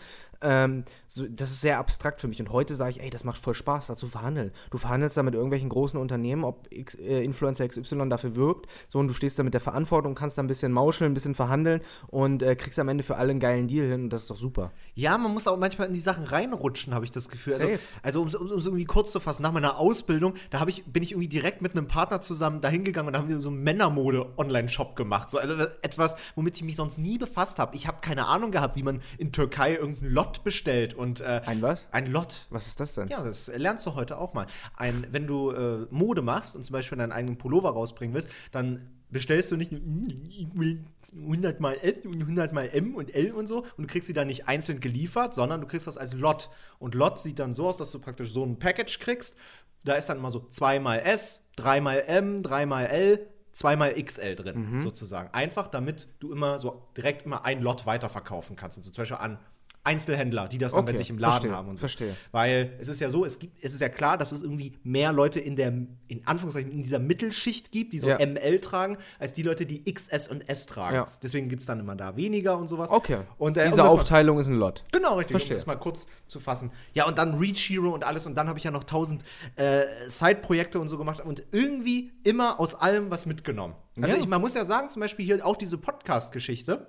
Ähm, 0.43 0.83
so, 1.07 1.25
das 1.27 1.51
ist 1.51 1.61
sehr 1.61 1.79
abstrakt 1.79 2.21
für 2.21 2.27
mich. 2.27 2.39
Und 2.39 2.51
heute 2.51 2.75
sage 2.75 2.91
ich, 2.91 3.01
ey, 3.01 3.09
das 3.09 3.23
macht 3.23 3.41
voll 3.41 3.53
Spaß, 3.53 3.87
da 3.87 3.95
zu 3.95 4.07
verhandeln. 4.07 4.51
Du 4.69 4.77
verhandelst 4.77 5.17
da 5.17 5.23
mit 5.23 5.33
irgendwelchen 5.33 5.69
großen 5.69 5.99
Unternehmen, 5.99 6.43
ob 6.43 6.67
X, 6.69 6.95
äh, 6.95 7.23
Influencer 7.23 7.67
XY 7.67 8.09
dafür 8.09 8.35
wirbt, 8.35 8.69
so, 8.89 8.99
und 8.99 9.07
du 9.07 9.13
stehst 9.13 9.39
da 9.39 9.43
mit 9.43 9.53
der 9.53 9.61
Verantwortung, 9.61 10.15
kannst 10.15 10.37
da 10.37 10.43
ein 10.43 10.47
bisschen 10.47 10.71
mauscheln, 10.71 11.11
ein 11.11 11.13
bisschen 11.13 11.35
verhandeln 11.35 11.81
und 12.07 12.43
äh, 12.43 12.55
kriegst 12.55 12.77
am 12.79 12.89
Ende 12.89 13.03
für 13.03 13.15
alle 13.15 13.31
einen 13.31 13.39
geilen 13.39 13.67
Deal 13.67 13.87
hin 13.87 14.03
und 14.03 14.09
das 14.09 14.23
ist 14.23 14.31
doch 14.31 14.37
super. 14.37 14.71
Ja, 14.95 15.17
man 15.17 15.31
muss 15.33 15.47
auch 15.47 15.57
manchmal 15.57 15.87
in 15.87 15.93
die 15.93 15.99
Sachen 15.99 16.25
reinrutschen, 16.25 16.93
habe 16.93 17.05
ich 17.05 17.11
das 17.11 17.29
Gefühl. 17.29 17.53
Safe. 17.53 17.79
Also, 18.01 18.23
also 18.23 18.39
um 18.39 18.59
es 18.59 18.65
irgendwie 18.65 18.85
kurz 18.85 19.11
zu 19.11 19.19
fassen, 19.19 19.43
nach 19.43 19.51
meiner 19.51 19.77
Ausbildung, 19.77 20.33
da 20.49 20.65
ich, 20.67 20.85
bin 20.85 21.03
ich 21.03 21.11
irgendwie 21.11 21.27
direkt 21.29 21.61
mit 21.61 21.73
einem 21.73 21.87
Partner 21.87 22.21
zusammen 22.21 22.61
da 22.61 22.69
hingegangen 22.69 23.07
und 23.07 23.13
da 23.13 23.19
haben 23.19 23.29
wir 23.29 23.39
so 23.39 23.49
einen 23.49 23.63
Männermode-Online-Shop 23.63 24.95
gemacht. 24.95 25.31
So, 25.31 25.37
also 25.37 25.53
etwas, 25.81 26.15
womit 26.35 26.57
ich 26.57 26.63
mich 26.63 26.75
sonst 26.75 26.97
nie 26.97 27.17
befasst 27.17 27.59
habe. 27.59 27.75
Ich 27.75 27.87
habe 27.87 27.99
keine 28.01 28.27
Ahnung 28.27 28.51
gehabt, 28.51 28.75
wie 28.75 28.83
man 28.83 29.01
in 29.17 29.31
Türkei 29.31 29.75
irgendeinen 29.75 30.11
Lot 30.11 30.32
bestellt. 30.39 30.93
Und, 30.93 31.21
äh, 31.21 31.41
Ein 31.45 31.61
was? 31.61 31.87
Ein 31.91 32.07
Lot. 32.07 32.47
Was 32.49 32.67
ist 32.67 32.79
das 32.79 32.93
denn? 32.95 33.07
Ja, 33.07 33.23
das 33.23 33.47
lernst 33.47 33.85
du 33.85 33.95
heute 33.95 34.17
auch 34.17 34.33
mal. 34.33 34.47
Ein, 34.75 35.05
wenn 35.11 35.27
du 35.27 35.51
äh, 35.51 35.87
Mode 35.91 36.21
machst 36.21 36.55
und 36.55 36.63
zum 36.63 36.73
Beispiel 36.73 36.97
deinen 36.97 37.11
eigenen 37.11 37.37
Pullover 37.37 37.69
rausbringen 37.71 38.13
willst, 38.13 38.29
dann 38.51 38.89
bestellst 39.09 39.51
du 39.51 39.57
nicht, 39.57 39.71
"Hm, 39.71 40.23
ich 40.29 40.47
will 40.53 40.83
100 41.15 41.59
mal 41.59 41.75
S 41.81 42.05
und 42.05 42.19
100 42.21 42.53
mal 42.53 42.67
M 42.73 42.95
und 42.95 43.13
L 43.13 43.31
und 43.33 43.47
so 43.47 43.59
und 43.77 43.77
du 43.77 43.87
kriegst 43.87 44.07
sie 44.07 44.13
dann 44.13 44.27
nicht 44.27 44.47
einzeln 44.47 44.79
geliefert, 44.79 45.33
sondern 45.35 45.61
du 45.61 45.67
kriegst 45.67 45.85
das 45.85 45.97
als 45.97 46.13
Lot. 46.13 46.49
Und 46.79 46.95
Lot 46.95 47.19
sieht 47.19 47.37
dann 47.39 47.53
so 47.53 47.67
aus, 47.67 47.77
dass 47.77 47.91
du 47.91 47.99
praktisch 47.99 48.31
so 48.31 48.43
ein 48.43 48.57
Package 48.57 48.99
kriegst. 48.99 49.37
Da 49.83 49.93
ist 49.93 50.07
dann 50.09 50.17
immer 50.17 50.31
so 50.31 50.39
2 50.47 50.79
mal 50.79 50.97
S, 50.97 51.49
3 51.57 51.81
mal 51.81 51.97
M, 52.07 52.41
3 52.41 52.65
mal 52.65 52.85
L, 52.85 53.27
2 53.51 53.75
mal 53.75 53.93
XL 53.93 54.35
drin, 54.35 54.79
sozusagen. 54.81 55.29
Einfach, 55.33 55.67
damit 55.67 56.07
du 56.19 56.31
immer 56.31 56.57
so 56.57 56.81
direkt 56.97 57.23
immer 57.27 57.45
ein 57.45 57.61
Lot 57.61 57.85
weiterverkaufen 57.85 58.55
kannst. 58.55 58.77
Und 58.77 58.83
so 58.83 58.89
zum 58.89 59.03
Beispiel 59.03 59.17
an 59.17 59.37
Einzelhändler, 59.85 60.47
die 60.47 60.57
das 60.57 60.71
dann 60.71 60.85
bei 60.85 60.91
Okay, 60.91 60.97
sich 60.97 61.09
im 61.09 61.17
Laden 61.17 61.31
verstehe, 61.33 61.51
haben 61.51 61.67
und 61.69 61.77
so. 61.77 61.81
verstehe. 61.81 62.15
Weil 62.31 62.73
es 62.79 62.87
ist 62.87 63.01
ja 63.01 63.09
so, 63.09 63.25
es 63.25 63.37
gibt, 63.39 63.61
es 63.63 63.73
ist 63.73 63.81
ja 63.81 63.89
klar, 63.89 64.17
dass 64.17 64.31
es 64.31 64.41
irgendwie 64.41 64.77
mehr 64.83 65.11
Leute 65.11 65.39
in 65.41 65.55
der, 65.57 65.67
in 66.07 66.21
Anführungszeichen, 66.25 66.71
in 66.71 66.83
dieser 66.83 66.99
Mittelschicht 66.99 67.71
gibt, 67.71 67.91
die 67.93 67.99
so 67.99 68.07
Ja. 68.07 68.17
ML 68.25 68.59
tragen, 68.61 68.97
als 69.19 69.33
die 69.33 69.43
Leute, 69.43 69.65
die 69.65 69.83
XS 69.91 70.29
und 70.29 70.47
S 70.47 70.65
tragen. 70.67 70.95
Ja. 70.95 71.07
Deswegen 71.21 71.49
gibt 71.49 71.63
es 71.63 71.67
dann 71.67 71.79
immer 71.81 71.95
da 71.95 72.15
weniger 72.15 72.57
und 72.57 72.67
sowas. 72.67 72.91
Okay. 72.91 73.19
Und 73.37 73.57
äh, 73.57 73.63
um 73.63 73.69
Diese 73.71 73.81
mal- 73.83 73.89
Aufteilung 73.89 74.39
ist 74.39 74.47
ein 74.47 74.55
Lot. 74.55 74.83
Genau, 74.91 75.17
richtig. 75.17 75.31
Verstehe. 75.33 75.57
Um 75.57 75.59
das 75.59 75.65
mal 75.67 75.75
kurz 75.75 76.07
zu 76.27 76.39
fassen. 76.39 76.71
Ja, 76.93 77.05
und 77.05 77.17
dann 77.17 77.33
Reach 77.37 77.69
Hero 77.69 77.93
und 77.93 78.05
alles. 78.05 78.25
Und 78.25 78.35
dann 78.35 78.47
habe 78.47 78.57
ich 78.57 78.63
ja 78.63 78.71
noch 78.71 78.85
tausend 78.85 79.23
äh, 79.57 79.81
Side-Projekte 80.07 80.79
und 80.79 80.87
so 80.87 80.97
gemacht. 80.97 81.19
Und 81.19 81.43
irgendwie 81.51 82.11
immer 82.23 82.59
aus 82.59 82.73
allem 82.75 83.11
was 83.11 83.25
mitgenommen. 83.25 83.75
Also 84.01 84.15
Ja. 84.15 84.21
ich, 84.21 84.27
man 84.27 84.39
muss 84.39 84.53
ja 84.53 84.63
sagen, 84.65 84.89
zum 84.89 85.01
Beispiel 85.01 85.25
hier 85.25 85.45
auch 85.45 85.57
diese 85.57 85.77
Podcast-Geschichte. 85.77 86.87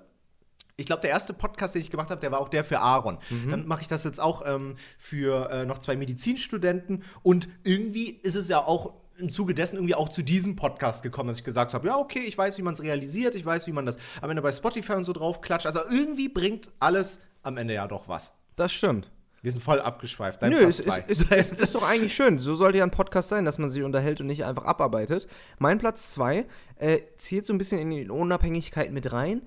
Ich 0.77 0.87
glaube, 0.87 1.01
der 1.01 1.11
erste 1.11 1.33
Podcast, 1.33 1.75
den 1.75 1.81
ich 1.81 1.89
gemacht 1.89 2.09
habe, 2.09 2.19
der 2.19 2.31
war 2.31 2.39
auch 2.39 2.49
der 2.49 2.63
für 2.63 2.79
Aaron. 2.79 3.17
Mhm. 3.29 3.51
Dann 3.51 3.67
mache 3.67 3.81
ich 3.81 3.87
das 3.87 4.03
jetzt 4.03 4.19
auch 4.19 4.43
ähm, 4.45 4.75
für 4.97 5.49
äh, 5.49 5.65
noch 5.65 5.79
zwei 5.79 5.95
Medizinstudenten. 5.95 7.03
Und 7.23 7.47
irgendwie 7.63 8.09
ist 8.09 8.35
es 8.35 8.49
ja 8.49 8.59
auch 8.59 8.93
im 9.17 9.29
Zuge 9.29 9.53
dessen 9.53 9.77
irgendwie 9.77 9.95
auch 9.95 10.09
zu 10.09 10.21
diesem 10.21 10.57
Podcast 10.57 11.01
gekommen, 11.01 11.29
dass 11.29 11.37
ich 11.37 11.45
gesagt 11.45 11.73
habe, 11.73 11.87
ja, 11.87 11.97
okay, 11.97 12.23
ich 12.25 12.37
weiß, 12.37 12.57
wie 12.57 12.61
man 12.61 12.73
es 12.73 12.83
realisiert, 12.83 13.35
ich 13.35 13.45
weiß, 13.45 13.67
wie 13.67 13.71
man 13.71 13.85
das 13.85 13.97
am 14.21 14.29
Ende 14.29 14.41
bei 14.41 14.51
Spotify 14.51 14.93
und 14.93 15.05
so 15.05 15.13
drauf 15.13 15.39
klatscht. 15.39 15.65
Also 15.65 15.79
irgendwie 15.89 16.27
bringt 16.27 16.71
alles 16.79 17.21
am 17.41 17.55
Ende 17.55 17.73
ja 17.73 17.87
doch 17.87 18.09
was. 18.09 18.33
Das 18.57 18.73
stimmt. 18.73 19.09
Wir 19.45 19.51
sind 19.51 19.61
voll 19.61 19.79
abgeschweift. 19.79 20.41
Dein 20.41 20.49
Nö, 20.49 20.57
Platz 20.57 20.79
ist, 20.79 20.97
ist, 21.07 21.31
ist, 21.31 21.51
ist 21.59 21.75
doch 21.75 21.87
eigentlich 21.87 22.15
schön. 22.15 22.39
So 22.39 22.55
sollte 22.55 22.79
ja 22.79 22.83
ein 22.83 22.89
Podcast 22.89 23.29
sein, 23.29 23.45
dass 23.45 23.59
man 23.59 23.69
sich 23.69 23.83
unterhält 23.83 24.19
und 24.19 24.25
nicht 24.25 24.43
einfach 24.43 24.65
abarbeitet. 24.65 25.27
Mein 25.59 25.77
Platz 25.77 26.13
2 26.13 26.47
äh, 26.77 27.01
zählt 27.17 27.45
so 27.45 27.53
ein 27.53 27.59
bisschen 27.59 27.79
in 27.79 27.91
die 27.91 28.09
Unabhängigkeit 28.09 28.91
mit 28.91 29.11
rein, 29.11 29.43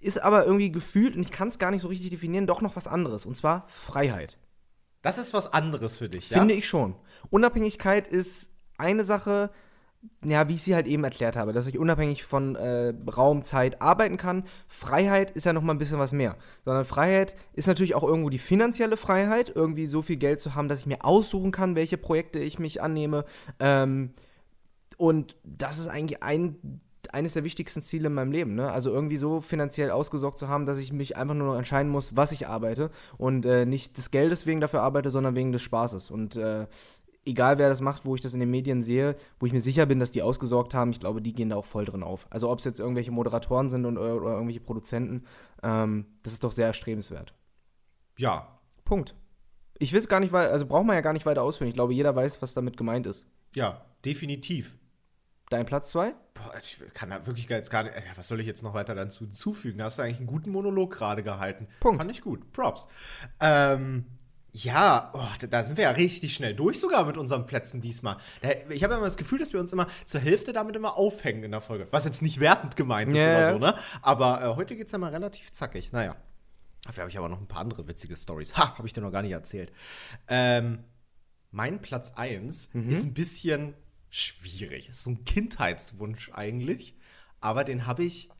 ist 0.00 0.22
aber 0.22 0.44
irgendwie 0.44 0.70
gefühlt, 0.70 1.16
und 1.16 1.22
ich 1.22 1.30
kann 1.30 1.48
es 1.48 1.58
gar 1.58 1.70
nicht 1.70 1.82
so 1.82 1.88
richtig 1.88 2.10
definieren, 2.10 2.46
doch 2.46 2.60
noch 2.60 2.76
was 2.76 2.86
anderes. 2.86 3.26
Und 3.26 3.34
zwar 3.34 3.66
Freiheit. 3.68 4.38
Das 5.02 5.18
ist 5.18 5.34
was 5.34 5.52
anderes 5.52 5.96
für 5.96 6.08
dich, 6.08 6.28
Finde 6.28 6.54
ja? 6.54 6.58
ich 6.58 6.68
schon. 6.68 6.94
Unabhängigkeit 7.30 8.08
ist 8.08 8.50
eine 8.78 9.04
Sache, 9.04 9.50
ja, 10.24 10.48
wie 10.48 10.54
ich 10.54 10.62
sie 10.62 10.74
halt 10.74 10.86
eben 10.86 11.04
erklärt 11.04 11.36
habe, 11.36 11.52
dass 11.52 11.66
ich 11.66 11.78
unabhängig 11.78 12.24
von 12.24 12.56
äh, 12.56 12.94
Raum, 13.16 13.42
Zeit 13.42 13.82
arbeiten 13.82 14.16
kann. 14.16 14.44
Freiheit 14.66 15.32
ist 15.32 15.44
ja 15.44 15.52
noch 15.52 15.62
mal 15.62 15.74
ein 15.74 15.78
bisschen 15.78 15.98
was 15.98 16.12
mehr. 16.12 16.36
Sondern 16.64 16.84
Freiheit 16.84 17.34
ist 17.52 17.66
natürlich 17.66 17.94
auch 17.94 18.04
irgendwo 18.04 18.30
die 18.30 18.38
finanzielle 18.38 18.96
Freiheit, 18.96 19.52
irgendwie 19.54 19.86
so 19.86 20.02
viel 20.02 20.16
Geld 20.16 20.40
zu 20.40 20.54
haben, 20.54 20.68
dass 20.68 20.80
ich 20.80 20.86
mir 20.86 21.04
aussuchen 21.04 21.50
kann, 21.50 21.76
welche 21.76 21.98
Projekte 21.98 22.38
ich 22.38 22.58
mich 22.58 22.82
annehme. 22.82 23.24
Ähm, 23.58 24.14
und 24.96 25.36
das 25.44 25.78
ist 25.78 25.88
eigentlich 25.88 26.22
ein, 26.22 26.80
eines 27.12 27.34
der 27.34 27.44
wichtigsten 27.44 27.82
Ziele 27.82 28.08
in 28.08 28.14
meinem 28.14 28.32
Leben. 28.32 28.54
Ne? 28.54 28.70
Also 28.70 28.90
irgendwie 28.90 29.16
so 29.16 29.40
finanziell 29.40 29.90
ausgesorgt 29.90 30.38
zu 30.38 30.48
haben, 30.48 30.66
dass 30.66 30.78
ich 30.78 30.92
mich 30.92 31.16
einfach 31.16 31.34
nur 31.34 31.48
noch 31.48 31.56
entscheiden 31.56 31.90
muss, 31.90 32.16
was 32.16 32.32
ich 32.32 32.46
arbeite 32.46 32.90
und 33.16 33.46
äh, 33.46 33.66
nicht 33.66 33.96
des 33.96 34.10
Geldes 34.10 34.46
wegen 34.46 34.60
dafür 34.60 34.82
arbeite, 34.82 35.10
sondern 35.10 35.34
wegen 35.34 35.52
des 35.52 35.62
Spaßes. 35.62 36.10
Und 36.10 36.36
äh, 36.36 36.66
egal 37.24 37.58
wer 37.58 37.68
das 37.68 37.80
macht, 37.80 38.04
wo 38.04 38.14
ich 38.14 38.20
das 38.20 38.34
in 38.34 38.40
den 38.40 38.50
Medien 38.50 38.82
sehe, 38.82 39.16
wo 39.38 39.46
ich 39.46 39.52
mir 39.52 39.60
sicher 39.60 39.86
bin, 39.86 39.98
dass 39.98 40.10
die 40.10 40.22
ausgesorgt 40.22 40.74
haben, 40.74 40.90
ich 40.90 41.00
glaube, 41.00 41.22
die 41.22 41.34
gehen 41.34 41.50
da 41.50 41.56
auch 41.56 41.64
voll 41.64 41.84
drin 41.84 42.02
auf. 42.02 42.26
Also 42.30 42.50
ob 42.50 42.58
es 42.58 42.64
jetzt 42.64 42.80
irgendwelche 42.80 43.10
Moderatoren 43.10 43.68
sind 43.68 43.84
und, 43.84 43.98
oder, 43.98 44.16
oder 44.16 44.32
irgendwelche 44.32 44.60
Produzenten, 44.60 45.24
ähm, 45.62 46.06
das 46.22 46.32
ist 46.32 46.44
doch 46.44 46.52
sehr 46.52 46.66
erstrebenswert. 46.66 47.34
Ja. 48.16 48.58
Punkt. 48.84 49.14
Ich 49.78 49.92
will 49.92 50.00
es 50.00 50.08
gar 50.08 50.20
nicht 50.20 50.32
weiter, 50.32 50.50
also 50.50 50.66
braucht 50.66 50.86
man 50.86 50.96
ja 50.96 51.02
gar 51.02 51.12
nicht 51.12 51.26
weiter 51.26 51.42
ausführen. 51.42 51.68
Ich 51.68 51.74
glaube, 51.74 51.94
jeder 51.94 52.16
weiß, 52.16 52.42
was 52.42 52.54
damit 52.54 52.76
gemeint 52.76 53.06
ist. 53.06 53.26
Ja, 53.54 53.84
definitiv. 54.04 54.76
Dein 55.50 55.64
Platz 55.66 55.90
zwei? 55.90 56.14
Boah, 56.34 56.52
ich 56.62 56.78
kann 56.94 57.10
da 57.10 57.26
wirklich 57.26 57.48
jetzt 57.48 57.70
gar 57.70 57.82
nicht. 57.84 57.94
Was 58.16 58.28
soll 58.28 58.40
ich 58.40 58.46
jetzt 58.46 58.62
noch 58.62 58.74
weiter 58.74 58.94
dazu 58.94 59.24
hinzufügen? 59.24 59.78
Da 59.78 59.84
hast 59.86 59.98
du 59.98 60.02
eigentlich 60.02 60.18
einen 60.18 60.26
guten 60.26 60.50
Monolog 60.50 60.92
gerade 60.92 61.22
gehalten. 61.22 61.68
Punkt. 61.80 61.98
Fand 62.00 62.10
ich 62.10 62.20
gut. 62.20 62.52
Props. 62.52 62.86
Ähm, 63.40 64.04
ja, 64.52 65.10
oh, 65.14 65.46
da, 65.48 65.62
sind 65.64 65.76
wir 65.76 65.84
ja 65.84 65.90
richtig 65.90 66.34
schnell 66.34 66.54
durch 66.54 66.80
sogar 66.80 67.04
mit 67.04 67.16
unseren 67.16 67.46
Plätzen 67.46 67.80
diesmal. 67.80 68.16
Ich 68.70 68.82
habe 68.84 68.94
immer 68.94 69.04
das 69.04 69.16
Gefühl, 69.16 69.38
dass 69.38 69.52
wir 69.52 69.60
uns 69.60 69.72
immer 69.72 69.86
zur 70.04 70.20
Hälfte 70.20 70.52
damit 70.52 70.76
immer 70.76 70.96
aufhängen 70.96 71.44
in 71.44 71.50
der 71.50 71.60
Folge. 71.60 71.86
Was 71.90 72.04
jetzt 72.04 72.22
nicht 72.22 72.40
wertend 72.40 72.76
gemeint 72.76 73.12
ist 73.12 73.18
Ja, 73.18 73.38
oder 73.38 73.52
so, 73.52 73.58
ne? 73.58 73.74
Aber 74.02 74.42
äh, 74.42 74.56
heute 74.56 74.76
geht 74.76 74.86
es 74.86 74.92
ja 74.92 74.98
mal 74.98 75.12
relativ 75.12 75.52
zackig. 75.52 75.92
Naja. 75.92 76.16
Dafür 76.84 77.02
habe 77.02 77.10
ich 77.10 77.18
aber 77.18 77.28
noch 77.28 77.40
ein 77.40 77.46
paar 77.48 77.60
andere 77.60 77.86
witzige 77.88 78.16
Stories. 78.16 78.56
Ha, 78.56 78.76
habe 78.78 78.86
ich 78.86 78.92
dir 78.92 79.00
noch 79.00 79.12
gar 79.12 79.22
nicht 79.22 79.32
erzählt. 79.32 79.72
Ähm, 80.28 80.84
mein 81.50 81.80
Platz 81.80 82.12
1 82.16 82.74
Mhm. 82.74 82.90
ist 82.90 83.04
ein 83.04 83.14
bisschen 83.14 83.74
schwierig. 84.10 84.88
Ist 84.88 85.02
so 85.02 85.10
ein 85.10 85.24
Kindheitswunsch 85.24 86.30
eigentlich. 86.32 86.94
Aber 87.40 87.64
den 87.64 87.86
habe 87.86 88.04
ich, 88.04 88.30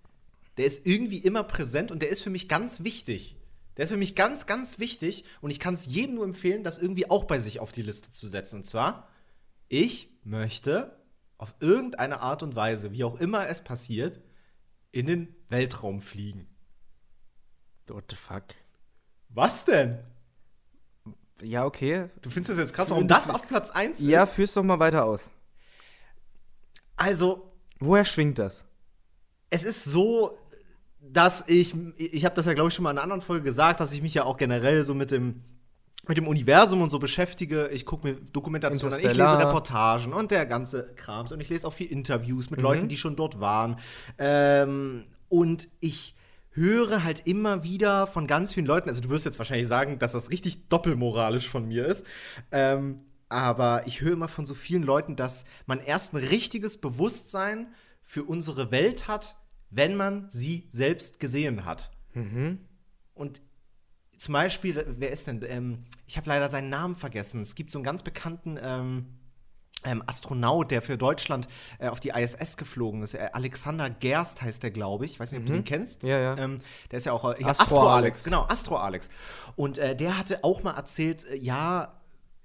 der 0.57 0.67
ist 0.67 0.87
irgendwie 0.87 1.19
immer 1.19 1.45
präsent 1.45 1.91
und 1.91 2.03
der 2.03 2.09
ist 2.09 2.23
für 2.23 2.31
mich 2.31 2.49
ganz 2.49 2.85
wichtig. 2.85 3.37
Der 3.77 3.85
ist 3.85 3.91
für 3.91 3.97
mich 3.97 4.17
ganz, 4.17 4.47
ganz 4.47 4.81
wichtig 4.81 5.25
und 5.41 5.53
ich 5.53 5.61
kann 5.61 5.75
es 5.75 5.87
jedem 5.87 6.17
nur 6.17 6.25
empfehlen, 6.25 6.65
das 6.65 6.79
irgendwie 6.79 7.09
auch 7.09 7.25
bei 7.25 7.39
sich 7.39 7.61
auf 7.61 7.71
die 7.71 7.83
Liste 7.83 8.11
zu 8.11 8.27
setzen. 8.27 8.57
Und 8.57 8.65
zwar, 8.65 9.09
ich 9.69 10.11
möchte 10.25 10.99
auf 11.37 11.55
irgendeine 11.61 12.21
Art 12.21 12.43
und 12.43 12.57
Weise, 12.57 12.91
wie 12.91 13.05
auch 13.05 13.21
immer 13.21 13.47
es 13.49 13.63
passiert, 13.63 14.21
in 14.91 15.07
den 15.07 15.37
Weltraum 15.49 16.01
fliegen. 16.01 16.49
What 17.87 18.07
the 18.11 18.17
fuck? 18.17 18.45
Was 19.29 19.65
denn? 19.65 20.01
Ja, 21.41 21.65
okay. 21.65 22.09
Du 22.21 22.31
findest 22.31 22.51
das 22.51 22.59
jetzt 22.59 22.75
krass, 22.75 22.91
warum 22.91 23.07
das 23.07 23.31
auf 23.31 23.47
Platz 23.47 23.71
1 23.71 24.01
Ja, 24.01 24.25
ist? 24.25 24.33
führ's 24.33 24.55
doch 24.55 24.65
mal 24.65 24.81
weiter 24.81 25.05
aus. 25.05 25.29
Also, 26.99 27.53
Woher 27.81 28.05
schwingt 28.05 28.39
das? 28.39 28.65
es 29.51 29.65
ist 29.65 29.85
so, 29.85 30.33
dass 31.01 31.49
ich, 31.49 31.75
ich 31.97 32.25
habe 32.25 32.35
das 32.35 32.45
ja, 32.45 32.53
glaube 32.53 32.69
ich, 32.69 32.75
schon 32.75 32.83
mal 32.83 32.91
in 32.91 32.99
einer 32.99 33.05
anderen 33.05 33.23
Folge 33.23 33.45
gesagt, 33.45 33.81
dass 33.81 33.93
ich 33.93 34.03
mich 34.03 34.13
ja 34.15 34.25
auch 34.25 34.37
generell 34.37 34.85
so 34.85 34.95
mit 34.95 35.11
dem, 35.11 35.43
mit 36.07 36.17
dem 36.17 36.27
Universum 36.27 36.83
und 36.83 36.91
so 36.91 36.99
beschäftige. 36.99 37.69
Ich 37.69 37.87
gucke 37.87 38.07
mir 38.07 38.15
Dokumentationen 38.33 38.95
an, 38.99 39.01
ich 39.01 39.17
lese. 39.17 39.39
Reportagen 39.39 40.13
und 40.13 40.31
der 40.31 40.45
ganze 40.47 40.93
Krams. 40.97 41.33
Und 41.33 41.41
ich 41.41 41.49
lese 41.49 41.67
auch 41.67 41.73
viel 41.73 41.91
Interviews 41.91 42.51
mit 42.51 42.59
Mhm. 42.61 42.65
Leuten, 42.65 42.89
die 42.89 42.97
schon 42.99 43.17
dort 43.17 43.41
waren. 43.41 43.77
Ähm, 44.19 45.05
und 45.29 45.69
ich 45.81 46.15
höre 46.51 47.05
halt 47.05 47.27
immer 47.27 47.63
wieder 47.63 48.07
von 48.07 48.27
ganz 48.27 48.53
vielen 48.53 48.67
Leuten, 48.67 48.89
also 48.89 49.01
du 49.01 49.11
wirst 49.11 49.25
jetzt 49.25 49.39
wahrscheinlich 49.39 49.69
sagen, 49.69 49.99
dass 49.99 50.13
das 50.13 50.31
richtig 50.31 50.69
doppelmoralisch 50.69 51.49
von 51.49 51.69
mir 51.69 51.87
ist, 51.87 52.05
ähm, 52.51 53.01
aber 53.29 53.87
ich 53.87 54.01
höre 54.01 54.13
immer 54.13 54.29
von 54.29 54.47
so 54.47 54.55
vielen 54.55 54.83
Leuten, 54.83 55.17
dass 55.17 55.45
man 55.67 55.81
erst 55.81 56.15
ein 56.15 56.19
richtiges 56.19 56.81
Bewusstsein 56.81 57.69
für 58.03 58.25
unsere 58.25 58.71
Welt 58.71 59.07
hat, 59.07 59.37
wenn 59.71 59.97
man 59.97 60.31
sie 60.31 60.69
selbst 60.71 61.21
gesehen 61.21 61.65
hat. 61.65 61.91
Und 63.15 63.43
zum 64.17 64.33
Beispiel, 64.33 64.85
wer 64.99 65.11
ist 65.11 65.27
denn? 65.27 65.43
Ähm, 65.47 65.85
ich 66.07 66.17
habe 66.17 66.29
leider 66.29 66.49
seinen 66.49 66.71
Namen 66.71 66.97
vergessen. 66.97 67.43
Es 67.43 67.55
gibt 67.55 67.71
so 67.71 67.79
einen 67.79 67.85
ganz 67.85 68.03
bekannten 68.03 68.59
ähm, 68.61 69.07
ähm, 69.85 70.03
Astronaut, 70.07 70.71
der 70.71 70.83
für 70.83 70.99
Deutschland 70.99 71.49
äh, 71.79 71.89
auf 71.89 72.01
die 72.01 72.11
ISS 72.11 72.57
geflogen 72.57 73.03
ist. 73.03 73.15
Äh, 73.15 73.29
Alexander 73.33 73.89
Gerst 73.91 74.43
heißt 74.43 74.63
der, 74.63 74.71
glaube 74.71 75.05
ich. 75.05 75.13
Ich 75.13 75.21
weiß 75.21 75.33
nicht, 75.33 75.41
ob 75.41 75.47
du 75.47 75.53
den 75.53 75.65
kennst. 75.65 76.03
Ja, 76.03 76.19
ja. 76.19 76.37
Ähm, 76.37 76.61
der 76.91 76.99
ist 76.99 77.05
ja 77.05 77.13
auch 77.13 77.25
äh, 77.25 77.45
Astro 77.45 77.49
Astro, 77.49 77.81
Alex. 77.81 77.93
Alex. 77.93 78.25
Genau, 78.25 78.43
Astro 78.49 78.77
Alex. 78.77 79.09
Und 79.55 79.79
äh, 79.79 79.95
der 79.95 80.19
hatte 80.19 80.43
auch 80.43 80.63
mal 80.63 80.75
erzählt, 80.75 81.25
äh, 81.29 81.37
ja. 81.37 81.91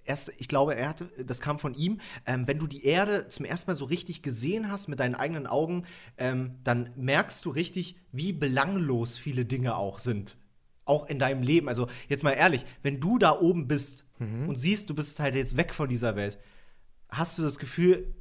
Erst, 0.05 0.31
ich 0.37 0.47
glaube, 0.47 0.75
er 0.75 0.89
hatte, 0.89 1.05
das 1.25 1.39
kam 1.39 1.59
von 1.59 1.73
ihm. 1.73 1.99
Ähm, 2.25 2.47
wenn 2.47 2.59
du 2.59 2.67
die 2.67 2.85
Erde 2.85 3.27
zum 3.27 3.45
ersten 3.45 3.71
Mal 3.71 3.75
so 3.75 3.85
richtig 3.85 4.21
gesehen 4.21 4.71
hast 4.71 4.87
mit 4.87 4.99
deinen 4.99 5.15
eigenen 5.15 5.47
Augen, 5.47 5.85
ähm, 6.17 6.55
dann 6.63 6.89
merkst 6.95 7.45
du 7.45 7.49
richtig, 7.49 7.95
wie 8.11 8.33
belanglos 8.33 9.17
viele 9.17 9.45
Dinge 9.45 9.75
auch 9.75 9.99
sind 9.99 10.37
auch 10.85 11.07
in 11.07 11.17
deinem 11.17 11.43
Leben. 11.43 11.69
Also 11.69 11.87
jetzt 12.09 12.23
mal 12.23 12.31
ehrlich, 12.31 12.65
wenn 12.81 12.99
du 12.99 13.17
da 13.17 13.39
oben 13.39 13.69
bist 13.69 14.05
Mhm. 14.19 14.49
und 14.49 14.57
siehst, 14.59 14.89
du 14.89 14.93
bist 14.93 15.17
halt 15.21 15.33
jetzt 15.33 15.55
weg 15.55 15.73
von 15.73 15.87
dieser 15.87 16.17
Welt, 16.17 16.37
hast 17.07 17.37
du 17.37 17.41
das 17.41 17.57
Gefühl, 17.57 18.13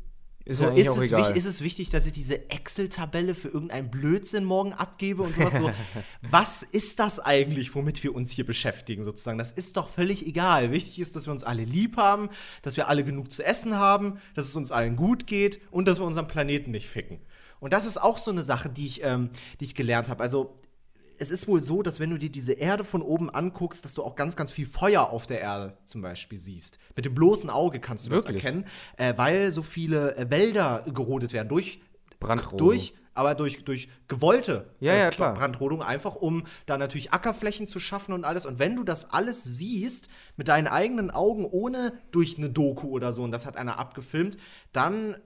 Ist 0.44 0.58
so, 0.58 0.64
ja 0.64 0.70
ist, 0.70 0.88
es 0.88 1.00
wichtig, 1.00 1.36
ist 1.36 1.44
es 1.44 1.60
wichtig, 1.62 1.90
dass 1.90 2.06
ich 2.06 2.12
diese 2.12 2.50
Excel-Tabelle 2.50 3.34
für 3.34 3.48
irgendeinen 3.48 3.90
Blödsinn 3.90 4.44
morgen 4.44 4.72
abgebe 4.72 5.22
und 5.22 5.34
sowas 5.34 5.54
so? 5.54 5.70
Was 6.30 6.62
ist 6.62 6.98
das 6.98 7.20
eigentlich, 7.20 7.74
womit 7.74 8.02
wir 8.02 8.14
uns 8.14 8.30
hier 8.30 8.44
beschäftigen, 8.44 9.04
sozusagen? 9.04 9.38
Das 9.38 9.52
ist 9.52 9.76
doch 9.76 9.88
völlig 9.88 10.26
egal. 10.26 10.72
Wichtig 10.72 10.98
ist, 10.98 11.14
dass 11.14 11.26
wir 11.26 11.32
uns 11.32 11.44
alle 11.44 11.64
lieb 11.64 11.96
haben, 11.96 12.28
dass 12.62 12.76
wir 12.76 12.88
alle 12.88 13.04
genug 13.04 13.30
zu 13.30 13.44
essen 13.44 13.76
haben, 13.76 14.18
dass 14.34 14.46
es 14.46 14.56
uns 14.56 14.72
allen 14.72 14.96
gut 14.96 15.26
geht 15.26 15.60
und 15.70 15.86
dass 15.86 15.98
wir 16.00 16.06
unseren 16.06 16.26
Planeten 16.26 16.72
nicht 16.72 16.88
ficken. 16.88 17.20
Und 17.60 17.72
das 17.72 17.84
ist 17.84 18.02
auch 18.02 18.18
so 18.18 18.32
eine 18.32 18.42
Sache, 18.42 18.68
die 18.68 18.86
ich, 18.86 19.04
ähm, 19.04 19.30
die 19.60 19.66
ich 19.66 19.76
gelernt 19.76 20.08
habe. 20.08 20.22
Also, 20.22 20.56
es 21.22 21.30
ist 21.30 21.46
wohl 21.46 21.62
so, 21.62 21.82
dass 21.82 22.00
wenn 22.00 22.10
du 22.10 22.18
dir 22.18 22.30
diese 22.30 22.52
Erde 22.52 22.84
von 22.84 23.00
oben 23.00 23.30
anguckst, 23.30 23.84
dass 23.84 23.94
du 23.94 24.02
auch 24.02 24.16
ganz, 24.16 24.34
ganz 24.34 24.50
viel 24.50 24.66
Feuer 24.66 25.10
auf 25.10 25.26
der 25.26 25.40
Erde 25.40 25.78
zum 25.84 26.02
Beispiel 26.02 26.38
siehst. 26.38 26.78
Mit 26.96 27.04
dem 27.04 27.14
bloßen 27.14 27.48
Auge 27.48 27.78
kannst 27.78 28.06
du 28.06 28.10
das 28.10 28.24
Wirklich? 28.24 28.44
erkennen, 28.44 28.66
äh, 28.96 29.14
weil 29.16 29.52
so 29.52 29.62
viele 29.62 30.16
äh, 30.16 30.30
Wälder 30.30 30.84
gerodet 30.92 31.32
werden 31.32 31.48
durch 31.48 31.80
Brandrodung. 32.18 32.58
durch 32.58 32.94
aber 33.14 33.34
durch, 33.34 33.62
durch 33.64 33.88
gewollte 34.08 34.70
Ja, 34.80 34.94
ja, 34.94 35.08
äh, 35.08 35.10
klar. 35.10 35.34
Brandrodung, 35.34 35.82
einfach 35.82 36.16
um 36.16 36.44
da 36.66 36.78
natürlich 36.78 37.12
Ackerflächen 37.12 37.68
zu 37.68 37.78
schaffen 37.78 38.14
und 38.14 38.24
alles. 38.24 38.46
Und 38.46 38.58
wenn 38.58 38.74
du 38.74 38.84
das 38.84 39.10
alles 39.12 39.44
siehst 39.44 40.08
mit 40.36 40.48
deinen 40.48 40.66
eigenen 40.66 41.10
Augen, 41.10 41.44
ohne 41.44 41.92
durch 42.10 42.38
eine 42.38 42.48
Doku 42.48 42.88
oder 42.88 43.12
so, 43.12 43.22
und 43.22 43.30
das 43.30 43.44
hat 43.44 43.56
einer 43.58 43.78
abgefilmt, 43.78 44.38
dann 44.72 45.16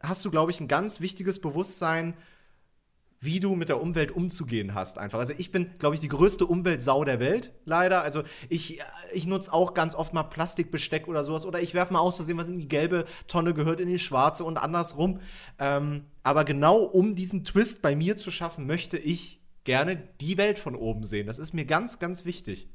hast 0.00 0.24
du, 0.24 0.30
glaube 0.30 0.50
ich, 0.52 0.60
ein 0.60 0.68
ganz 0.68 1.00
wichtiges 1.00 1.38
Bewusstsein, 1.38 2.14
wie 3.24 3.40
du 3.40 3.54
mit 3.54 3.68
der 3.68 3.80
Umwelt 3.80 4.12
umzugehen 4.12 4.74
hast 4.74 4.98
einfach. 4.98 5.18
Also 5.18 5.32
ich 5.36 5.50
bin, 5.50 5.70
glaube 5.78 5.94
ich, 5.94 6.00
die 6.00 6.08
größte 6.08 6.46
Umweltsau 6.46 7.04
der 7.04 7.20
Welt, 7.20 7.52
leider. 7.64 8.02
Also 8.02 8.22
ich, 8.48 8.80
ich 9.12 9.26
nutze 9.26 9.52
auch 9.52 9.74
ganz 9.74 9.94
oft 9.94 10.12
mal 10.12 10.24
Plastikbesteck 10.24 11.08
oder 11.08 11.24
sowas. 11.24 11.46
Oder 11.46 11.60
ich 11.60 11.74
werfe 11.74 11.92
mal 11.92 12.00
aus 12.00 12.16
Versehen, 12.16 12.38
was 12.38 12.48
in 12.48 12.58
die 12.58 12.68
gelbe 12.68 13.06
Tonne 13.26 13.54
gehört, 13.54 13.80
in 13.80 13.88
die 13.88 13.98
schwarze 13.98 14.44
und 14.44 14.56
andersrum. 14.56 15.20
Ähm, 15.58 16.04
aber 16.22 16.44
genau 16.44 16.82
um 16.82 17.14
diesen 17.14 17.44
Twist 17.44 17.82
bei 17.82 17.96
mir 17.96 18.16
zu 18.16 18.30
schaffen, 18.30 18.66
möchte 18.66 18.98
ich 18.98 19.40
gerne 19.64 19.96
die 20.20 20.36
Welt 20.36 20.58
von 20.58 20.76
oben 20.76 21.04
sehen. 21.06 21.26
Das 21.26 21.38
ist 21.38 21.54
mir 21.54 21.64
ganz, 21.64 21.98
ganz 21.98 22.24
wichtig. 22.24 22.68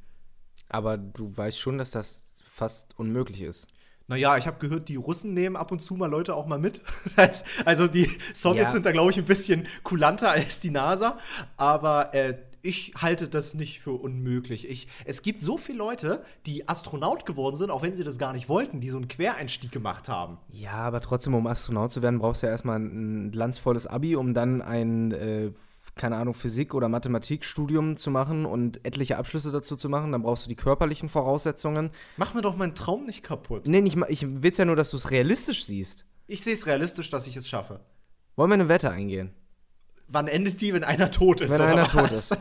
Aber 0.67 0.97
du 0.97 1.35
weißt 1.35 1.59
schon, 1.59 1.77
dass 1.77 1.91
das 1.91 2.23
fast 2.43 2.97
unmöglich 2.97 3.41
ist. 3.41 3.67
Naja, 4.09 4.35
ich 4.37 4.47
habe 4.47 4.57
gehört, 4.59 4.89
die 4.89 4.97
Russen 4.97 5.33
nehmen 5.33 5.55
ab 5.55 5.71
und 5.71 5.79
zu 5.79 5.93
mal 5.93 6.07
Leute 6.07 6.35
auch 6.35 6.45
mal 6.47 6.59
mit. 6.59 6.81
also 7.65 7.87
die 7.87 8.09
Sowjets 8.33 8.63
Ja. 8.65 8.69
sind 8.71 8.85
da, 8.85 8.91
glaube 8.91 9.11
ich, 9.11 9.17
ein 9.17 9.25
bisschen 9.25 9.67
kulanter 9.83 10.31
als 10.31 10.59
die 10.59 10.71
NASA. 10.71 11.17
Aber 11.57 12.13
äh, 12.13 12.37
ich 12.61 12.93
halte 12.97 13.29
das 13.29 13.53
nicht 13.53 13.79
für 13.79 13.91
unmöglich. 13.91 14.67
Ich, 14.69 14.87
es 15.05 15.21
gibt 15.21 15.41
so 15.41 15.57
viele 15.57 15.77
Leute, 15.77 16.23
die 16.45 16.67
Astronaut 16.67 17.25
geworden 17.25 17.55
sind, 17.55 17.69
auch 17.71 17.83
wenn 17.83 17.93
sie 17.93 18.03
das 18.03 18.17
gar 18.17 18.33
nicht 18.33 18.49
wollten, 18.49 18.81
die 18.81 18.89
so 18.89 18.97
einen 18.97 19.07
Quereinstieg 19.07 19.71
gemacht 19.71 20.09
haben. 20.09 20.39
Ja, 20.51 20.73
aber 20.73 20.99
trotzdem, 20.99 21.35
um 21.35 21.47
Astronaut 21.47 21.91
zu 21.91 22.01
werden, 22.01 22.19
brauchst 22.19 22.41
du 22.41 22.47
ja 22.47 22.51
erstmal 22.51 22.79
ein 22.79 23.31
glanzvolles 23.31 23.87
Abi, 23.87 24.15
um 24.17 24.33
dann 24.33 24.61
ein, 24.61 25.11
äh, 25.13 25.51
keine 25.99 26.15
Ahnung, 26.15 26.33
Physik- 26.33 26.73
oder 26.73 26.89
Mathematikstudium 26.89 27.97
zu 27.97 28.09
machen 28.09 28.45
und 28.45 28.83
etliche 28.85 29.17
Abschlüsse 29.17 29.51
dazu 29.51 29.75
zu 29.75 29.89
machen. 29.89 30.11
Dann 30.11 30.23
brauchst 30.23 30.45
du 30.45 30.49
die 30.49 30.55
körperlichen 30.55 31.09
Voraussetzungen. 31.09 31.91
Mach 32.17 32.33
mir 32.33 32.41
doch 32.41 32.55
meinen 32.55 32.73
Traum 32.73 33.05
nicht 33.05 33.21
kaputt. 33.21 33.67
Nee, 33.67 33.81
nicht 33.81 33.97
mal, 33.97 34.07
ich 34.09 34.25
will 34.25 34.51
ja 34.55 34.65
nur, 34.65 34.75
dass 34.75 34.89
du 34.89 34.97
es 34.97 35.11
realistisch 35.11 35.65
siehst. 35.65 36.05
Ich 36.25 36.41
sehe 36.41 36.53
es 36.53 36.65
realistisch, 36.65 37.09
dass 37.09 37.27
ich 37.27 37.35
es 37.35 37.47
schaffe. 37.47 37.81
Wollen 38.35 38.49
wir 38.49 38.55
eine 38.55 38.69
Wette 38.69 38.89
eingehen? 38.89 39.31
Wann 40.07 40.27
endet 40.27 40.61
die, 40.61 40.73
wenn 40.73 40.83
einer 40.83 41.11
tot 41.11 41.41
ist? 41.41 41.51
Wenn 41.51 41.61
einer 41.61 41.83
was? 41.83 41.91
tot 41.91 42.11
ist. 42.11 42.35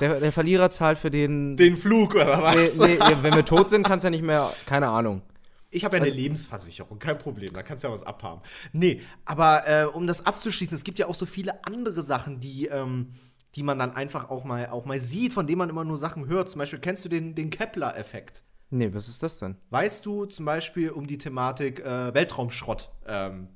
Der, 0.00 0.20
der 0.20 0.32
Verlierer 0.32 0.70
zahlt 0.70 0.98
für 0.98 1.10
den. 1.10 1.56
Den 1.56 1.76
Flug 1.76 2.14
oder 2.14 2.42
was? 2.42 2.78
nee, 2.78 2.98
nee, 2.98 3.16
wenn 3.22 3.34
wir 3.34 3.44
tot 3.44 3.70
sind, 3.70 3.82
kannst 3.82 4.04
du 4.04 4.06
ja 4.06 4.10
nicht 4.10 4.22
mehr. 4.22 4.50
Keine 4.66 4.88
Ahnung. 4.88 5.22
Ich 5.70 5.84
habe 5.84 5.96
ja 5.96 6.02
eine 6.02 6.12
Lebensversicherung, 6.12 6.98
kein 6.98 7.18
Problem, 7.18 7.52
da 7.52 7.62
kannst 7.62 7.84
du 7.84 7.88
ja 7.88 7.94
was 7.94 8.02
abhaben. 8.02 8.40
Nee, 8.72 9.02
aber 9.24 9.66
äh, 9.66 9.84
um 9.84 10.06
das 10.06 10.24
abzuschließen, 10.24 10.74
es 10.76 10.84
gibt 10.84 10.98
ja 10.98 11.06
auch 11.06 11.14
so 11.14 11.26
viele 11.26 11.64
andere 11.64 12.02
Sachen, 12.02 12.40
die, 12.40 12.66
ähm, 12.66 13.12
die 13.54 13.62
man 13.62 13.78
dann 13.78 13.94
einfach 13.94 14.30
auch 14.30 14.44
mal, 14.44 14.68
auch 14.68 14.84
mal 14.84 15.00
sieht, 15.00 15.32
von 15.32 15.46
denen 15.46 15.58
man 15.58 15.68
immer 15.68 15.84
nur 15.84 15.96
Sachen 15.96 16.26
hört. 16.26 16.48
Zum 16.48 16.60
Beispiel 16.60 16.78
kennst 16.78 17.04
du 17.04 17.08
den, 17.08 17.34
den 17.34 17.50
Kepler-Effekt. 17.50 18.44
Nee, 18.70 18.92
was 18.92 19.08
ist 19.08 19.22
das 19.22 19.38
denn? 19.38 19.56
Weißt 19.70 20.04
du 20.06 20.26
zum 20.26 20.44
Beispiel 20.44 20.90
um 20.90 21.06
die 21.06 21.18
Thematik 21.18 21.80
äh, 21.80 22.12
Weltraumschrott? 22.14 22.90
Ähm, 23.06 23.48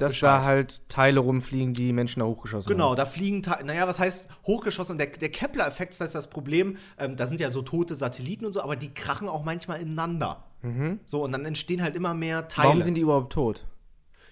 Dass 0.00 0.12
Bescheid. 0.12 0.28
da 0.30 0.44
halt 0.44 0.88
Teile 0.88 1.20
rumfliegen, 1.20 1.74
die 1.74 1.92
Menschen 1.92 2.20
da 2.20 2.26
hochgeschossen 2.26 2.70
Genau, 2.72 2.90
haben. 2.90 2.96
da 2.96 3.04
fliegen, 3.06 3.42
Te- 3.42 3.58
naja, 3.64 3.86
was 3.86 3.98
heißt 4.00 4.28
hochgeschossen? 4.46 4.98
Der, 4.98 5.06
der 5.08 5.28
Kepler-Effekt 5.30 5.92
das 5.94 6.00
heißt 6.00 6.14
das 6.14 6.30
Problem, 6.30 6.76
ähm, 6.98 7.16
da 7.16 7.26
sind 7.26 7.40
ja 7.40 7.52
so 7.52 7.62
tote 7.62 7.94
Satelliten 7.94 8.44
und 8.46 8.52
so, 8.52 8.62
aber 8.62 8.76
die 8.76 8.92
krachen 8.92 9.28
auch 9.28 9.44
manchmal 9.44 9.80
ineinander. 9.80 10.44
So, 11.06 11.24
und 11.24 11.32
dann 11.32 11.46
entstehen 11.46 11.82
halt 11.82 11.96
immer 11.96 12.12
mehr 12.12 12.46
Teile. 12.48 12.66
Mhm. 12.66 12.68
Warum 12.70 12.82
sind 12.82 12.94
die 12.94 13.00
überhaupt 13.00 13.32
tot? 13.32 13.66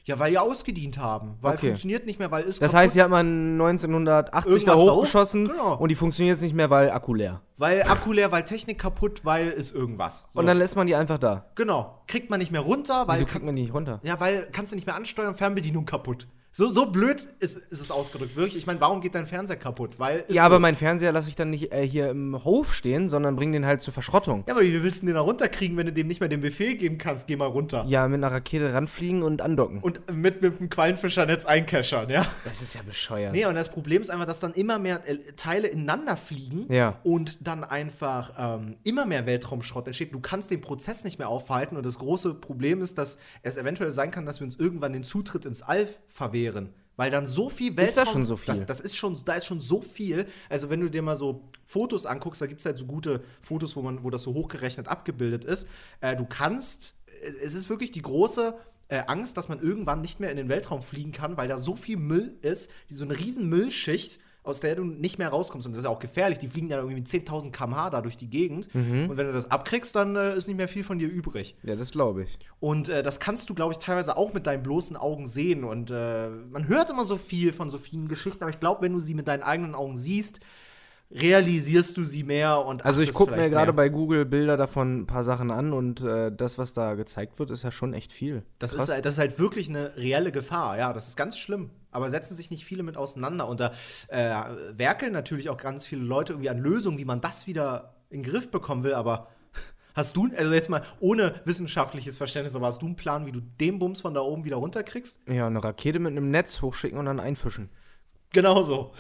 Ja, 0.09 0.19
weil 0.19 0.31
die 0.33 0.39
ausgedient 0.39 0.99
haben. 0.99 1.37
Weil 1.41 1.55
Okay. 1.55 1.67
funktioniert 1.69 2.05
nicht 2.07 2.19
mehr, 2.19 2.31
weil 2.31 2.43
ist 2.45 2.61
Das 2.61 2.71
kaputt. 2.73 2.85
heißt, 2.85 2.95
die 2.97 3.03
hat 3.03 3.11
man 3.11 3.53
1980 3.57 4.51
Irgendwas 4.53 4.65
da 4.65 4.73
da 4.75 4.79
hoch? 4.91 4.97
hochgeschossen 4.97 5.47
Genau. 5.47 5.77
und 5.77 5.89
die 5.91 5.95
funktioniert 5.95 6.35
jetzt 6.37 6.43
nicht 6.43 6.55
mehr, 6.55 6.71
weil 6.71 6.91
Akku 6.91 7.15
leer. 7.15 7.41
Weil 7.57 7.83
Akku 7.83 8.13
leer, 8.13 8.33
weil 8.33 8.45
Technik 8.45 8.79
kaputt, 8.79 9.25
weil 9.25 9.49
ist 9.49 9.75
irgendwas. 9.75 10.27
So. 10.33 10.41
Und 10.41 10.47
dann 10.47 10.59
lässt 10.59 10.75
man 10.77 10.87
die 10.87 10.95
einfach 10.95 11.19
da. 11.19 11.45
genau. 11.55 12.03
Kriegt 12.09 12.31
man 12.31 12.39
nicht 12.41 12.51
mehr 12.51 12.63
runter, 12.63 13.07
weil. 13.07 13.17
Wieso 13.17 13.27
kriegt 13.27 13.45
man 13.45 13.55
die 13.55 13.63
nicht 13.63 13.75
runter? 13.75 14.01
ja, 14.03 14.19
weil 14.19 14.49
kannst 14.51 14.73
du 14.73 14.77
nicht 14.77 14.87
mehr 14.87 14.97
ansteuern, 14.97 15.35
Fernbedienung 15.35 15.85
kaputt. 15.85 16.27
So, 16.51 16.71
so 16.71 16.87
blöd 16.87 17.29
ist, 17.41 17.57
ist 17.57 17.81
es 17.81 17.91
ausgedrückt. 17.91 18.35
Wirklich, 18.35 18.57
ich 18.57 18.67
meine, 18.67 18.81
warum 18.81 19.01
geht 19.01 19.15
dein 19.15 19.27
Fernseher 19.29 19.57
kaputt? 19.57 19.99
Weil 19.99 20.25
Ja, 20.29 20.45
aber 20.45 20.57
so. 20.57 20.61
mein 20.61 20.75
Fernseher 20.75 21.13
lasse 21.13 21.29
ich 21.29 21.37
dann 21.37 21.51
nicht 21.51 21.73
äh, 21.73 21.87
hier 21.87 22.09
im 22.11 22.43
Hof 22.43 22.75
stehen, 22.75 23.09
sondern 23.09 23.37
bring 23.37 23.53
den 23.53 23.65
halt 23.67 23.81
zur 23.81 23.93
Verschrottung. 23.93 24.43
Ja, 24.49 24.55
aber 24.55 24.63
wie 24.65 24.83
willst 24.83 25.03
du 25.03 25.07
den 25.07 25.15
da 25.15 25.21
runterkriegen, 25.21 25.77
wenn 25.77 25.87
du 25.87 25.93
dem 25.93 26.09
nicht 26.09 26.19
mehr 26.21 26.29
den 26.29 26.41
Befehl 26.41 26.75
geben 26.75 26.99
kannst, 26.99 27.27
geh 27.29 27.37
mal 27.37 27.47
runter? 27.47 27.85
Ja, 27.87 28.09
mit 28.09 28.17
einer 28.17 28.33
Rakete 28.33 28.73
ranfliegen 28.73 29.23
und 29.23 29.41
andocken. 29.43 29.81
Und 29.83 30.01
mit, 30.13 30.43
mit 30.43 30.59
einem 30.59 30.69
Quallenfischernetz 30.69 31.45
einkeschern, 31.45 32.09
ja? 32.11 32.27
das 32.45 32.61
ist 32.63 32.75
ja 32.75 32.81
bescheuert. 32.85 33.35
Nee, 33.35 33.45
und 33.47 33.55
das 33.55 33.69
Problem 33.69 34.01
ist 34.03 34.11
einfach, 34.11 34.27
dass 34.27 34.41
dann 34.41 34.55
immer 34.55 34.79
mehr 34.81 35.07
äh, 35.09 35.17
Teile 35.37 35.69
ineinander 35.69 36.17
fliegen 36.17 36.67
Ja. 36.73 36.99
und 37.05 37.47
dann 37.47 37.63
einfach 37.63 38.33
ähm, 38.37 38.77
immer 38.83 39.07
mehr 39.07 39.27
Weltraumschrott 39.27 39.87
entsteht. 39.87 40.13
Du 40.13 40.19
kannst 40.21 40.51
den 40.51 40.61
Prozess 40.63 41.05
nicht 41.05 41.19
mehr 41.19 41.29
aufhalten 41.29 41.77
und 41.77 41.87
das 41.87 41.99
große 41.99 42.35
Problem 42.35 42.83
ist, 42.83 42.99
dass 42.99 43.19
es 43.43 43.57
eventuell 43.59 43.91
sein 43.93 44.11
kann, 44.11 44.27
dass 44.27 44.41
wir 44.41 44.45
uns 44.47 44.57
irgendwann 44.59 44.93
den 44.93 45.05
Zutritt 45.05 45.45
ins 45.45 45.63
All 45.63 45.89
verwehren, 46.09 46.48
Weil 46.97 47.13
dann 47.13 47.27
so 47.27 47.49
viel 47.49 47.77
Weltraum. 47.77 47.85
Ist 47.85 47.97
da 47.97 48.07
schon 48.07 48.25
so 48.25 48.37
viel? 48.37 48.55
Das, 48.55 48.67
das 48.67 48.81
ist 48.81 48.97
schon, 48.97 49.17
da 49.25 49.35
ist 49.35 49.47
schon 49.47 49.61
so 49.61 49.81
viel. 49.81 50.27
Also, 50.49 50.69
wenn 50.69 50.81
du 50.81 50.91
dir 50.91 51.01
mal 51.01 51.17
so 51.17 51.49
Fotos 51.65 52.07
anguckst, 52.07 52.41
da 52.41 52.47
gibt 52.47 52.61
es 52.61 52.67
halt 52.67 52.77
so 52.77 52.87
gute 52.87 53.23
Fotos, 53.41 53.77
wo, 53.77 53.83
man, 53.83 54.03
wo 54.03 54.11
das 54.11 54.23
so 54.25 54.35
hochgerechnet 54.35 54.89
abgebildet 54.89 55.45
ist. 55.45 55.69
Äh, 56.01 56.17
du 56.17 56.27
kannst, 56.27 56.97
äh, 57.07 57.31
es 57.45 57.55
ist 57.55 57.69
wirklich 57.69 57.93
die 57.93 58.03
große 58.03 58.59
äh, 58.89 59.03
Angst, 59.07 59.37
dass 59.37 59.49
man 59.49 59.61
irgendwann 59.61 60.01
nicht 60.01 60.19
mehr 60.19 60.31
in 60.31 60.37
den 60.37 60.49
Weltraum 60.49 60.83
fliegen 60.83 61.13
kann, 61.13 61.37
weil 61.37 61.47
da 61.47 61.59
so 61.59 61.77
viel 61.77 61.99
Müll 61.99 62.37
ist, 62.43 62.73
die 62.91 62.95
so 62.95 63.05
eine 63.05 63.17
riesen 63.17 63.49
Müllschicht, 63.49 64.19
aus 64.49 64.61
der 64.61 64.75
du 64.77 64.85
nicht 64.85 65.19
mehr 65.19 65.29
rauskommst. 65.29 65.67
Und 65.67 65.73
das 65.75 65.81
ist 65.81 65.85
ja 65.85 65.91
auch 65.91 65.99
gefährlich. 65.99 66.39
Die 66.39 66.49
fliegen 66.49 66.69
ja 66.69 66.77
irgendwie 66.79 66.97
mit 66.97 67.07
10.000 67.09 67.51
km/h 67.53 67.91
da 67.91 68.01
durch 68.01 68.17
die 68.17 68.29
Gegend. 68.29 68.69
Und 68.75 69.17
wenn 69.17 69.27
du 69.27 69.33
das 69.33 69.51
abkriegst, 69.51 69.95
dann 69.95 70.17
äh, 70.17 70.37
ist 70.37 70.47
nicht 70.49 70.57
mehr 70.57 70.69
viel 70.69 70.83
von 70.85 70.99
dir 70.99 71.09
übrig. 71.09 71.57
Ja, 71.63 71.77
das 71.77 71.91
glaube 71.91 72.25
ich. 72.25 72.39
Und 72.61 72.89
äh, 72.89 73.03
das 73.03 73.21
kannst 73.21 73.49
du, 73.51 73.55
glaube 73.55 73.73
ich, 73.73 73.79
teilweise 73.79 74.17
auch 74.17 74.33
mit 74.33 74.47
deinen 74.47 74.63
bloßen 74.63 74.97
Augen 74.97 75.29
sehen. 75.29 75.65
Und 75.65 75.91
äh, 75.91 76.29
man 76.51 76.67
hört 76.69 76.91
immer 76.91 77.05
so 77.05 77.17
viel 77.17 77.53
von 77.53 77.71
so 77.71 77.79
vielen 77.79 78.09
Geschichten, 78.09 78.43
aber 78.43 78.51
ich 78.51 78.61
glaube, 78.61 78.83
wenn 78.83 78.93
du 78.93 79.01
sie 79.01 79.15
mit 79.15 79.29
deinen 79.29 79.43
eigenen 79.43 79.75
Augen 79.75 79.97
siehst, 79.97 80.41
realisierst 81.11 81.97
du 81.97 82.05
sie 82.05 82.23
mehr 82.23 82.65
und 82.65 82.85
Also 82.85 83.01
ich 83.01 83.13
gucke 83.13 83.35
mir 83.35 83.49
gerade 83.49 83.73
bei 83.73 83.89
Google 83.89 84.25
Bilder 84.27 84.57
davon 84.57 85.01
ein 85.01 85.07
paar 85.07 85.25
Sachen 85.25 85.51
an 85.51 85.73
und 85.73 86.03
äh, 86.03 86.31
das, 86.35 86.59
was 86.59 86.75
da 86.75 86.95
gezeigt 86.95 87.39
wird, 87.39 87.51
ist 87.51 87.63
ja 87.63 87.71
schon 87.71 87.95
echt 87.95 88.13
viel. 88.13 88.43
Das 88.59 88.75
Krass. 88.75 88.89
ist, 88.89 88.95
halt- 88.95 89.05
das 89.07 89.15
ist 89.15 89.19
halt 89.21 89.39
wirklich 89.39 89.69
eine 89.69 89.97
reelle 89.97 90.33
Gefahr, 90.33 90.77
ja, 90.79 90.93
das 90.93 91.09
ist 91.09 91.17
ganz 91.17 91.39
schlimm. 91.39 91.71
Aber 91.91 92.11
setzen 92.11 92.35
sich 92.35 92.51
nicht 92.51 92.65
viele 92.65 92.83
mit 92.83 92.97
auseinander. 92.97 93.49
Und 93.49 93.61
da 93.61 93.73
äh, 94.09 94.33
werkeln 94.77 95.13
natürlich 95.13 95.49
auch 95.49 95.57
ganz 95.57 95.87
viele 95.87 96.03
Leute 96.03 96.35
irgendwie 96.35 96.51
an 96.51 96.59
Lösungen, 96.59 96.99
wie 96.99 97.05
man 97.05 97.21
das 97.21 97.47
wieder 97.47 97.95
in 98.11 98.23
den 98.23 98.31
Griff 98.31 98.51
bekommen 98.51 98.85
will. 98.85 98.95
Aber 98.95 99.29
hast 99.95 100.17
du, 100.17 100.29
also 100.37 100.53
jetzt 100.53 100.69
mal 100.69 100.83
ohne 101.01 101.41
wissenschaftliches 101.45 102.19
Verständnis, 102.19 102.55
aber 102.57 102.67
hast 102.67 102.83
du 102.83 102.87
einen 102.87 102.97
Plan, 102.97 103.27
wie 103.27 103.33
du 103.33 103.41
den 103.41 103.79
Bums 103.79 104.01
von 104.01 104.15
da 104.15 104.21
oben 104.21 104.45
wieder 104.45 104.57
runterkriegst? 104.57 105.21
ja, 105.29 105.47
eine 105.47 105.63
Rakete 105.63 105.99
mit 105.99 106.13
einem 106.13 106.31
Netz 106.31 106.63
hochschicken 106.63 106.99
und 106.99 107.07
dann 107.07 107.21
einfischen. 107.21 107.71
Genauso. 108.33 108.93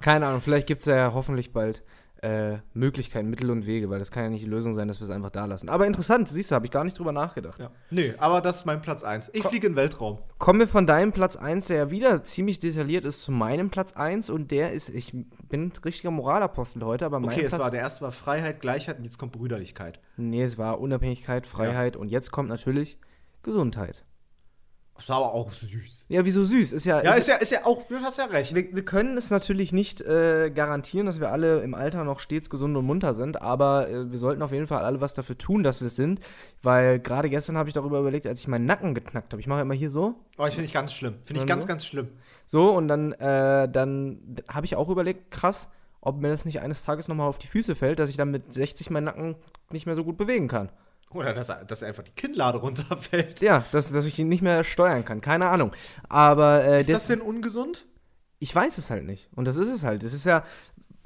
Keine 0.00 0.26
Ahnung, 0.26 0.40
vielleicht 0.40 0.66
gibt 0.66 0.80
es 0.80 0.86
ja 0.86 1.12
hoffentlich 1.12 1.52
bald 1.52 1.82
äh, 2.22 2.58
Möglichkeiten, 2.74 3.30
Mittel 3.30 3.50
und 3.50 3.66
Wege, 3.66 3.88
weil 3.88 3.98
das 3.98 4.10
kann 4.10 4.24
ja 4.24 4.30
nicht 4.30 4.44
die 4.44 4.48
Lösung 4.48 4.74
sein, 4.74 4.88
dass 4.88 5.00
wir 5.00 5.04
es 5.04 5.10
einfach 5.10 5.30
da 5.30 5.46
lassen. 5.46 5.68
Aber 5.68 5.86
interessant, 5.86 6.28
siehst 6.28 6.50
du, 6.50 6.54
habe 6.54 6.66
ich 6.66 6.72
gar 6.72 6.84
nicht 6.84 6.98
drüber 6.98 7.12
nachgedacht. 7.12 7.58
Ja. 7.58 7.70
Nö, 7.90 8.12
aber 8.18 8.40
das 8.40 8.58
ist 8.58 8.66
mein 8.66 8.82
Platz 8.82 9.02
1. 9.02 9.30
Ich 9.32 9.42
fliege 9.42 9.66
in 9.66 9.72
den 9.72 9.76
Weltraum. 9.76 10.18
Kommen 10.38 10.60
wir 10.60 10.68
von 10.68 10.86
deinem 10.86 11.12
Platz 11.12 11.36
1, 11.36 11.68
der 11.68 11.76
ja 11.76 11.90
wieder 11.90 12.22
ziemlich 12.24 12.58
detailliert 12.58 13.04
ist, 13.04 13.22
zu 13.22 13.32
meinem 13.32 13.70
Platz 13.70 13.92
1 13.94 14.28
und 14.28 14.50
der 14.50 14.72
ist, 14.72 14.90
ich 14.90 15.12
bin 15.48 15.66
ein 15.66 15.72
richtiger 15.84 16.10
Moralapostel 16.10 16.84
heute, 16.84 17.06
aber 17.06 17.20
mein 17.20 17.30
Okay, 17.30 17.44
es 17.44 17.50
Platz 17.50 17.62
war 17.62 17.70
der 17.70 17.80
erste 17.80 18.02
war 18.02 18.12
Freiheit, 18.12 18.60
Gleichheit 18.60 18.98
und 18.98 19.04
jetzt 19.04 19.18
kommt 19.18 19.32
Brüderlichkeit. 19.32 19.98
Nee, 20.16 20.42
es 20.42 20.58
war 20.58 20.80
Unabhängigkeit, 20.80 21.46
Freiheit 21.46 21.96
und 21.96 22.08
jetzt 22.08 22.30
kommt 22.30 22.48
natürlich 22.48 22.98
Gesundheit. 23.42 24.04
Das 25.00 25.08
war 25.08 25.16
aber 25.16 25.32
auch 25.32 25.50
süß. 25.50 26.04
Ja, 26.08 26.24
wieso 26.26 26.42
süß? 26.42 26.72
Ist 26.72 26.84
ja, 26.84 27.02
Ja, 27.02 27.14
ist 27.14 27.26
ja, 27.26 27.36
ist 27.36 27.50
ja 27.50 27.64
auch, 27.64 27.86
du 27.88 27.96
hast 28.02 28.18
ja 28.18 28.26
recht. 28.26 28.54
wir, 28.54 28.74
wir 28.74 28.84
können 28.84 29.16
es 29.16 29.30
natürlich 29.30 29.72
nicht 29.72 30.02
äh, 30.02 30.50
garantieren, 30.54 31.06
dass 31.06 31.20
wir 31.20 31.30
alle 31.30 31.60
im 31.60 31.74
Alter 31.74 32.04
noch 32.04 32.20
stets 32.20 32.50
gesund 32.50 32.76
und 32.76 32.84
munter 32.84 33.14
sind, 33.14 33.40
aber 33.40 33.88
äh, 33.88 34.10
wir 34.10 34.18
sollten 34.18 34.42
auf 34.42 34.52
jeden 34.52 34.66
Fall 34.66 34.84
alle 34.84 35.00
was 35.00 35.14
dafür 35.14 35.38
tun, 35.38 35.62
dass 35.62 35.80
wir 35.80 35.86
es 35.86 35.96
sind, 35.96 36.20
weil 36.62 37.00
gerade 37.00 37.30
gestern 37.30 37.56
habe 37.56 37.70
ich 37.70 37.74
darüber 37.74 37.98
überlegt, 37.98 38.26
als 38.26 38.40
ich 38.40 38.48
meinen 38.48 38.66
Nacken 38.66 38.94
geknackt 38.94 39.32
habe. 39.32 39.40
Ich 39.40 39.46
mache 39.46 39.62
immer 39.62 39.74
hier 39.74 39.90
so, 39.90 40.16
Oh, 40.36 40.44
ich 40.46 40.54
finde 40.54 40.66
ich 40.66 40.72
ganz 40.74 40.92
schlimm. 40.92 41.14
Finde 41.22 41.40
ich 41.42 41.46
ganz, 41.46 41.66
ganz 41.66 41.86
schlimm. 41.86 42.08
so 42.46 42.70
und 42.70 42.86
dann, 42.88 43.12
äh, 43.12 43.68
dann 43.70 44.36
habe 44.48 44.66
ich 44.66 44.76
auch 44.76 44.90
überlegt, 44.90 45.30
krass, 45.30 45.68
ob 46.02 46.20
mir 46.20 46.28
das 46.28 46.44
nicht 46.44 46.60
eines 46.60 46.82
Tages 46.82 47.08
nochmal 47.08 47.28
auf 47.28 47.38
die 47.38 47.46
Füße 47.46 47.74
fällt, 47.74 47.98
dass 47.98 48.10
ich 48.10 48.16
dann 48.16 48.30
mit 48.30 48.52
60 48.52 48.90
meinen 48.90 49.04
Nacken 49.04 49.36
nicht 49.70 49.86
mehr 49.86 49.94
so 49.94 50.04
gut 50.04 50.16
bewegen 50.18 50.48
kann. 50.48 50.68
Oder 51.12 51.34
dass, 51.34 51.48
dass 51.66 51.82
einfach 51.82 52.02
die 52.04 52.12
Kinnlade 52.12 52.58
runterfällt. 52.58 53.40
Ja, 53.40 53.64
dass, 53.72 53.92
dass 53.92 54.04
ich 54.04 54.18
ihn 54.18 54.28
nicht 54.28 54.42
mehr 54.42 54.62
steuern 54.64 55.04
kann, 55.04 55.20
keine 55.20 55.48
Ahnung. 55.48 55.72
Aber 56.08 56.64
äh, 56.64 56.80
Ist 56.80 56.88
des- 56.88 56.96
das 56.98 57.06
denn 57.08 57.20
ungesund? 57.20 57.84
Ich 58.38 58.54
weiß 58.54 58.78
es 58.78 58.90
halt 58.90 59.04
nicht. 59.04 59.28
Und 59.34 59.44
das 59.46 59.56
ist 59.56 59.68
es 59.68 59.82
halt. 59.84 60.02
Es 60.02 60.14
ist 60.14 60.24
ja. 60.24 60.44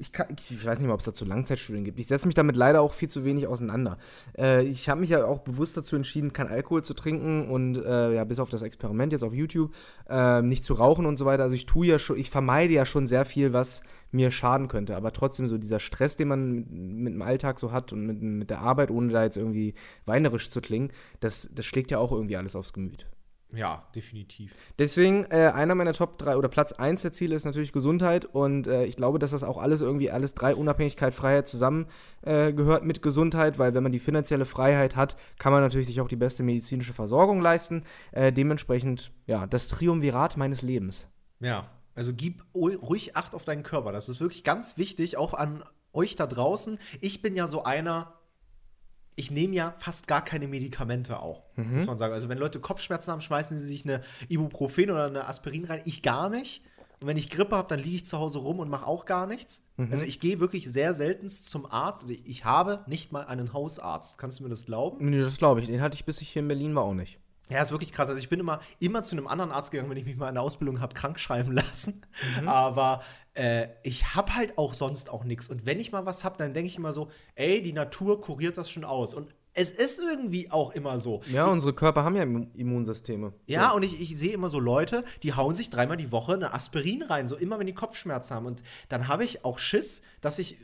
Ich, 0.05 0.13
kann, 0.13 0.27
ich 0.39 0.67
weiß 0.67 0.79
nicht 0.79 0.87
mal, 0.87 0.93
ob 0.93 1.01
es 1.01 1.07
dazu 1.07 1.25
Langzeitstudien 1.25 1.83
gibt. 1.83 1.99
Ich 1.99 2.09
setze 2.09 2.27
mich 2.27 2.35
damit 2.35 2.57
leider 2.57 2.83
auch 2.83 2.93
viel 2.93 3.09
zu 3.09 3.25
wenig 3.25 3.47
auseinander. 3.47 3.97
Äh, 4.37 4.65
ich 4.65 4.91
habe 4.91 5.01
mich 5.01 5.09
ja 5.09 5.25
auch 5.25 5.39
bewusst 5.39 5.79
dazu 5.79 5.97
entschieden, 5.97 6.35
kein 6.35 6.49
Alkohol 6.49 6.85
zu 6.85 6.93
trinken 6.93 7.49
und 7.49 7.79
äh, 7.79 8.15
ja, 8.15 8.25
bis 8.25 8.39
auf 8.39 8.51
das 8.51 8.61
Experiment 8.61 9.13
jetzt 9.13 9.25
auf 9.25 9.33
YouTube, 9.33 9.73
äh, 10.11 10.43
nicht 10.43 10.63
zu 10.63 10.75
rauchen 10.75 11.07
und 11.07 11.17
so 11.17 11.25
weiter. 11.25 11.43
Also 11.43 11.55
ich 11.57 11.65
tue 11.65 11.87
ja 11.87 11.99
schon, 11.99 12.19
ich 12.19 12.29
vermeide 12.29 12.75
ja 12.75 12.85
schon 12.85 13.07
sehr 13.07 13.25
viel, 13.25 13.55
was 13.55 13.81
mir 14.13 14.31
schaden 14.31 14.69
könnte. 14.69 14.95
Aber 14.95 15.11
trotzdem 15.13 15.47
so 15.47 15.57
dieser 15.57 15.81
Stress, 15.81 16.17
den 16.17 16.29
man 16.29 16.53
mit, 16.53 16.71
mit 16.71 17.15
dem 17.15 17.23
Alltag 17.23 17.59
so 17.59 17.73
hat 17.73 17.95
und 17.95 18.05
mit, 18.05 18.21
mit 18.21 18.51
der 18.51 18.61
Arbeit, 18.61 18.91
ohne 18.91 19.11
da 19.11 19.25
jetzt 19.25 19.39
irgendwie 19.39 19.73
weinerisch 20.05 20.51
zu 20.51 20.61
klingen, 20.61 20.93
das, 21.21 21.49
das 21.51 21.65
schlägt 21.65 21.91
ja 21.91 21.99
auch 21.99 22.13
irgendwie 22.13 22.37
alles 22.37 22.55
aufs 22.57 22.75
Gemüt. 22.75 23.07
Ja, 23.55 23.85
definitiv. 23.95 24.53
Deswegen, 24.79 25.25
äh, 25.31 25.53
einer 25.55 25.75
meiner 25.75 25.93
Top 25.93 26.19
3 26.19 26.37
oder 26.37 26.49
Platz 26.49 26.73
1 26.73 27.03
der 27.03 27.13
Ziele 27.13 27.35
ist 27.37 27.45
natürlich 27.45 27.73
Gesundheit 27.73 28.25
und 28.25 28.67
äh, 28.67 28.85
ich 28.85 28.97
glaube, 28.97 29.19
dass 29.19 29.31
das 29.31 29.45
auch 29.45 29.59
alles 29.59 29.81
irgendwie, 29.81 30.11
alles 30.11 30.35
drei 30.35 30.55
Unabhängigkeit, 30.55 31.15
Freiheit 31.15 31.47
zusammen 31.47 31.87
äh, 32.23 32.53
gehört 32.53 32.85
mit 32.85 33.03
Gesundheit, 33.03 33.59
weil 33.59 33.75
wenn 33.75 33.83
man 33.83 33.93
die 33.93 33.99
finanzielle 34.01 34.45
Freiheit 34.45 34.97
hat, 34.97 35.17
kann 35.39 35.53
man 35.53 35.63
natürlich 35.63 35.87
sich 35.87 36.01
auch 36.01 36.09
die 36.09 36.17
beste 36.17 36.43
medizinische 36.43 36.95
Versorgung 36.95 37.41
leisten. 37.41 37.85
Äh, 38.13 38.33
dementsprechend, 38.33 39.13
ja, 39.27 39.47
das 39.47 39.69
Triumvirat 39.69 40.37
meines 40.37 40.63
Lebens. 40.63 41.07
Ja, 41.41 41.71
also 41.95 42.13
gib 42.13 42.43
ru- 42.55 42.77
ruhig 42.79 43.15
Acht 43.17 43.35
auf 43.35 43.45
deinen 43.45 43.63
Körper. 43.63 43.93
Das 43.93 44.09
ist 44.09 44.21
wirklich 44.21 44.43
ganz 44.43 44.77
wichtig, 44.79 45.17
auch 45.17 45.35
an 45.35 45.63
euch 45.93 46.17
da 46.17 46.27
draußen. 46.27 46.79
Ich 47.01 47.23
bin 47.23 47.37
ja 47.37 47.47
so 47.47 47.63
einer, 47.63 48.15
ich 49.17 49.31
nehme 49.31 49.55
ja 49.55 49.75
fast 49.79 50.09
gar 50.09 50.25
keine 50.25 50.49
Medikamente 50.49 51.21
auch, 51.21 51.43
muss 51.57 51.87
man 51.87 51.99
sagen. 51.99 52.13
Also 52.13 52.29
wenn 52.29 52.39
Leute 52.39 52.61
Kopfschmerzen 52.61 53.13
haben, 53.13 53.21
schmeißen 53.21 53.59
sie 53.61 53.67
sich 53.67 53.85
eine 53.85 54.03
Ibuprofen 54.29 54.91
oder 54.91 55.07
eine 55.07 55.29
Aspirin 55.29 55.65
rein. 55.65 55.81
Ich 55.85 56.03
gar 56.03 56.29
nicht. 56.29 56.63
Und 57.01 57.09
wenn 57.09 57.17
ich 57.17 57.29
Grippe 57.29 57.57
habe, 57.57 57.69
dann 57.69 57.81
liege 57.81 57.97
ich 57.97 58.07
zu 58.07 58.19
Hause 58.19 58.39
rum 58.39 58.61
und 58.61 58.71
mache 58.71 58.87
auch 58.87 59.05
gar 59.05 59.27
nichts. 59.27 59.63
Also 59.91 60.05
ich 60.05 60.21
gehe 60.21 60.41
wirklich 60.41 60.71
sehr 60.73 60.95
selten 60.95 61.29
zum 61.29 61.67
Arzt. 61.67 62.03
Also 62.03 62.15
ich 62.25 62.45
habe 62.45 62.85
nicht 62.87 63.13
mal 63.13 63.27
einen 63.27 63.53
Hausarzt. 63.53 64.17
Kannst 64.19 64.39
du 64.39 64.45
mir 64.45 64.49
das 64.49 64.65
glauben? 64.65 65.11
Nee, 65.11 65.21
das 65.21 65.37
glaube 65.37 65.61
ich. 65.61 65.67
Den 65.67 65.83
hatte 65.83 65.97
ich 65.97 66.05
bis 66.05 66.21
ich 66.21 66.31
hier 66.31 66.41
in 66.43 66.49
Berlin 66.49 66.75
war 66.75 66.85
auch 66.85 66.95
nicht. 66.95 67.19
Ja, 67.51 67.61
ist 67.61 67.73
wirklich 67.73 67.93
krass. 67.93 68.09
Also 68.09 68.19
ich 68.19 68.29
bin 68.31 68.41
immer, 68.41 68.61
immer 68.79 69.03
zu 69.03 69.17
einem 69.17 69.27
anderen 69.27 69.53
Arzt 69.53 69.71
gegangen, 69.71 69.91
wenn 69.91 69.99
ich 69.99 70.07
mich 70.07 70.17
mal 70.17 70.29
in 70.29 70.35
der 70.35 70.43
Ausbildung 70.43 70.81
habe 70.81 70.95
krank 70.95 71.21
schreiben 71.21 71.53
lassen. 71.53 72.03
Aber 72.47 73.03
äh, 73.35 73.69
ich 73.83 74.15
habe 74.15 74.35
halt 74.35 74.59
auch 74.59 74.75
sonst 74.75 75.11
auch 75.11 75.25
nichts. 75.25 75.49
Und 75.49 75.67
wenn 75.67 75.81
ich 75.81 75.93
mal 75.93 76.07
was 76.07 76.25
habe, 76.25 76.39
dann 76.39 76.55
denke 76.55 76.69
ich 76.69 76.77
immer 76.77 76.93
so, 76.93 77.11
ey, 77.35 77.63
die 77.63 77.73
Natur 77.73 78.21
kuriert 78.21 78.57
das 78.59 78.71
schon 78.71 78.85
aus. 78.85 79.15
Und 79.15 79.35
es 79.57 79.71
ist 79.71 80.01
irgendwie 80.01 80.51
auch 80.51 80.73
immer 80.73 80.99
so. 80.99 81.21
Ja, 81.31 81.47
unsere 81.47 81.73
Körper 81.73 82.03
haben 82.03 82.17
ja 82.17 82.25
Immu- 82.25 82.49
Immunsysteme. 82.55 83.33
Ja, 83.47 83.71
und 83.71 83.85
ich, 83.85 84.01
ich 84.01 84.19
sehe 84.19 84.33
immer 84.33 84.49
so 84.49 84.59
Leute, 84.59 85.05
die 85.23 85.35
hauen 85.35 85.55
sich 85.55 85.71
dreimal 85.71 85.97
die 85.97 86.11
Woche 86.11 86.35
eine 86.35 86.53
Aspirin 86.55 87.05
rein, 87.05 87.29
so 87.29 87.37
immer, 87.37 87.61
wenn 87.61 87.69
die 87.69 87.75
Kopfschmerzen 87.75 88.35
haben. 88.35 88.47
Und 88.47 88.65
dann 88.89 89.07
habe 89.07 89.23
ich 89.25 89.45
auch 89.45 89.59
Schiss, 89.59 90.03
dass 90.21 90.41
ich, 90.41 90.59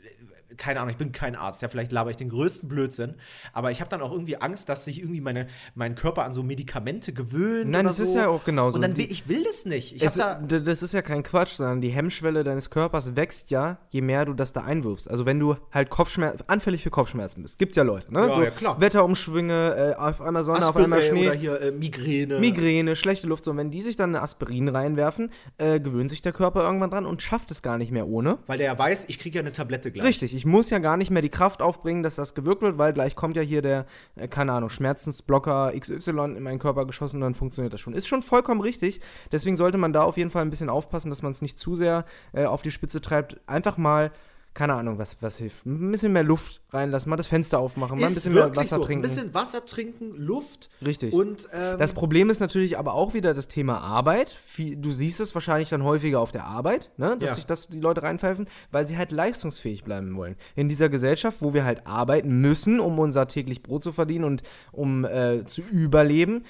keine 0.57 0.79
Ahnung, 0.79 0.91
ich 0.91 0.97
bin 0.97 1.11
kein 1.11 1.35
Arzt, 1.35 1.61
ja, 1.61 1.69
vielleicht 1.69 1.91
laber 1.91 2.09
ich 2.09 2.17
den 2.17 2.29
größten 2.29 2.67
Blödsinn, 2.67 3.15
aber 3.53 3.71
ich 3.71 3.81
habe 3.81 3.89
dann 3.89 4.01
auch 4.01 4.11
irgendwie 4.11 4.37
Angst, 4.37 4.69
dass 4.69 4.85
sich 4.85 4.99
irgendwie 4.99 5.21
meine, 5.21 5.47
mein 5.75 5.95
Körper 5.95 6.23
an 6.23 6.33
so 6.33 6.43
Medikamente 6.43 7.13
gewöhnt. 7.13 7.69
Nein, 7.71 7.85
das 7.85 7.99
ist 7.99 8.11
so. 8.11 8.17
ja 8.17 8.27
auch 8.27 8.43
genauso. 8.43 8.75
Und 8.75 8.81
dann 8.81 8.97
will, 8.97 9.07
ich 9.09 9.27
will 9.27 9.43
das 9.43 9.65
nicht. 9.65 9.95
Ich 9.95 10.03
Es, 10.03 10.15
da, 10.15 10.35
das 10.35 10.83
ist 10.83 10.93
ja 10.93 11.01
kein 11.01 11.23
Quatsch, 11.23 11.53
sondern 11.53 11.81
die 11.81 11.89
Hemmschwelle 11.89 12.43
deines 12.43 12.69
Körpers 12.69 13.15
wächst 13.15 13.51
ja, 13.51 13.79
je 13.89 14.01
mehr 14.01 14.25
du 14.25 14.33
das 14.33 14.53
da 14.53 14.61
einwirfst. 14.61 15.09
Also 15.09 15.25
wenn 15.25 15.39
du 15.39 15.55
halt 15.71 15.89
Kopfschmerzen, 15.89 16.43
anfällig 16.47 16.83
für 16.83 16.89
Kopfschmerzen 16.89 17.41
bist. 17.41 17.57
Gibt's 17.57 17.77
ja 17.77 17.83
Leute, 17.83 18.13
ne? 18.13 18.27
Ja, 18.27 18.43
ja, 18.43 18.49
klar. 18.49 18.79
Wetterumschwünge, 18.79 19.93
äh, 19.97 19.99
auf 19.99 20.21
einmal 20.21 20.43
Sonne, 20.43 20.67
auf 20.67 20.75
einmal 20.75 20.99
Aspirin 20.99 21.17
Schnee. 21.17 21.27
oder 21.29 21.37
hier 21.37 21.61
äh, 21.61 21.71
Migräne. 21.71 22.39
Migräne, 22.39 22.95
schlechte 22.95 23.27
Luft, 23.27 23.45
so. 23.45 23.51
Und 23.51 23.57
wenn 23.57 23.71
die 23.71 23.81
sich 23.81 23.95
dann 23.95 24.11
eine 24.11 24.21
Aspirin 24.21 24.67
reinwerfen, 24.67 25.29
äh, 25.57 25.79
gewöhnt 25.79 26.09
sich 26.09 26.21
der 26.21 26.33
Körper 26.33 26.63
irgendwann 26.63 26.89
dran 26.89 27.05
und 27.05 27.21
schafft 27.21 27.51
es 27.51 27.61
gar 27.61 27.77
nicht 27.77 27.91
mehr 27.91 28.07
ohne. 28.07 28.39
Weil 28.47 28.57
der 28.57 28.67
ja 28.67 28.77
weiß, 28.77 29.05
ich 29.07 29.19
kriege 29.19 29.37
ja 29.37 29.41
eine 29.41 29.53
Tablette 29.53 29.91
gleich. 29.91 30.07
Richtig, 30.07 30.33
ich 30.41 30.45
muss 30.47 30.71
ja 30.71 30.79
gar 30.79 30.97
nicht 30.97 31.11
mehr 31.11 31.21
die 31.21 31.29
Kraft 31.29 31.61
aufbringen, 31.61 32.01
dass 32.01 32.15
das 32.15 32.33
gewirkt 32.33 32.63
wird, 32.63 32.79
weil 32.79 32.93
gleich 32.93 33.15
kommt 33.15 33.35
ja 33.35 33.43
hier 33.43 33.61
der, 33.61 33.85
äh, 34.15 34.27
keine 34.27 34.53
Ahnung, 34.53 34.71
Schmerzensblocker 34.71 35.71
XY 35.79 36.09
in 36.35 36.41
meinen 36.41 36.57
Körper 36.57 36.87
geschossen 36.87 37.17
und 37.17 37.21
dann 37.21 37.35
funktioniert 37.35 37.71
das 37.71 37.79
schon. 37.79 37.93
Ist 37.93 38.07
schon 38.07 38.23
vollkommen 38.23 38.59
richtig. 38.59 39.01
Deswegen 39.31 39.55
sollte 39.55 39.77
man 39.77 39.93
da 39.93 40.01
auf 40.01 40.17
jeden 40.17 40.31
Fall 40.31 40.41
ein 40.41 40.49
bisschen 40.49 40.71
aufpassen, 40.71 41.11
dass 41.11 41.21
man 41.21 41.29
es 41.29 41.43
nicht 41.43 41.59
zu 41.59 41.75
sehr 41.75 42.05
äh, 42.33 42.45
auf 42.45 42.63
die 42.63 42.71
Spitze 42.71 43.01
treibt. 43.01 43.39
Einfach 43.45 43.77
mal, 43.77 44.11
keine 44.53 44.73
Ahnung, 44.73 44.97
was, 44.97 45.15
was 45.21 45.37
hilft. 45.37 45.65
Ein 45.65 45.91
bisschen 45.91 46.11
mehr 46.11 46.23
Luft 46.23 46.61
reinlassen, 46.71 47.09
mal 47.09 47.15
das 47.15 47.27
Fenster 47.27 47.59
aufmachen, 47.59 47.99
mal 47.99 48.07
ein 48.07 48.13
bisschen 48.13 48.33
mehr 48.33 48.53
Wasser 48.55 48.77
so. 48.77 48.83
trinken. 48.83 49.05
Ein 49.05 49.09
bisschen 49.09 49.33
Wasser 49.33 49.65
trinken, 49.65 50.13
Luft. 50.15 50.69
Richtig. 50.85 51.13
Und 51.13 51.47
ähm, 51.53 51.77
Das 51.79 51.93
Problem 51.93 52.29
ist 52.29 52.39
natürlich 52.41 52.77
aber 52.77 52.93
auch 52.93 53.13
wieder 53.13 53.33
das 53.33 53.47
Thema 53.47 53.79
Arbeit. 53.79 54.37
Du 54.57 54.91
siehst 54.91 55.21
es 55.21 55.33
wahrscheinlich 55.33 55.69
dann 55.69 55.83
häufiger 55.83 56.19
auf 56.19 56.31
der 56.33 56.45
Arbeit, 56.45 56.89
ne? 56.97 57.15
dass 57.17 57.29
Ja. 57.31 57.35
sich 57.35 57.45
das 57.45 57.69
die 57.69 57.79
Leute 57.79 58.03
reinpfeifen, 58.03 58.45
weil 58.71 58.85
sie 58.87 58.97
halt 58.97 59.11
leistungsfähig 59.11 59.83
bleiben 59.85 60.15
wollen. 60.17 60.35
In 60.55 60.67
dieser 60.67 60.89
Gesellschaft, 60.89 61.37
wo 61.41 61.53
wir 61.53 61.63
halt 61.63 61.87
arbeiten 61.87 62.41
müssen, 62.41 62.79
um 62.81 62.99
unser 62.99 63.27
täglich 63.27 63.63
Brot 63.63 63.83
zu 63.83 63.91
verdienen 63.93 64.25
und 64.25 64.43
um 64.73 65.05
äh, 65.05 65.45
zu 65.45 65.61
überleben, 65.61 66.43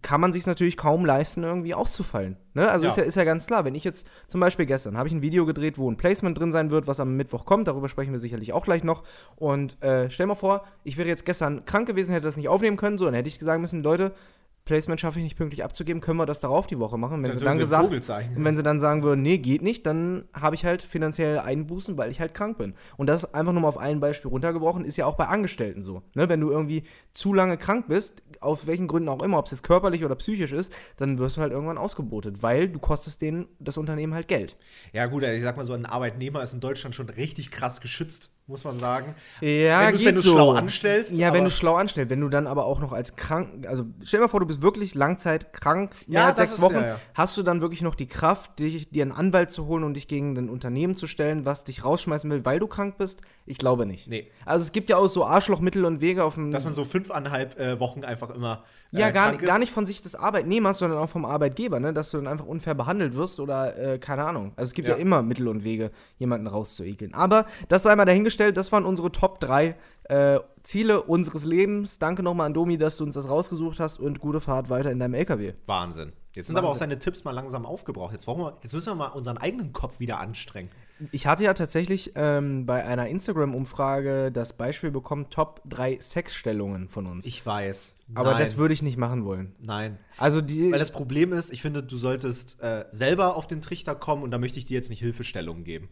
kann 0.00 0.20
man 0.20 0.32
sich 0.32 0.46
natürlich 0.46 0.76
kaum 0.76 1.04
leisten, 1.04 1.42
irgendwie 1.42 1.74
auszufallen. 1.74 2.36
Ne? 2.54 2.70
Also 2.70 2.86
Ja. 2.86 2.90
Ist, 2.90 2.96
ja, 2.96 3.02
ist 3.02 3.16
ja 3.16 3.24
ganz 3.24 3.46
klar, 3.46 3.64
wenn 3.64 3.74
ich 3.74 3.82
jetzt 3.82 4.06
zum 4.28 4.40
Beispiel 4.40 4.64
gestern 4.64 4.96
habe 4.96 5.08
ich 5.08 5.14
ein 5.14 5.22
Video 5.22 5.44
gedreht, 5.44 5.76
wo 5.76 5.90
ein 5.90 5.96
Placement 5.96 6.38
drin 6.38 6.52
sein 6.52 6.70
wird, 6.70 6.86
was 6.86 7.00
am 7.00 7.16
Mittwoch 7.16 7.44
kommt, 7.44 7.66
darüber 7.66 7.88
sprechen 7.88 8.12
wir 8.12 8.20
sicherlich 8.20 8.52
auch 8.52 8.64
gleich 8.64 8.84
noch. 8.84 9.02
Und 9.36 9.82
äh, 9.82 10.08
stell 10.08 10.26
mal 10.26 10.34
vor, 10.36 10.64
ich 10.84 10.96
wäre 10.96 11.08
jetzt 11.08 11.24
gestern 11.24 11.64
krank 11.64 11.86
gewesen, 11.88 12.12
hätte 12.12 12.24
das 12.24 12.36
nicht 12.36 12.48
aufnehmen 12.48 12.76
können, 12.76 12.96
so, 12.96 13.06
dann 13.06 13.14
hätte 13.14 13.28
ich 13.28 13.40
sagen 13.40 13.60
müssen, 13.60 13.82
Leute, 13.82 14.12
Placement 14.64 15.00
schaffe 15.00 15.18
ich 15.18 15.24
nicht 15.24 15.36
pünktlich 15.36 15.64
abzugeben, 15.64 16.00
können 16.00 16.18
wir 16.18 16.26
das 16.26 16.40
darauf 16.40 16.66
die 16.68 16.78
Woche 16.78 16.96
machen. 16.96 17.22
Wenn 17.22 17.32
sie 17.32 17.40
dann 17.40 17.56
sie 17.56 17.74
ein 17.74 17.90
gesagt, 17.90 18.36
und 18.36 18.44
wenn 18.44 18.56
sie 18.56 18.62
dann 18.62 18.78
sagen 18.78 19.02
würden, 19.02 19.22
nee, 19.22 19.38
geht 19.38 19.62
nicht, 19.62 19.86
dann 19.86 20.24
habe 20.32 20.54
ich 20.54 20.64
halt 20.64 20.82
finanziell 20.82 21.38
Einbußen, 21.38 21.98
weil 21.98 22.10
ich 22.10 22.20
halt 22.20 22.32
krank 22.32 22.58
bin. 22.58 22.74
Und 22.96 23.08
das 23.08 23.34
einfach 23.34 23.52
nur 23.52 23.62
mal 23.62 23.68
auf 23.68 23.78
ein 23.78 23.98
Beispiel 23.98 24.30
runtergebrochen, 24.30 24.84
ist 24.84 24.96
ja 24.96 25.06
auch 25.06 25.16
bei 25.16 25.26
Angestellten 25.26 25.82
so. 25.82 26.02
Ne? 26.14 26.28
Wenn 26.28 26.40
du 26.40 26.50
irgendwie 26.50 26.84
zu 27.12 27.34
lange 27.34 27.56
krank 27.56 27.86
bist, 27.88 28.22
aus 28.40 28.66
welchen 28.66 28.86
Gründen 28.86 29.08
auch 29.08 29.22
immer, 29.22 29.38
ob 29.38 29.46
es 29.46 29.50
jetzt 29.50 29.62
körperlich 29.62 30.04
oder 30.04 30.14
psychisch 30.14 30.52
ist, 30.52 30.72
dann 30.96 31.18
wirst 31.18 31.36
du 31.36 31.40
halt 31.40 31.52
irgendwann 31.52 31.78
ausgebotet, 31.78 32.42
weil 32.42 32.68
du 32.68 32.78
kostest 32.78 33.20
denen 33.20 33.48
das 33.58 33.78
Unternehmen 33.78 34.14
halt 34.14 34.28
Geld. 34.28 34.56
Ja, 34.92 35.06
gut, 35.06 35.24
also 35.24 35.36
ich 35.36 35.42
sag 35.42 35.56
mal 35.56 35.64
so, 35.64 35.72
ein 35.72 35.86
Arbeitnehmer 35.86 36.42
ist 36.42 36.54
in 36.54 36.60
Deutschland 36.60 36.94
schon 36.94 37.08
richtig 37.08 37.50
krass 37.50 37.80
geschützt, 37.80 38.31
muss 38.46 38.64
man 38.64 38.78
sagen. 38.78 39.14
Ja, 39.40 39.86
wenn 39.86 39.92
du's- 39.92 40.04
wenn 40.04 40.14
du's 40.16 40.24
schlau 40.24 40.50
anstellst, 40.52 41.12
Ja, 41.12 41.32
wenn 41.32 41.44
du 41.44 41.50
schlau 41.50 41.76
anstellst, 41.76 42.10
wenn 42.10 42.20
du 42.20 42.28
dann 42.28 42.46
aber 42.46 42.66
auch 42.66 42.80
noch 42.80 42.92
als 42.92 43.16
krank, 43.16 43.66
also 43.66 43.84
stell 44.02 44.18
dir 44.18 44.24
mal 44.24 44.28
vor, 44.28 44.40
du 44.40 44.46
bist 44.46 44.62
wirklich 44.62 44.94
Langzeit 44.94 45.52
krank, 45.52 45.92
mehr 46.06 46.20
Ja, 46.22 46.28
als 46.28 46.38
sechs 46.38 46.60
Wochen, 46.60 46.74
ja, 46.74 46.86
ja. 46.88 47.00
hast 47.14 47.36
du 47.36 47.42
dann 47.42 47.60
wirklich 47.62 47.82
noch 47.82 47.94
die 47.94 48.06
Kraft, 48.08 48.58
dich, 48.58 48.90
dir 48.90 49.02
einen 49.02 49.12
Anwalt 49.12 49.52
zu 49.52 49.66
holen 49.66 49.84
und 49.84 49.94
dich 49.94 50.08
gegen 50.08 50.36
ein 50.36 50.48
Unternehmen 50.50 50.96
zu 50.96 51.06
stellen, 51.06 51.46
was 51.46 51.64
dich 51.64 51.84
rausschmeißen 51.84 52.30
will, 52.30 52.44
weil 52.44 52.58
du 52.58 52.66
krank 52.66 52.98
bist? 52.98 53.22
Ich 53.46 53.58
glaube 53.58 53.86
nicht. 53.86 54.06
Nee. 54.08 54.30
Also 54.44 54.64
es 54.64 54.72
gibt 54.72 54.88
ja 54.88 54.96
auch 54.98 55.08
so 55.08 55.24
Arschlochmittel 55.24 55.84
und 55.84 56.00
Wege 56.00 56.22
auf 56.24 56.34
dem. 56.34 56.50
Dass 56.52 56.64
man 56.64 56.74
so 56.74 56.84
fünfeinhalb 56.84 57.58
äh, 57.58 57.80
Wochen 57.80 58.04
einfach 58.04 58.30
immer. 58.30 58.62
äh, 58.92 59.00
ja, 59.00 59.10
gar, 59.10 59.36
gar 59.36 59.58
nicht 59.58 59.72
von 59.72 59.84
Sicht 59.84 60.04
des 60.04 60.14
Arbeitnehmers, 60.14 60.78
sondern 60.78 60.98
auch 61.00 61.08
vom 61.08 61.24
Arbeitgeber, 61.24 61.80
ne? 61.80 61.92
dass 61.92 62.10
du 62.12 62.18
dann 62.18 62.28
einfach 62.28 62.46
unfair 62.46 62.74
behandelt 62.74 63.16
wirst 63.16 63.40
oder 63.40 63.76
äh, 63.76 63.98
keine 63.98 64.24
Ahnung. 64.24 64.52
Also 64.56 64.70
es 64.70 64.74
gibt 64.74 64.86
ja. 64.86 64.94
Ja. 64.94 65.00
immer 65.00 65.22
Mittel 65.22 65.48
und 65.48 65.64
Wege, 65.64 65.90
jemanden 66.18 66.46
rauszuekeln. 66.46 67.14
Aber 67.14 67.46
das 67.68 67.82
sei 67.82 67.96
mal 67.96 68.04
dahingestellt, 68.04 68.31
das 68.36 68.72
waren 68.72 68.84
unsere 68.84 69.12
Top 69.12 69.40
3 69.40 69.76
äh, 70.04 70.40
Ziele 70.62 71.02
unseres 71.02 71.44
Lebens. 71.44 71.98
Danke 71.98 72.22
nochmal 72.22 72.46
an 72.46 72.54
Domi, 72.54 72.78
dass 72.78 72.96
du 72.96 73.04
uns 73.04 73.14
das 73.14 73.28
rausgesucht 73.28 73.80
hast 73.80 73.98
und 73.98 74.20
gute 74.20 74.40
Fahrt 74.40 74.70
weiter 74.70 74.90
in 74.90 74.98
deinem 74.98 75.14
LKW. 75.14 75.54
Wahnsinn. 75.66 76.12
Jetzt 76.34 76.46
sind 76.46 76.56
aber 76.56 76.68
auch 76.68 76.72
Wahnsinn. 76.72 76.90
seine 76.90 76.98
Tipps 76.98 77.24
mal 77.24 77.32
langsam 77.32 77.66
aufgebraucht. 77.66 78.12
Jetzt, 78.12 78.24
brauchen 78.24 78.42
wir, 78.42 78.56
jetzt 78.62 78.72
müssen 78.72 78.90
wir 78.90 78.94
mal 78.94 79.08
unseren 79.08 79.38
eigenen 79.38 79.72
Kopf 79.72 80.00
wieder 80.00 80.18
anstrengen. 80.18 80.70
Ich 81.10 81.26
hatte 81.26 81.44
ja 81.44 81.52
tatsächlich 81.52 82.12
ähm, 82.14 82.64
bei 82.64 82.84
einer 82.84 83.08
Instagram-Umfrage 83.08 84.30
das 84.30 84.52
Beispiel 84.52 84.90
bekommen, 84.90 85.30
Top 85.30 85.60
3 85.68 85.98
Sexstellungen 86.00 86.88
von 86.88 87.06
uns. 87.06 87.26
Ich 87.26 87.44
weiß. 87.44 87.92
Aber 88.14 88.32
Nein. 88.32 88.40
das 88.40 88.56
würde 88.56 88.72
ich 88.72 88.82
nicht 88.82 88.96
machen 88.96 89.24
wollen. 89.24 89.54
Nein. 89.60 89.98
Also 90.16 90.40
die. 90.40 90.70
Weil 90.70 90.78
das 90.78 90.92
Problem 90.92 91.32
ist, 91.32 91.52
ich 91.52 91.60
finde, 91.60 91.82
du 91.82 91.96
solltest 91.96 92.60
äh, 92.60 92.84
selber 92.90 93.36
auf 93.36 93.46
den 93.46 93.60
Trichter 93.60 93.94
kommen 93.94 94.22
und 94.22 94.30
da 94.30 94.38
möchte 94.38 94.58
ich 94.58 94.66
dir 94.66 94.74
jetzt 94.74 94.90
nicht 94.90 95.00
Hilfestellungen 95.00 95.64
geben. 95.64 95.88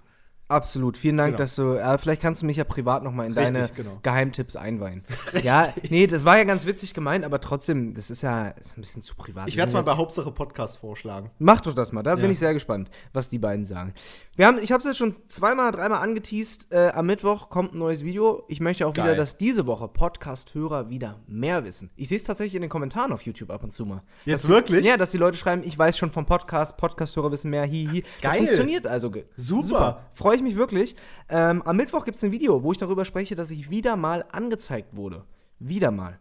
Absolut. 0.51 0.97
Vielen 0.97 1.17
Dank, 1.17 1.29
Genau. 1.33 1.39
dass 1.39 1.55
du. 1.55 1.75
Äh, 1.75 1.97
vielleicht 1.99 2.21
kannst 2.21 2.43
du 2.43 2.47
mich 2.47 2.57
ja 2.57 2.65
privat 2.65 3.03
nochmal 3.05 3.27
in 3.27 3.33
Richtig, 3.33 3.55
deine 3.55 3.69
genau. 3.75 3.99
Geheimtipps 4.03 4.57
einweihen. 4.57 5.05
Ja, 5.43 5.73
nee, 5.89 6.07
das 6.07 6.25
war 6.25 6.37
ja 6.39 6.45
ganz 6.45 6.67
witzig 6.67 6.93
gemeint, 6.93 7.25
aber 7.25 7.41
trotzdem, 7.41 7.95
das 7.95 8.11
ist 8.11 8.23
ja 8.23 8.49
ist 8.49 8.77
ein 8.77 8.81
bisschen 8.81 9.01
zu 9.01 9.15
privat. 9.15 9.49
Ich 9.49 9.57
werde 9.57 9.69
es 9.69 9.75
mal 9.75 9.83
bei 9.83 9.97
Hauptsache 9.97 10.31
Podcast 10.33 10.79
vorschlagen. 10.79 11.31
Mach 11.39 11.61
doch 11.61 11.73
das 11.73 11.93
mal, 11.93 12.03
da 12.03 12.17
bin 12.17 12.25
Ja. 12.25 12.31
ich 12.33 12.39
sehr 12.39 12.53
gespannt, 12.53 12.91
was 13.13 13.29
die 13.29 13.39
beiden 13.39 13.65
sagen. 13.65 13.95
Wir 14.37 14.47
haben, 14.47 14.59
ich 14.61 14.73
habe 14.73 14.81
es 14.81 14.85
jetzt 14.87 14.97
schon 14.99 15.15
zweimal, 15.29 15.71
dreimal 15.73 16.03
angeteased. 16.03 16.67
Äh, 16.73 16.89
am 16.95 17.07
Mittwoch 17.07 17.49
kommt 17.49 17.75
ein 17.75 17.79
neues 17.79 18.05
Video. 18.05 18.45
Ich 18.49 18.61
möchte 18.61 18.87
auch 18.87 18.93
wieder, 18.95 19.05
Geil. 19.07 19.17
dass 19.17 19.39
diese 19.39 19.67
Woche 19.67 19.87
Podcast-Hörer 19.89 20.91
wieder 20.91 21.21
mehr 21.27 21.65
wissen. 21.65 21.91
Ich 21.97 22.09
sehe 22.09 22.17
es 22.17 22.25
tatsächlich 22.25 22.57
in 22.57 22.63
den 22.63 22.71
Kommentaren 22.71 23.13
auf 23.13 23.23
YouTube 23.23 23.51
ab 23.51 23.63
und 23.63 23.73
zu 23.73 23.87
mal. 23.87 24.03
Jetzt 24.25 24.45
Dass 24.45 24.49
wirklich? 24.51 24.85
Ja, 24.85 24.97
dass 24.97 25.11
die 25.13 25.19
Leute 25.19 25.37
schreiben, 25.39 25.63
ich 25.65 25.79
weiß 25.79 25.97
schon 25.97 26.11
vom 26.11 26.27
Podcast, 26.27 26.77
Podcast-Hörer 26.77 27.31
wissen 27.31 27.51
mehr, 27.51 27.65
hihi. 27.65 28.03
Das 28.23 28.33
Geil. 28.33 28.39
funktioniert 28.43 28.87
also. 28.87 29.11
ge- 29.11 29.25
Super. 29.37 30.07
Freue 30.13 30.37
ich 30.37 30.40
mich 30.43 30.57
wirklich. 30.57 30.97
Ähm, 31.29 31.63
am 31.63 31.77
Mittwoch 31.77 32.05
gibt 32.05 32.17
es 32.17 32.25
ein 32.25 32.33
Video, 32.33 32.63
wo 32.63 32.73
ich 32.73 32.79
darüber 32.79 33.05
spreche, 33.05 33.35
dass 33.35 33.51
ich 33.51 33.71
wieder 33.71 33.97
mal 33.97 34.25
angezeigt 34.31 34.97
wurde. 34.97 35.25
Wieder 35.59 35.91
mal. 35.91 36.19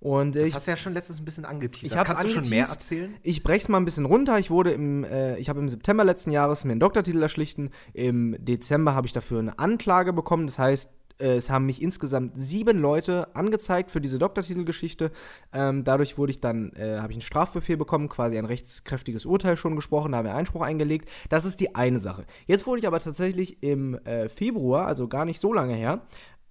Und 0.00 0.36
äh, 0.36 0.40
Das 0.40 0.48
ich 0.48 0.54
hast 0.54 0.66
du 0.66 0.70
ja 0.70 0.76
schon 0.76 0.94
letztens 0.94 1.18
ein 1.20 1.24
bisschen 1.24 1.44
angeteasert. 1.44 1.98
ich 1.98 2.04
Kannst 2.04 2.24
du 2.24 2.28
schon 2.28 2.48
mehr 2.48 2.66
erzählen? 2.66 3.14
Ich 3.22 3.42
brech's 3.42 3.68
mal 3.68 3.78
ein 3.78 3.84
bisschen 3.84 4.04
runter. 4.04 4.38
Ich 4.38 4.50
wurde 4.50 4.72
im, 4.72 5.04
äh, 5.04 5.36
ich 5.38 5.48
habe 5.48 5.60
im 5.60 5.68
September 5.68 6.04
letzten 6.04 6.30
Jahres 6.30 6.64
mir 6.64 6.72
einen 6.72 6.80
Doktortitel 6.80 7.22
erschlichten. 7.22 7.70
Im 7.94 8.36
Dezember 8.38 8.94
habe 8.94 9.06
ich 9.06 9.12
dafür 9.12 9.38
eine 9.38 9.58
Anklage 9.58 10.12
bekommen. 10.12 10.46
Das 10.46 10.58
heißt, 10.58 10.90
es 11.18 11.50
haben 11.50 11.66
mich 11.66 11.82
insgesamt 11.82 12.32
sieben 12.36 12.78
Leute 12.78 13.34
angezeigt 13.34 13.90
für 13.90 14.00
diese 14.00 14.18
Doktortitelgeschichte. 14.18 15.10
Ähm, 15.52 15.84
dadurch 15.84 16.18
wurde 16.18 16.30
ich 16.30 16.40
dann, 16.40 16.72
äh, 16.72 16.98
habe 16.98 17.12
ich 17.12 17.16
einen 17.16 17.22
Strafbefehl 17.22 17.76
bekommen, 17.76 18.08
quasi 18.08 18.38
ein 18.38 18.44
rechtskräftiges 18.44 19.26
Urteil 19.26 19.56
schon 19.56 19.76
gesprochen, 19.76 20.12
da 20.12 20.18
haben 20.18 20.26
wir 20.26 20.34
Einspruch 20.34 20.62
eingelegt. 20.62 21.08
Das 21.28 21.44
ist 21.44 21.60
die 21.60 21.74
eine 21.74 21.98
Sache. 21.98 22.24
Jetzt 22.46 22.66
wurde 22.66 22.80
ich 22.80 22.86
aber 22.86 23.00
tatsächlich 23.00 23.62
im 23.62 23.94
äh, 24.04 24.28
Februar, 24.28 24.86
also 24.86 25.08
gar 25.08 25.24
nicht 25.24 25.40
so 25.40 25.52
lange 25.52 25.74
her, 25.74 26.02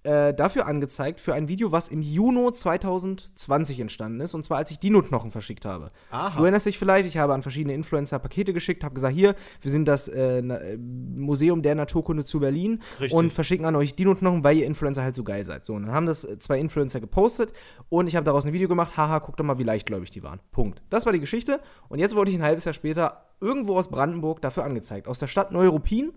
äh, 0.06 0.32
dafür 0.32 0.66
angezeigt, 0.66 1.20
für 1.20 1.34
ein 1.34 1.48
Video, 1.48 1.72
was 1.72 1.88
im 1.88 2.00
Juni 2.00 2.52
2020 2.52 3.80
entstanden 3.80 4.20
ist, 4.20 4.34
und 4.34 4.44
zwar 4.44 4.58
als 4.58 4.70
ich 4.70 4.78
Dino-Knochen 4.78 5.30
verschickt 5.30 5.64
habe. 5.64 5.90
Aha. 6.10 6.36
Du 6.36 6.42
erinnerst 6.44 6.66
dich 6.66 6.78
vielleicht, 6.78 7.08
ich 7.08 7.18
habe 7.18 7.34
an 7.34 7.42
verschiedene 7.42 7.74
Influencer 7.74 8.18
Pakete 8.18 8.52
geschickt, 8.52 8.84
habe 8.84 8.94
gesagt, 8.94 9.14
hier, 9.14 9.34
wir 9.60 9.70
sind 9.70 9.86
das 9.86 10.08
äh, 10.08 10.38
äh, 10.38 10.76
Museum 10.78 11.62
der 11.62 11.74
Naturkunde 11.74 12.24
zu 12.24 12.40
Berlin 12.40 12.80
Richtig. 13.00 13.12
und 13.12 13.32
verschicken 13.32 13.66
an 13.66 13.74
euch 13.74 13.94
Dino-Knochen, 13.94 14.44
weil 14.44 14.56
ihr 14.56 14.66
Influencer 14.66 15.02
halt 15.02 15.16
so 15.16 15.24
geil 15.24 15.44
seid. 15.44 15.64
So, 15.66 15.74
und 15.74 15.82
dann 15.82 15.92
haben 15.92 16.06
das 16.06 16.26
zwei 16.38 16.58
Influencer 16.58 17.00
gepostet 17.00 17.52
und 17.88 18.06
ich 18.06 18.16
habe 18.16 18.24
daraus 18.24 18.44
ein 18.46 18.52
Video 18.52 18.68
gemacht, 18.68 18.96
haha, 18.96 19.20
guck 19.20 19.36
doch 19.36 19.44
mal, 19.44 19.58
wie 19.58 19.64
leichtgläubig 19.64 20.10
die 20.10 20.22
waren. 20.22 20.40
Punkt. 20.52 20.82
Das 20.90 21.04
war 21.04 21.12
die 21.12 21.20
Geschichte 21.20 21.60
und 21.88 21.98
jetzt 21.98 22.14
wurde 22.14 22.30
ich 22.30 22.36
ein 22.36 22.42
halbes 22.42 22.64
Jahr 22.64 22.74
später 22.74 23.26
irgendwo 23.40 23.76
aus 23.76 23.88
Brandenburg 23.88 24.40
dafür 24.40 24.64
angezeigt. 24.64 25.08
Aus 25.08 25.18
der 25.18 25.26
Stadt 25.26 25.52
Neuruppin. 25.52 26.12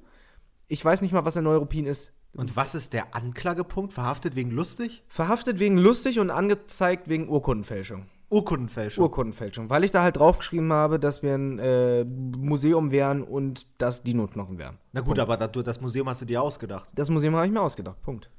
Ich 0.67 0.86
weiß 0.86 1.02
nicht 1.02 1.12
mal, 1.12 1.25
was 1.25 1.36
in 1.36 1.43
Neuruppin 1.43 1.86
ist. 1.86 2.12
Und 2.34 2.56
was 2.56 2.76
ist 2.76 2.94
der 2.94 3.15
Anklagepunkt? 3.15 3.94
Verhaftet 3.94 4.36
wegen 4.36 4.52
lustig? 4.52 5.04
Verhaftet 5.08 5.60
wegen 5.60 5.78
lustig 5.78 6.20
und 6.20 6.30
angezeigt 6.30 7.10
wegen 7.10 7.28
Urkundenfälschung. 7.28 8.06
Urkundenfälschung. 8.30 9.04
Urkundenfälschung, 9.04 9.70
weil 9.72 9.84
ich 9.84 9.92
da 9.92 10.04
halt 10.04 10.18
draufgeschrieben 10.18 10.72
habe, 10.72 11.00
dass 11.00 11.24
wir 11.24 11.34
ein 11.34 11.58
äh, 11.58 12.04
Museum 12.04 12.92
wären 12.92 13.24
und 13.24 13.65
das 13.80 14.04
Dino-Knochen 14.04 14.60
wären. 14.60 14.78
Na 14.92 15.02
gut, 15.02 15.18
aber 15.18 15.36
das, 15.36 15.52
das 15.63 15.82
Museum 15.82 16.08
hast 16.08 16.22
du 16.22 16.26
dir 16.26 16.42
ausgedacht. 16.42 16.89
Das 16.94 17.10
Museum 17.10 17.36
habe 17.36 17.48
ich 17.48 17.52
mir 17.52 17.62
ausgedacht. 17.62 18.00
Punkt. 18.04 18.30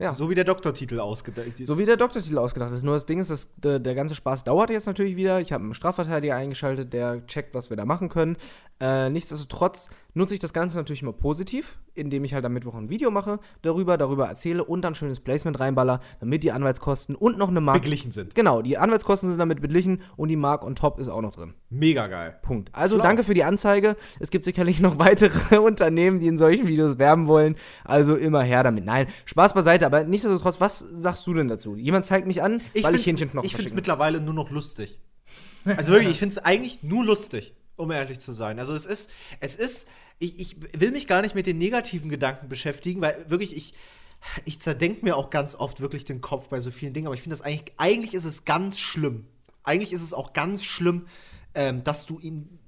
Ja. 0.00 0.14
So 0.14 0.30
wie 0.30 0.34
der 0.34 0.44
Doktortitel 0.44 0.98
ausgedacht. 0.98 1.46
So 1.62 1.76
wie 1.76 1.84
der 1.84 1.98
Doktortitel 1.98 2.38
ausgedacht 2.38 2.72
ist. 2.72 2.82
Nur 2.82 2.94
das 2.94 3.04
Ding 3.04 3.20
ist, 3.20 3.30
dass 3.30 3.54
der, 3.56 3.78
der 3.78 3.94
ganze 3.94 4.14
Spaß 4.14 4.44
dauert 4.44 4.70
jetzt 4.70 4.86
natürlich 4.86 5.14
wieder. 5.14 5.40
Ich 5.40 5.52
habe 5.52 5.62
einen 5.62 5.74
Strafverteidiger 5.74 6.36
eingeschaltet, 6.36 6.94
der 6.94 7.26
checkt, 7.26 7.54
was 7.54 7.68
wir 7.68 7.76
da 7.76 7.84
machen 7.84 8.08
können. 8.08 8.38
Äh, 8.80 9.10
nichtsdestotrotz 9.10 9.90
nutze 10.14 10.32
ich 10.32 10.40
das 10.40 10.54
Ganze 10.54 10.78
natürlich 10.78 11.02
immer 11.02 11.12
positiv, 11.12 11.78
indem 11.94 12.24
ich 12.24 12.34
halt 12.34 12.44
am 12.44 12.52
Mittwoch 12.52 12.74
ein 12.74 12.90
Video 12.90 13.10
mache 13.10 13.40
darüber, 13.62 13.96
darüber 13.96 14.26
erzähle 14.26 14.64
und 14.64 14.82
dann 14.82 14.94
schönes 14.94 15.20
Placement 15.20 15.60
reinballer, 15.60 16.00
damit 16.20 16.42
die 16.42 16.52
Anwaltskosten 16.52 17.14
und 17.14 17.38
noch 17.38 17.48
eine 17.48 17.60
Mark. 17.60 17.82
Beglichen 17.82 18.12
sind. 18.12 18.34
Genau, 18.34 18.62
die 18.62 18.78
Anwaltskosten 18.78 19.28
sind 19.28 19.38
damit 19.38 19.60
beglichen 19.60 20.02
und 20.16 20.28
die 20.28 20.36
Mark 20.36 20.64
on 20.64 20.74
top 20.74 20.98
ist 20.98 21.08
auch 21.08 21.20
noch 21.20 21.32
drin. 21.32 21.54
Mega 21.68 22.06
geil. 22.06 22.36
Punkt. 22.42 22.70
Also 22.72 22.96
Schlau. 22.96 23.04
danke 23.04 23.24
für 23.24 23.34
die 23.34 23.44
Anzeige. 23.44 23.96
Es 24.18 24.30
gibt 24.30 24.44
sicherlich 24.44 24.80
noch 24.80 24.98
weitere 24.98 25.58
Unternehmen, 25.58 26.20
die 26.20 26.26
in 26.26 26.38
solchen 26.38 26.66
Videos 26.66 26.98
werben 26.98 27.26
wollen. 27.26 27.56
Also 27.84 28.16
immer 28.16 28.42
her 28.42 28.62
damit. 28.62 28.84
Nein, 28.84 29.06
Spaß 29.24 29.54
beiseite. 29.54 29.86
Aber 29.86 30.04
nichtsdestotrotz, 30.04 30.60
was 30.60 30.78
sagst 30.78 31.26
du 31.26 31.34
denn 31.34 31.48
dazu? 31.48 31.76
Jemand 31.76 32.06
zeigt 32.06 32.26
mich 32.26 32.42
an, 32.42 32.60
weil 32.82 32.94
ich 32.94 33.06
Hähnchenknochen 33.06 33.46
Ich 33.46 33.54
finde 33.54 33.68
es 33.68 33.74
mittlerweile 33.74 34.20
nur 34.20 34.34
noch 34.34 34.50
lustig. 34.50 34.98
Also 35.64 35.92
wirklich, 35.92 36.12
ich 36.12 36.18
finde 36.18 36.34
es 36.34 36.38
eigentlich 36.38 36.82
nur 36.82 37.04
lustig, 37.04 37.54
um 37.76 37.90
ehrlich 37.90 38.18
zu 38.18 38.32
sein. 38.32 38.58
Also 38.58 38.74
es 38.74 38.86
ist, 38.86 39.10
es 39.40 39.56
ist, 39.56 39.88
ich, 40.20 40.38
ich 40.38 40.56
will 40.78 40.92
mich 40.92 41.08
gar 41.08 41.22
nicht 41.22 41.34
mit 41.34 41.46
den 41.46 41.58
negativen 41.58 42.10
Gedanken 42.10 42.48
beschäftigen, 42.48 43.00
weil 43.00 43.28
wirklich 43.28 43.56
ich, 43.56 43.72
ich 44.44 44.60
zerdenke 44.60 45.04
mir 45.04 45.16
auch 45.16 45.30
ganz 45.30 45.56
oft 45.56 45.80
wirklich 45.80 46.04
den 46.04 46.20
Kopf 46.20 46.48
bei 46.48 46.60
so 46.60 46.70
vielen 46.70 46.92
Dingen, 46.92 47.06
aber 47.06 47.14
ich 47.14 47.22
finde 47.22 47.36
das 47.36 47.44
eigentlich, 47.44 47.72
eigentlich 47.78 48.14
ist 48.14 48.24
es 48.24 48.44
ganz 48.44 48.78
schlimm. 48.78 49.26
Eigentlich 49.64 49.92
ist 49.92 50.02
es 50.02 50.14
auch 50.14 50.32
ganz 50.32 50.64
schlimm, 50.64 51.06
ähm, 51.54 51.82
dass 51.82 52.06
du 52.06 52.20
ihn. 52.20 52.58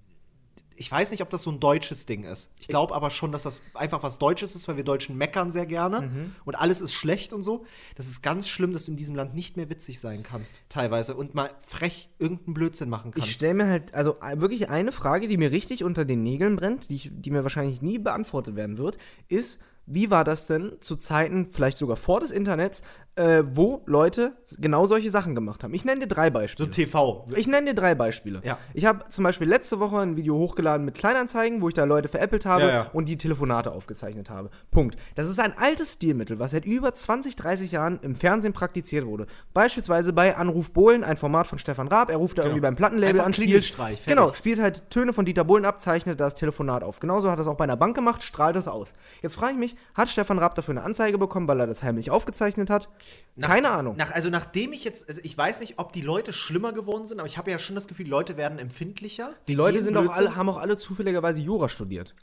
Ich 0.76 0.90
weiß 0.90 1.10
nicht, 1.10 1.22
ob 1.22 1.30
das 1.30 1.42
so 1.42 1.50
ein 1.50 1.60
deutsches 1.60 2.06
Ding 2.06 2.24
ist. 2.24 2.50
Ich 2.58 2.68
glaube 2.68 2.94
aber 2.94 3.10
schon, 3.10 3.32
dass 3.32 3.42
das 3.42 3.62
einfach 3.74 4.02
was 4.02 4.18
Deutsches 4.18 4.54
ist, 4.54 4.68
weil 4.68 4.76
wir 4.76 4.84
Deutschen 4.84 5.16
meckern 5.16 5.50
sehr 5.50 5.66
gerne 5.66 6.30
und 6.44 6.54
alles 6.54 6.80
ist 6.80 6.92
schlecht 6.92 7.32
und 7.32 7.42
so. 7.42 7.64
Das 7.96 8.08
ist 8.08 8.22
ganz 8.22 8.48
schlimm, 8.48 8.72
dass 8.72 8.84
du 8.84 8.90
in 8.92 8.96
diesem 8.96 9.14
Land 9.16 9.34
nicht 9.34 9.56
mehr 9.56 9.68
witzig 9.70 10.00
sein 10.00 10.22
kannst, 10.22 10.62
teilweise, 10.68 11.14
und 11.14 11.34
mal 11.34 11.50
frech 11.66 12.08
irgendeinen 12.18 12.54
Blödsinn 12.54 12.88
machen 12.88 13.12
kannst. 13.12 13.28
Ich 13.28 13.34
stelle 13.34 13.54
mir 13.54 13.66
halt, 13.66 13.94
also 13.94 14.16
äh, 14.20 14.40
wirklich 14.40 14.68
eine 14.70 14.92
Frage, 14.92 15.28
die 15.28 15.36
mir 15.36 15.52
richtig 15.52 15.84
unter 15.84 16.04
den 16.04 16.22
Nägeln 16.22 16.56
brennt, 16.56 16.90
die, 16.90 16.96
ich, 16.96 17.10
die 17.12 17.30
mir 17.30 17.42
wahrscheinlich 17.42 17.82
nie 17.82 17.98
beantwortet 17.98 18.56
werden 18.56 18.78
wird, 18.78 18.98
ist, 19.28 19.58
wie 19.86 20.10
war 20.10 20.24
das 20.24 20.46
denn 20.46 20.72
zu 20.80 20.96
Zeiten, 20.96 21.46
vielleicht 21.46 21.76
sogar 21.78 21.96
vor 21.96 22.20
des 22.20 22.30
Internets, 22.30 22.82
äh, 23.14 23.42
wo 23.44 23.82
Leute 23.84 24.32
genau 24.58 24.86
solche 24.86 25.10
Sachen 25.10 25.34
gemacht 25.34 25.62
haben? 25.64 25.74
Ich 25.74 25.84
nenne 25.84 26.00
dir 26.00 26.06
drei 26.06 26.28
so 26.28 26.32
Beispiele. 26.32 26.70
TV. 26.70 27.26
Ich 27.36 27.46
nenne 27.46 27.66
dir 27.70 27.74
drei 27.74 27.94
Beispiele. 27.94 28.40
Ja. 28.44 28.58
Ich 28.72 28.86
habe 28.86 29.10
zum 29.10 29.24
Beispiel 29.24 29.46
letzte 29.48 29.80
Woche 29.80 29.98
ein 29.98 30.16
Video 30.16 30.36
hochgeladen 30.38 30.86
mit 30.86 30.94
Kleinanzeigen, 30.94 31.60
wo 31.60 31.68
ich 31.68 31.74
da 31.74 31.84
Leute 31.84 32.08
veräppelt 32.08 32.46
habe 32.46 32.62
Ja, 32.62 32.68
ja. 32.68 32.86
und 32.92 33.08
die 33.08 33.18
Telefonate 33.18 33.72
aufgezeichnet 33.72 34.30
habe. 34.30 34.48
Punkt. 34.70 34.96
Das 35.14 35.28
ist 35.28 35.38
ein 35.40 35.52
altes 35.58 35.94
Stilmittel, 35.94 36.38
was 36.38 36.52
seit 36.52 36.64
über 36.64 36.94
20, 36.94 37.36
30 37.36 37.72
Jahren 37.72 37.98
im 38.02 38.14
Fernsehen 38.14 38.52
praktiziert 38.54 39.04
wurde. 39.04 39.26
Beispielsweise 39.52 40.12
bei 40.12 40.36
Anruf 40.36 40.72
Bohlen, 40.72 41.04
ein 41.04 41.16
Format 41.18 41.46
von 41.46 41.58
Stefan 41.58 41.88
Raab. 41.88 42.10
Er 42.10 42.16
ruft 42.16 42.38
da 42.38 42.44
irgendwie 42.44 42.60
beim 42.62 42.76
Plattenlabel 42.76 43.12
Genau. 43.12 43.24
Einfach 43.24 43.26
an, 43.26 43.34
spielt, 43.34 44.06
genau, 44.06 44.32
spielt 44.32 44.60
halt 44.60 44.88
Töne 44.90 45.12
von 45.12 45.24
Dieter 45.26 45.44
Bohlen 45.44 45.64
ab, 45.66 45.80
zeichnet 45.82 46.18
das 46.18 46.34
Telefonat 46.34 46.82
auf. 46.82 46.98
Genauso 47.00 47.30
hat 47.30 47.38
er 47.38 47.42
es 47.42 47.46
auch 47.48 47.56
bei 47.56 47.64
einer 47.64 47.76
Bank 47.76 47.94
gemacht, 47.94 48.22
strahlt 48.22 48.56
das 48.56 48.68
aus. 48.68 48.94
Jetzt 49.22 49.34
frage 49.34 49.52
ich 49.52 49.58
mich, 49.58 49.76
Hat 49.94 50.08
Stefan 50.08 50.38
Raab 50.38 50.54
dafür 50.54 50.72
eine 50.72 50.82
Anzeige 50.82 51.18
bekommen, 51.18 51.46
weil 51.48 51.60
er 51.60 51.66
das 51.66 51.82
heimlich 51.82 52.10
aufgezeichnet 52.10 52.70
hat? 52.70 52.88
Nach- 53.36 53.48
Keine 53.48 53.70
Ahnung. 53.70 53.96
Nach, 53.96 54.10
also 54.12 54.30
nachdem 54.30 54.72
ich 54.72 54.84
jetzt, 54.84 55.08
also 55.08 55.20
ich 55.22 55.36
weiß 55.36 55.60
nicht, 55.60 55.78
ob 55.78 55.92
die 55.92 56.00
Leute 56.00 56.32
schlimmer 56.32 56.72
geworden 56.72 57.06
sind, 57.06 57.18
aber 57.20 57.26
ich 57.28 57.38
habe 57.38 57.50
ja 57.50 57.58
schon 57.58 57.74
das 57.74 57.88
Gefühl, 57.88 58.04
die 58.06 58.10
Leute 58.10 58.36
werden 58.36 58.58
empfindlicher. 58.58 59.34
die 59.48 59.54
Leute 59.54 59.74
gegen 59.78 59.84
sind 59.86 59.96
auch 59.96 60.12
alle, 60.12 60.34
haben 60.36 60.48
auch 60.48 60.58
alle 60.58 60.76
zufälligerweise 60.76 61.40
Jura 61.42 61.68
studiert. 61.68 62.14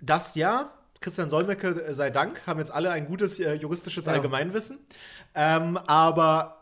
Das 0.00 0.34
ja. 0.34 0.72
Christian 1.00 1.28
Solmecke 1.30 1.68
äh, 1.84 1.94
sei 1.94 2.10
Dank, 2.10 2.46
haben 2.46 2.60
jetzt 2.60 2.70
alle 2.70 2.90
ein 2.92 3.06
gutes 3.06 3.40
äh, 3.40 3.54
juristisches 3.54 4.06
Ja. 4.06 4.12
Allgemeinwissen. 4.12 4.78
Ähm, 5.34 5.76
aber 5.76 6.58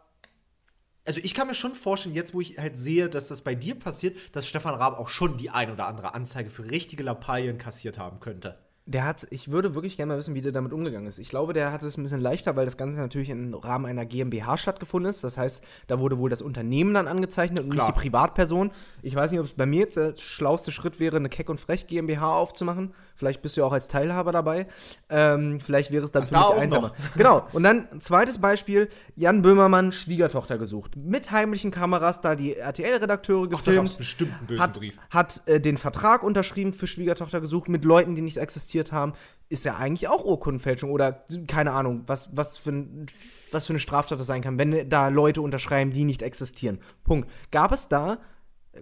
also 1.06 1.20
ich 1.22 1.34
kann 1.34 1.46
mir 1.46 1.54
schon 1.54 1.74
vorstellen, 1.74 2.14
jetzt 2.14 2.32
wo 2.34 2.40
ich 2.40 2.58
halt 2.58 2.78
sehe, 2.78 3.08
dass 3.08 3.28
das 3.28 3.42
bei 3.42 3.54
dir 3.54 3.74
passiert, 3.78 4.16
dass 4.32 4.46
Stefan 4.46 4.74
Raab 4.74 4.98
auch 4.98 5.08
schon 5.08 5.36
die 5.38 5.50
ein 5.50 5.70
oder 5.70 5.86
andere 5.86 6.14
Anzeige 6.14 6.50
für 6.50 6.70
richtige 6.70 7.02
Lappalien 7.02 7.58
kassiert 7.58 7.98
haben 7.98 8.20
könnte. 8.20 8.58
Der 8.86 9.04
hat, 9.04 9.26
ich 9.30 9.52
würde 9.52 9.74
wirklich 9.76 9.96
gerne 9.96 10.12
mal 10.14 10.18
wissen, 10.18 10.34
wie 10.34 10.40
der 10.40 10.50
damit 10.50 10.72
umgegangen 10.72 11.06
ist. 11.06 11.18
Ich 11.18 11.28
glaube, 11.28 11.52
der 11.52 11.70
hatte 11.70 11.86
es 11.86 11.96
ein 11.96 12.02
bisschen 12.02 12.20
leichter, 12.20 12.56
weil 12.56 12.64
das 12.64 12.76
Ganze 12.76 12.96
natürlich 12.96 13.30
im 13.30 13.54
Rahmen 13.54 13.86
einer 13.86 14.04
GmbH 14.04 14.56
stattgefunden 14.58 15.08
ist. 15.08 15.22
Das 15.22 15.38
heißt, 15.38 15.62
da 15.86 16.00
wurde 16.00 16.18
wohl 16.18 16.28
das 16.28 16.42
Unternehmen 16.42 16.94
dann 16.94 17.06
angezeichnet 17.06 17.60
und 17.60 17.70
Klar. 17.70 17.86
nicht 17.86 17.96
die 17.96 18.00
Privatperson. 18.00 18.72
Ich 19.02 19.14
weiß 19.14 19.30
nicht, 19.30 19.38
ob 19.38 19.46
es 19.46 19.54
bei 19.54 19.66
mir 19.66 19.80
jetzt 19.80 19.96
der 19.96 20.14
schlauste 20.16 20.72
Schritt 20.72 20.98
wäre, 20.98 21.18
eine 21.18 21.28
Keck 21.28 21.50
und 21.50 21.60
Frech 21.60 21.86
GmbH 21.86 22.34
aufzumachen. 22.34 22.92
Vielleicht 23.14 23.42
bist 23.42 23.56
du 23.56 23.60
ja 23.60 23.66
auch 23.66 23.72
als 23.72 23.86
Teilhaber 23.86 24.32
dabei. 24.32 24.66
Ähm, 25.10 25.60
vielleicht 25.60 25.92
wäre 25.92 26.04
es 26.04 26.10
dann 26.10 26.26
für 26.26 26.34
da 26.34 26.48
mich 26.50 26.58
einsamer. 26.62 26.88
noch. 26.88 26.94
Genau. 27.16 27.46
Und 27.52 27.62
dann 27.62 28.00
zweites 28.00 28.38
Beispiel: 28.38 28.88
Jan 29.14 29.42
Böhmermann, 29.42 29.92
Schwiegertochter 29.92 30.56
gesucht. 30.58 30.96
Mit 30.96 31.30
heimlichen 31.30 31.70
Kameras 31.70 32.22
da 32.22 32.34
die 32.34 32.56
RTL-Redakteure 32.56 33.44
Ach, 33.44 33.48
da 33.50 33.56
gefilmt 33.56 33.98
bestimmt 33.98 34.32
einen 34.38 34.46
bösen 34.46 34.62
hat, 34.62 34.72
Brief. 34.74 34.98
hat 35.10 35.42
äh, 35.46 35.60
den 35.60 35.76
Vertrag 35.76 36.22
unterschrieben 36.22 36.72
für 36.72 36.86
Schwiegertochter 36.86 37.40
gesucht 37.42 37.68
mit 37.68 37.84
Leuten, 37.84 38.16
die 38.16 38.22
nicht 38.22 38.38
existiert 38.70 38.92
haben, 38.92 39.12
ist 39.48 39.64
ja 39.64 39.76
eigentlich 39.76 40.08
auch 40.08 40.24
Urkundenfälschung 40.24 40.90
oder 40.92 41.24
keine 41.48 41.72
Ahnung, 41.72 42.04
was, 42.06 42.30
was, 42.32 42.56
für, 42.56 42.70
ein, 42.70 43.06
was 43.50 43.66
für 43.66 43.72
eine 43.72 43.80
Straftat 43.80 44.20
das 44.20 44.26
sein 44.26 44.42
kann, 44.42 44.58
wenn 44.58 44.88
da 44.88 45.08
Leute 45.08 45.42
unterschreiben, 45.42 45.92
die 45.92 46.04
nicht 46.04 46.22
existieren. 46.22 46.78
Punkt. 47.02 47.28
Gab 47.50 47.72
es 47.72 47.88
da 47.88 48.18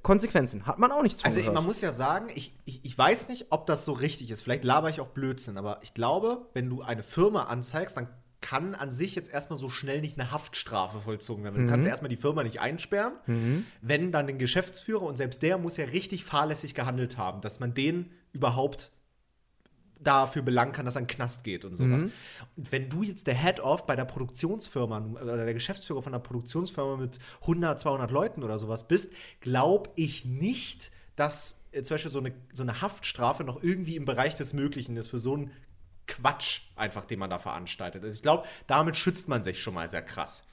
Konsequenzen? 0.03 0.67
Hat 0.67 0.79
man 0.79 0.93
auch 0.93 1.03
nichts 1.03 1.23
von 1.23 1.31
Also 1.31 1.41
gehört. 1.41 1.55
man 1.55 1.65
muss 1.65 1.81
ja 1.81 1.93
sagen, 1.93 2.27
ich, 2.35 2.55
ich, 2.67 2.85
ich 2.85 2.99
weiß 2.99 3.29
nicht, 3.29 3.47
ob 3.49 3.67
das 3.67 3.87
so 3.87 3.93
richtig 3.93 4.31
ist. 4.31 4.43
Vielleicht 4.43 4.65
laber 4.65 4.91
ich 4.91 5.01
auch 5.01 5.09
Blödsinn, 5.09 5.57
aber 5.57 5.79
ich 5.83 5.95
glaube, 5.95 6.49
wenn 6.53 6.69
du 6.69 6.83
eine 6.83 7.03
Firma 7.03 7.45
anzeigst, 7.45 7.97
dann 7.97 8.09
kann 8.41 8.75
an 8.75 8.93
sich 8.93 9.15
jetzt 9.15 9.33
erstmal 9.33 9.59
so 9.59 9.71
schnell 9.71 10.03
nicht 10.03 10.21
eine 10.21 10.31
Haftstrafe 10.31 11.01
vollzogen 11.01 11.43
werden. 11.43 11.63
Du 11.63 11.67
kannst 11.67 11.87
ja 11.87 11.91
erstmal 11.91 12.11
die 12.11 12.17
Firma 12.17 12.45
nicht 12.45 12.61
einsperren, 12.61 13.65
wenn 13.81 14.13
dann 14.13 14.27
den 14.29 14.39
Geschäftsführer 14.39 15.03
und 15.03 15.17
selbst 15.17 15.43
der 15.43 15.59
muss 15.59 15.77
ja 15.77 15.87
richtig 15.87 16.25
fahrlässig 16.25 16.75
gehandelt 16.75 17.17
haben, 17.17 17.41
dass 17.41 17.59
man 17.59 17.75
den 17.75 18.13
überhaupt 18.33 18.93
dafür 20.01 20.43
belangen 20.43 20.73
kann, 20.73 20.87
dass 20.87 20.97
er 20.97 21.01
in 21.01 21.07
den 21.07 21.15
Knast 21.15 21.45
geht 21.45 21.65
und 21.65 21.75
sowas. 21.75 22.03
Und 22.57 22.73
wenn 22.73 22.89
du 22.89 23.03
jetzt 23.03 23.27
der 23.27 23.35
Head-Off 23.35 23.87
bei 23.87 23.97
der 23.97 24.05
Produktionsfirma 24.05 24.99
oder 25.21 25.45
der 25.45 25.55
Geschäftsführer 25.55 26.03
von 26.03 26.15
einer 26.15 26.23
Produktionsfirma 26.23 26.97
mit 26.97 27.19
100, 27.43 27.81
200 27.81 28.11
Leuten 28.11 28.43
oder 28.43 28.59
sowas 28.59 28.87
bist, 28.87 29.13
glaube 29.41 29.91
ich 29.97 30.25
nicht, 30.25 30.93
dass 31.17 31.65
äh, 31.73 31.83
zum 31.83 31.95
Beispiel 31.95 32.11
so 32.11 32.21
eine, 32.21 32.33
so 32.53 32.63
eine 32.63 32.81
Haftstrafe 32.81 33.45
noch 33.45 33.63
irgendwie 33.63 33.97
im 33.97 34.05
Bereich 34.05 34.35
des 34.35 34.53
Möglichen 34.53 34.97
ist 34.97 35.09
für 35.09 35.19
so 35.19 35.35
einen 35.35 35.51
Quatsch 36.07 36.63
einfach, 36.77 37.05
den 37.05 37.19
man 37.19 37.31
da 37.31 37.39
veranstaltet. 37.39 38.03
Also 38.03 38.15
ich 38.15 38.23
glaube, 38.23 38.47
damit 38.67 38.97
schützt 38.97 39.29
man 39.29 39.43
sich 39.43 39.61
schon 39.61 39.75
mal 39.75 39.89
sehr 39.89 40.03
krass. 40.03 40.45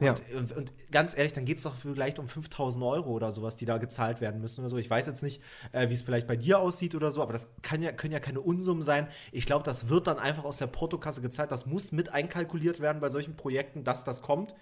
Und, 0.00 0.06
Ja. 0.06 0.14
und, 0.38 0.52
und 0.52 0.72
ganz 0.92 1.16
ehrlich, 1.16 1.32
dann 1.32 1.44
geht 1.44 1.56
es 1.58 1.64
doch 1.64 1.74
vielleicht 1.74 2.18
um 2.20 2.28
5000 2.28 2.84
Euro 2.84 3.10
oder 3.10 3.32
sowas, 3.32 3.56
die 3.56 3.64
da 3.64 3.78
gezahlt 3.78 4.20
werden 4.20 4.40
müssen 4.40 4.60
oder 4.60 4.70
so. 4.70 4.76
Ich 4.76 4.88
weiß 4.88 5.06
jetzt 5.06 5.22
nicht, 5.22 5.42
äh, 5.72 5.88
wie 5.88 5.94
es 5.94 6.02
vielleicht 6.02 6.28
bei 6.28 6.36
dir 6.36 6.60
aussieht 6.60 6.94
oder 6.94 7.10
so, 7.10 7.20
aber 7.22 7.32
das 7.32 7.48
kann 7.62 7.82
ja, 7.82 7.90
können 7.92 8.12
ja 8.12 8.20
keine 8.20 8.40
Unsummen 8.40 8.82
sein. 8.84 9.08
Ich 9.32 9.44
glaube, 9.46 9.64
das 9.64 9.88
wird 9.88 10.06
dann 10.06 10.18
einfach 10.18 10.44
aus 10.44 10.58
der 10.58 10.68
Portokasse 10.68 11.20
gezahlt. 11.20 11.50
Das 11.50 11.66
muss 11.66 11.90
mit 11.92 12.12
einkalkuliert 12.14 12.80
werden 12.80 13.00
bei 13.00 13.10
solchen 13.10 13.36
Projekten, 13.36 13.82
dass 13.84 14.04
das 14.04 14.22
kommt. 14.22 14.54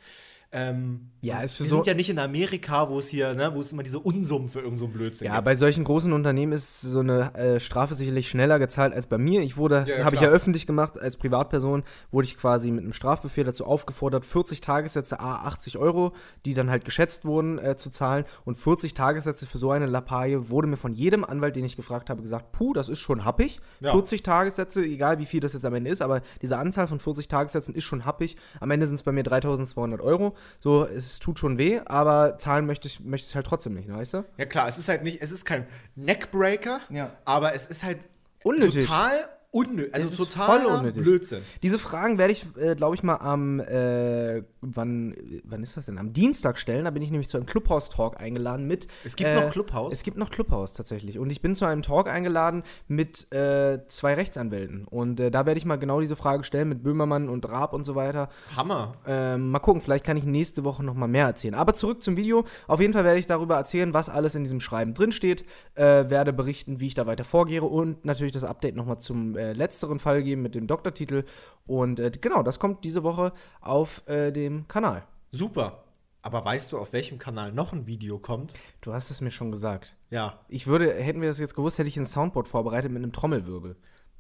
Ähm, 0.53 1.11
Ja, 1.23 1.41
ist 1.41 1.57
für 1.57 1.65
wir 1.65 1.71
so- 1.71 1.77
sind 1.79 1.87
ja 1.89 1.95
nicht 1.95 2.09
in 2.09 2.19
Amerika, 2.21 2.89
wo 2.89 3.01
es 3.01 3.09
hier, 3.09 3.35
ne, 3.35 3.51
wo 3.53 3.61
es 3.61 3.73
immer 3.73 3.83
diese 3.83 3.99
Unsummen 3.99 4.49
für 4.49 4.61
irgendeinen 4.61 4.79
so 4.79 4.87
Blödsinn 4.97 5.27
ja, 5.27 5.35
gibt. 5.35 5.45
bei 5.45 5.57
solchen 5.57 5.83
großen 5.83 6.13
Unternehmen 6.13 6.53
ist 6.53 6.81
so 6.83 7.01
eine 7.01 7.35
äh, 7.35 7.59
Strafe 7.59 7.95
sicherlich 7.95 8.29
schneller 8.31 8.59
gezahlt 8.61 8.95
als 8.95 9.09
bei 9.09 9.19
mir. 9.19 9.43
Ich 9.43 9.57
wurde, 9.57 9.85
Ja, 9.89 9.99
ja, 9.99 10.05
habe 10.05 10.15
ich 10.15 10.23
ja 10.23 10.29
öffentlich 10.29 10.67
gemacht, 10.67 10.99
als 11.01 11.17
Privatperson 11.17 11.83
wurde 12.13 12.27
ich 12.27 12.37
quasi 12.39 12.71
mit 12.71 12.85
einem 12.85 12.93
Strafbefehl 12.93 13.43
dazu 13.45 13.65
aufgefordert, 13.67 14.25
40 14.25 14.61
Tagessätze, 14.61 15.19
a 15.19 15.47
80 15.47 15.79
Euro, 15.79 16.13
die 16.45 16.55
dann 16.55 16.71
halt 16.71 16.85
geschätzt 16.85 17.25
wurden, 17.25 17.59
äh, 17.59 17.77
zu 17.77 17.91
zahlen. 17.91 18.25
Und 18.45 18.57
40 18.57 18.95
Tagessätze 18.95 19.47
für 19.47 19.59
so 19.59 19.73
eine 19.73 19.87
Lappalie 19.87 20.49
wurde 20.49 20.69
mir 20.69 20.77
von 20.77 20.93
jedem 20.93 21.25
Anwalt, 21.25 21.57
den 21.57 21.65
ich 21.65 21.75
gefragt 21.77 22.09
habe, 22.09 22.23
gesagt, 22.23 22.53
puh, 22.53 22.73
das 22.73 22.89
ist 22.89 23.01
schon 23.01 23.25
happig. 23.25 23.59
Ja. 23.81 23.91
40 23.91 24.23
Tagessätze, 24.23 24.83
egal 24.85 25.19
wie 25.19 25.27
viel 25.27 25.41
das 25.41 25.55
jetzt 25.55 25.65
am 25.65 25.75
Ende 25.75 25.91
ist, 25.91 26.03
aber 26.03 26.23
diese 26.41 26.57
Anzahl 26.57 26.87
von 26.87 27.01
40 27.01 27.27
Tagessätzen 27.27 27.75
ist 27.75 27.85
schon 27.85 28.05
happig. 28.05 28.37
Am 28.61 28.71
Ende 28.71 28.87
sind 28.87 28.95
es 28.95 29.03
bei 29.03 29.11
mir 29.13 29.25
3200 29.25 30.01
Euro. 30.01 30.35
So, 30.61 30.85
es 30.85 31.19
tut 31.19 31.39
schon 31.39 31.59
weh, 31.59 31.81
aber 31.85 32.39
zahlen 32.39 32.67
möchte 32.67 32.89
ich, 32.89 33.01
möchte 33.01 33.29
ich 33.29 33.35
halt 33.35 33.47
trotzdem 33.47 33.75
nicht, 33.75 33.89
weißt 33.93 34.15
du? 34.15 34.25
Ja 34.39 34.45
klar, 34.47 34.69
es 34.69 34.79
ist 34.79 34.89
halt 34.89 35.03
nicht, 35.03 35.21
es 35.23 35.31
ist 35.33 35.45
kein 35.45 35.67
Neckbreaker, 35.95 36.81
Ja. 36.91 37.13
aber 37.25 37.55
es 37.55 37.67
ist 37.67 37.83
halt 37.85 37.99
Unnötig. 38.45 38.85
total 38.87 39.29
unnötig, 39.57 39.95
also 39.95 40.07
Es 40.07 40.13
ist 40.13 40.19
total 40.19 40.67
unnötig. 40.67 41.03
Blödsinn. 41.03 41.43
Diese 41.63 41.79
Fragen 41.79 42.19
werde 42.19 42.33
ich, 42.33 42.47
äh, 42.57 42.75
glaube 42.75 42.95
ich, 42.95 43.03
mal 43.03 43.17
am, 43.17 43.61
äh, 43.61 44.43
wann, 44.61 45.17
wann 45.45 45.63
ist 45.63 45.77
das 45.77 45.87
denn? 45.87 45.99
Am 45.99 46.13
Dienstag 46.13 46.59
stellen. 46.59 46.85
Da 46.85 46.91
bin 46.91 47.03
ich 47.03 47.11
nämlich 47.11 47.29
zu 47.29 47.37
einem 47.37 47.47
Clubhouse-Talk 47.47 48.21
eingeladen 48.21 48.67
mit. 48.67 48.89
Es 49.05 49.17
gibt 49.17 49.31
äh, 49.31 49.35
noch 49.35 49.51
Clubhouse? 49.51 49.93
Es 49.95 50.03
gibt 50.03 50.17
noch 50.19 50.31
Clubhouse 50.31 50.75
tatsächlich. 50.75 51.19
Und 51.19 51.31
ich 51.31 51.41
bin 51.41 51.55
zu 51.55 51.65
einem 51.65 51.83
Talk 51.83 52.09
eingeladen 52.09 52.63
mit 52.89 53.33
äh, 53.33 53.81
zwei 53.89 54.15
Rechtsanwälten. 54.15 54.87
Und 54.87 55.21
äh, 55.21 55.31
da 55.31 55.47
werde 55.47 55.59
ich 55.59 55.65
mal 55.65 55.77
genau 55.77 56.01
diese 56.01 56.17
Frage 56.17 56.45
stellen 56.45 56.69
mit 56.69 56.83
Böhmermann 56.83 57.29
und 57.29 57.49
Raab 57.49 57.73
und 57.73 57.85
so 57.85 57.95
weiter. 57.95 58.29
Hammer. 58.57 58.95
Ähm, 59.07 59.51
mal 59.51 59.61
gucken, 59.61 59.81
vielleicht 59.81 60.05
kann 60.05 60.17
ich 60.17 60.25
nächste 60.25 60.65
Woche 60.65 60.85
noch 60.85 60.95
mal 60.95 61.09
mehr 61.09 61.27
erzählen. 61.27 61.55
Aber 61.55 61.75
zurück 61.75 62.03
zum 62.03 62.17
Video. 62.17 62.45
Auf 62.67 62.81
jeden 62.81 62.93
Fall 62.93 63.05
werde 63.05 63.19
ich 63.19 63.27
darüber 63.27 63.57
erzählen, 63.57 63.95
was 63.95 64.09
alles 64.09 64.35
in 64.35 64.45
diesem 64.45 64.61
Schreiben 64.61 64.95
drinsteht. 64.95 65.45
Äh, 65.75 66.11
werde 66.11 66.33
berichten, 66.33 66.81
wie 66.81 66.89
ich 66.89 66.95
da 66.95 67.07
weiter 67.07 67.25
vorgehe 67.25 67.63
und 67.63 68.05
natürlich 68.05 68.33
das 68.33 68.45
Update 68.45 68.77
noch 68.77 68.87
mal 68.87 68.99
zum 68.99 69.37
äh, 69.47 69.53
letzteren 69.53 69.99
Fall 69.99 70.23
geben 70.23 70.43
mit 70.43 70.55
dem 70.55 70.67
Doktortitel. 70.67 71.25
Und 71.67 72.01
äh, 72.01 72.11
genau, 72.21 72.43
das 72.43 72.59
kommt 72.59 72.85
diese 72.85 73.03
Woche 73.03 73.33
auf 73.61 74.07
äh, 74.07 74.33
dem 74.33 74.69
Kanal. 74.69 75.05
Super. 75.33 75.85
Aber 76.23 76.45
weißt 76.45 76.73
du, 76.73 76.79
auf 76.79 76.93
welchem 76.93 77.19
Kanal 77.19 77.53
noch 77.53 77.73
ein 77.73 77.87
Video 77.87 78.19
kommt? 78.19 78.55
Du 78.81 78.93
hast 78.93 79.11
es 79.11 79.21
mir 79.21 79.31
schon 79.31 79.53
gesagt. 79.53 79.97
Ja. 80.11 80.41
Ich 80.49 80.67
würde, 80.67 80.93
hätten 80.93 81.21
wir 81.21 81.29
das 81.29 81.39
jetzt 81.39 81.55
gewusst, 81.55 81.79
hätte 81.79 81.89
ich 81.89 81.97
ein 81.97 82.07
Soundboard 82.07 82.49
vorbereitet 82.49 82.91
mit 82.91 83.03
einem 83.03 83.13
Trommelwirbel. 83.13 83.77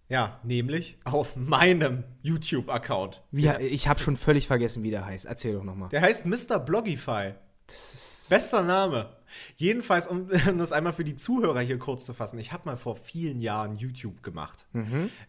Ja, 0.08 0.38
nämlich 0.44 0.98
auf 1.04 1.34
meinem 1.34 2.04
YouTube-Account. 2.22 3.24
Wie, 3.32 3.48
Ich 3.58 3.88
habe 3.88 3.98
schon 3.98 4.14
völlig 4.14 4.46
vergessen, 4.46 4.84
wie 4.84 4.90
der 4.90 5.04
heißt. 5.04 5.24
Erzähl 5.24 5.54
doch 5.54 5.64
noch 5.64 5.74
mal. 5.74 5.88
Der 5.88 6.00
heißt 6.00 6.26
Mr. 6.26 6.60
Blogify. 6.60 7.34
Das 7.66 7.94
ist 7.94 8.28
Bester 8.30 8.62
Name. 8.62 9.15
Jedenfalls, 9.56 10.06
um 10.08 10.28
das 10.58 10.72
einmal 10.72 10.92
für 10.92 11.04
die 11.04 11.16
Zuhörer 11.16 11.60
hier 11.60 11.78
kurz 11.78 12.04
zu 12.04 12.14
fassen, 12.14 12.38
ich 12.38 12.52
habe 12.52 12.62
mal 12.66 12.76
vor 12.76 12.96
vielen 12.96 13.40
Jahren 13.40 13.76
YouTube 13.76 14.22
gemacht. 14.22 14.66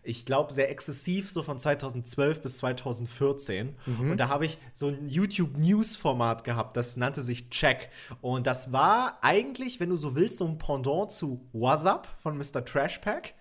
Ich 0.03 0.25
glaube, 0.25 0.53
sehr 0.53 0.69
exzessiv, 0.69 1.29
so 1.29 1.43
von 1.43 1.59
2012 1.59 2.41
bis 2.41 2.57
2014. 2.57 3.75
Und 4.11 4.17
da 4.17 4.29
habe 4.29 4.45
ich 4.45 4.57
so 4.73 4.87
ein 4.87 5.07
YouTube-News-Format 5.09 6.43
gehabt, 6.43 6.77
das 6.77 6.97
nannte 6.97 7.21
sich 7.21 7.49
Check. 7.49 7.89
Und 8.21 8.47
das 8.47 8.71
war 8.71 9.19
eigentlich, 9.21 9.79
wenn 9.79 9.89
du 9.89 9.95
so 9.95 10.15
willst, 10.15 10.37
so 10.37 10.45
ein 10.47 10.57
Pendant 10.57 11.11
zu 11.11 11.41
WhatsApp 11.53 12.07
von 12.21 12.37
Mr. 12.37 12.63
Trashpack. 12.65 13.33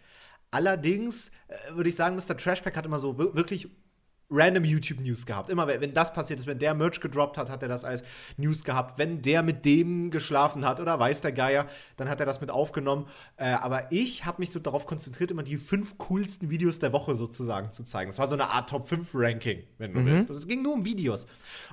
Allerdings 0.50 1.30
äh, 1.48 1.74
würde 1.74 1.88
ich 1.88 1.96
sagen, 1.96 2.16
Mr. 2.16 2.36
Trashpack 2.36 2.76
hat 2.76 2.86
immer 2.86 2.98
so 2.98 3.18
wir- 3.18 3.34
wirklich 3.34 3.68
random 4.28 4.64
YouTube-News 4.64 5.24
gehabt. 5.24 5.50
Immer, 5.50 5.68
wenn 5.68 5.92
das 5.92 6.12
passiert 6.12 6.40
ist, 6.40 6.46
wenn 6.46 6.58
der 6.58 6.74
Merch 6.74 7.00
gedroppt 7.00 7.38
hat, 7.38 7.48
hat 7.48 7.62
er 7.62 7.68
das 7.68 7.84
als 7.84 8.02
News 8.36 8.64
gehabt. 8.64 8.98
Wenn 8.98 9.22
der 9.22 9.42
mit 9.42 9.64
dem 9.64 10.10
geschlafen 10.10 10.64
hat 10.64 10.80
oder 10.80 10.98
weiß 10.98 11.20
der 11.20 11.32
Geier, 11.32 11.66
dann 11.96 12.08
hat 12.08 12.18
er 12.20 12.26
das 12.26 12.40
mit 12.40 12.50
aufgenommen. 12.50 13.06
Äh, 13.36 13.50
aber 13.50 13.92
ich 13.92 14.24
habe 14.24 14.40
mich 14.40 14.50
so 14.50 14.58
darauf 14.58 14.86
konzentriert, 14.86 15.30
immer 15.30 15.44
die 15.44 15.58
fünf 15.58 15.98
coolsten 15.98 16.50
Videos 16.50 16.78
der 16.78 16.92
Woche 16.92 17.14
sozusagen 17.14 17.70
zu 17.70 17.84
zeigen. 17.84 18.10
Das 18.10 18.18
war 18.18 18.26
so 18.26 18.34
eine 18.34 18.50
Art 18.50 18.68
Top-5-Ranking, 18.68 19.62
wenn 19.78 19.92
du 19.92 20.04
willst. 20.04 20.28
Und 20.28 20.36
es 20.36 20.48
ging 20.48 20.62
nur 20.62 20.74
um 20.74 20.84
Videos. 20.84 21.26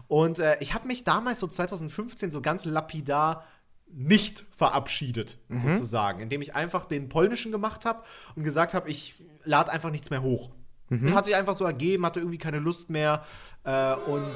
Und 0.08 0.40
äh, 0.40 0.56
ich 0.60 0.74
habe 0.74 0.88
mich 0.88 1.04
damals 1.04 1.40
so 1.40 1.48
2015 1.48 2.30
so 2.30 2.42
ganz 2.42 2.66
lapidar 2.66 3.46
nicht 3.96 4.46
verabschiedet, 4.52 5.38
sozusagen, 5.50 6.20
indem 6.20 6.42
ich 6.42 6.56
einfach 6.56 6.86
den 6.86 7.10
polnischen 7.10 7.52
gemacht 7.52 7.86
habe 7.86 8.04
und 8.36 8.44
gesagt 8.44 8.74
habe, 8.74 8.90
ich 8.90 9.14
lade 9.44 9.72
einfach 9.72 9.92
nichts 9.92 10.10
mehr 10.10 10.24
hoch. 10.24 10.50
Hat 11.14 11.26
sich 11.26 11.36
einfach 11.36 11.56
so 11.56 11.66
ergeben, 11.66 12.06
hatte 12.06 12.20
irgendwie 12.20 12.38
keine 12.38 12.60
Lust 12.60 12.90
mehr 12.90 13.26
äh, 13.64 13.94
und 13.96 14.34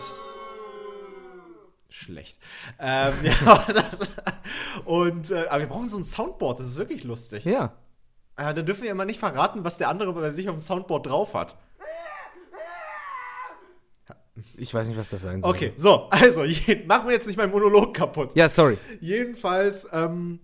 schlecht. 1.89 2.39
Ähm, 2.79 3.13
ja, 3.23 3.65
und 4.85 5.31
äh, 5.31 5.47
aber 5.47 5.59
wir 5.61 5.67
brauchen 5.67 5.89
so 5.89 5.97
ein 5.97 6.03
Soundboard, 6.03 6.59
das 6.59 6.67
ist 6.67 6.77
wirklich 6.77 7.03
lustig. 7.03 7.45
Ja. 7.45 7.73
Äh, 8.35 8.53
dann 8.53 8.65
dürfen 8.65 8.83
wir 8.83 8.91
immer 8.91 9.05
nicht 9.05 9.19
verraten, 9.19 9.63
was 9.63 9.77
der 9.77 9.89
andere 9.89 10.13
bei 10.13 10.29
sich 10.31 10.47
auf 10.49 10.55
dem 10.55 10.61
Soundboard 10.61 11.07
drauf 11.07 11.33
hat. 11.33 11.57
Ich 14.55 14.71
weiß 14.73 14.87
nicht, 14.87 14.97
was 14.97 15.09
das 15.09 15.23
sein 15.23 15.41
soll. 15.41 15.51
Okay, 15.51 15.73
so, 15.77 16.07
also 16.09 16.41
machen 16.85 17.07
wir 17.07 17.13
jetzt 17.13 17.25
nicht 17.25 17.37
meinen 17.37 17.51
Monolog 17.51 17.95
kaputt. 17.95 18.35
Ja, 18.35 18.47
sorry. 18.49 18.77
Jedenfalls, 18.99 19.87
ähm, 19.91 20.39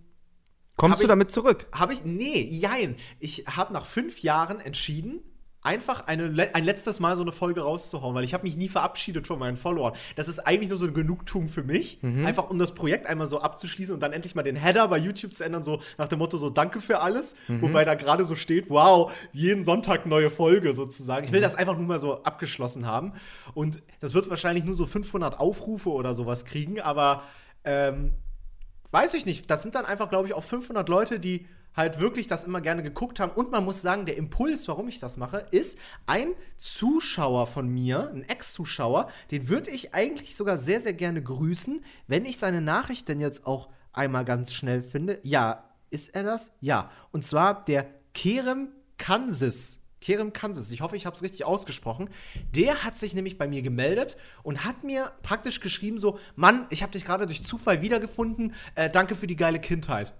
Kommst 0.76 0.98
du 0.98 1.04
ich- 1.04 1.08
damit 1.08 1.30
zurück? 1.30 1.66
Habe 1.72 1.92
ich, 1.92 2.04
nee, 2.04 2.42
jein. 2.42 2.96
Ich 3.20 3.44
habe 3.46 3.72
nach 3.72 3.86
fünf 3.86 4.20
Jahren 4.22 4.58
entschieden, 4.58 5.20
einfach 5.64 6.06
eine, 6.06 6.24
ein 6.52 6.64
letztes 6.64 7.00
Mal 7.00 7.16
so 7.16 7.22
eine 7.22 7.32
Folge 7.32 7.62
rauszuhauen, 7.62 8.14
weil 8.14 8.22
ich 8.22 8.34
habe 8.34 8.44
mich 8.44 8.56
nie 8.56 8.68
verabschiedet 8.68 9.26
von 9.26 9.38
meinen 9.38 9.56
Followern. 9.56 9.94
Das 10.14 10.28
ist 10.28 10.38
eigentlich 10.38 10.68
nur 10.68 10.78
so 10.78 10.86
ein 10.86 10.92
Genugtuung 10.94 11.48
für 11.48 11.64
mich, 11.64 11.98
einfach 12.26 12.50
um 12.50 12.58
das 12.58 12.74
Projekt 12.74 13.06
einmal 13.06 13.26
so 13.26 13.40
abzuschließen 13.40 13.94
und 13.94 14.00
dann 14.00 14.12
endlich 14.12 14.34
mal 14.34 14.42
den 14.42 14.56
Header 14.56 14.86
bei 14.88 14.98
YouTube 14.98 15.32
zu 15.32 15.42
ändern, 15.42 15.62
so 15.62 15.80
nach 15.96 16.06
dem 16.06 16.18
Motto 16.18 16.36
so 16.36 16.50
Danke 16.50 16.80
für 16.80 17.00
alles, 17.00 17.34
wobei 17.48 17.84
da 17.86 17.94
gerade 17.94 18.24
so 18.24 18.36
steht, 18.36 18.68
wow, 18.68 19.10
jeden 19.32 19.64
Sonntag 19.64 20.04
neue 20.04 20.30
Folge 20.30 20.74
sozusagen. 20.74 21.24
Ich 21.24 21.32
will 21.32 21.40
das 21.40 21.54
einfach 21.54 21.76
nur 21.76 21.86
mal 21.86 21.98
so 21.98 22.22
abgeschlossen 22.22 22.86
haben 22.86 23.14
und 23.54 23.82
das 24.00 24.12
wird 24.12 24.28
wahrscheinlich 24.28 24.64
nur 24.64 24.74
so 24.74 24.86
500 24.86 25.40
Aufrufe 25.40 25.90
oder 25.90 26.14
sowas 26.14 26.44
kriegen, 26.44 26.78
aber 26.80 27.22
ähm, 27.64 28.12
weiß 28.90 29.14
ich 29.14 29.24
nicht. 29.24 29.50
Das 29.50 29.62
sind 29.62 29.74
dann 29.74 29.86
einfach, 29.86 30.10
glaube 30.10 30.28
ich, 30.28 30.34
auch 30.34 30.44
500 30.44 30.88
Leute, 30.88 31.18
die 31.18 31.46
halt 31.76 31.98
wirklich 31.98 32.26
das 32.26 32.44
immer 32.44 32.60
gerne 32.60 32.82
geguckt 32.82 33.20
haben. 33.20 33.32
Und 33.32 33.50
man 33.50 33.64
muss 33.64 33.82
sagen, 33.82 34.06
der 34.06 34.16
Impuls, 34.16 34.68
warum 34.68 34.88
ich 34.88 35.00
das 35.00 35.16
mache, 35.16 35.46
ist 35.50 35.78
ein 36.06 36.28
Zuschauer 36.56 37.46
von 37.46 37.68
mir, 37.68 38.10
ein 38.10 38.22
Ex-Zuschauer, 38.22 39.08
den 39.30 39.48
würde 39.48 39.70
ich 39.70 39.94
eigentlich 39.94 40.36
sogar 40.36 40.58
sehr, 40.58 40.80
sehr 40.80 40.94
gerne 40.94 41.22
grüßen, 41.22 41.84
wenn 42.06 42.26
ich 42.26 42.38
seine 42.38 42.60
Nachricht 42.60 43.08
denn 43.08 43.20
jetzt 43.20 43.46
auch 43.46 43.68
einmal 43.92 44.24
ganz 44.24 44.52
schnell 44.52 44.82
finde. 44.82 45.20
Ja, 45.22 45.70
ist 45.90 46.14
er 46.14 46.24
das? 46.24 46.52
Ja. 46.60 46.90
Und 47.12 47.24
zwar 47.24 47.64
der 47.64 47.86
Kerem 48.12 48.68
Kansas. 48.98 49.80
Kerem 50.00 50.34
Kansas, 50.34 50.70
ich 50.70 50.82
hoffe, 50.82 50.96
ich 50.96 51.06
habe 51.06 51.16
es 51.16 51.22
richtig 51.22 51.46
ausgesprochen. 51.46 52.10
Der 52.54 52.84
hat 52.84 52.94
sich 52.94 53.14
nämlich 53.14 53.38
bei 53.38 53.48
mir 53.48 53.62
gemeldet 53.62 54.18
und 54.42 54.66
hat 54.66 54.84
mir 54.84 55.12
praktisch 55.22 55.60
geschrieben 55.60 55.96
so, 55.96 56.18
Mann, 56.36 56.66
ich 56.68 56.82
habe 56.82 56.92
dich 56.92 57.06
gerade 57.06 57.24
durch 57.26 57.42
Zufall 57.42 57.80
wiedergefunden, 57.80 58.54
äh, 58.74 58.90
danke 58.90 59.14
für 59.14 59.26
die 59.26 59.36
geile 59.36 59.60
Kindheit. 59.60 60.12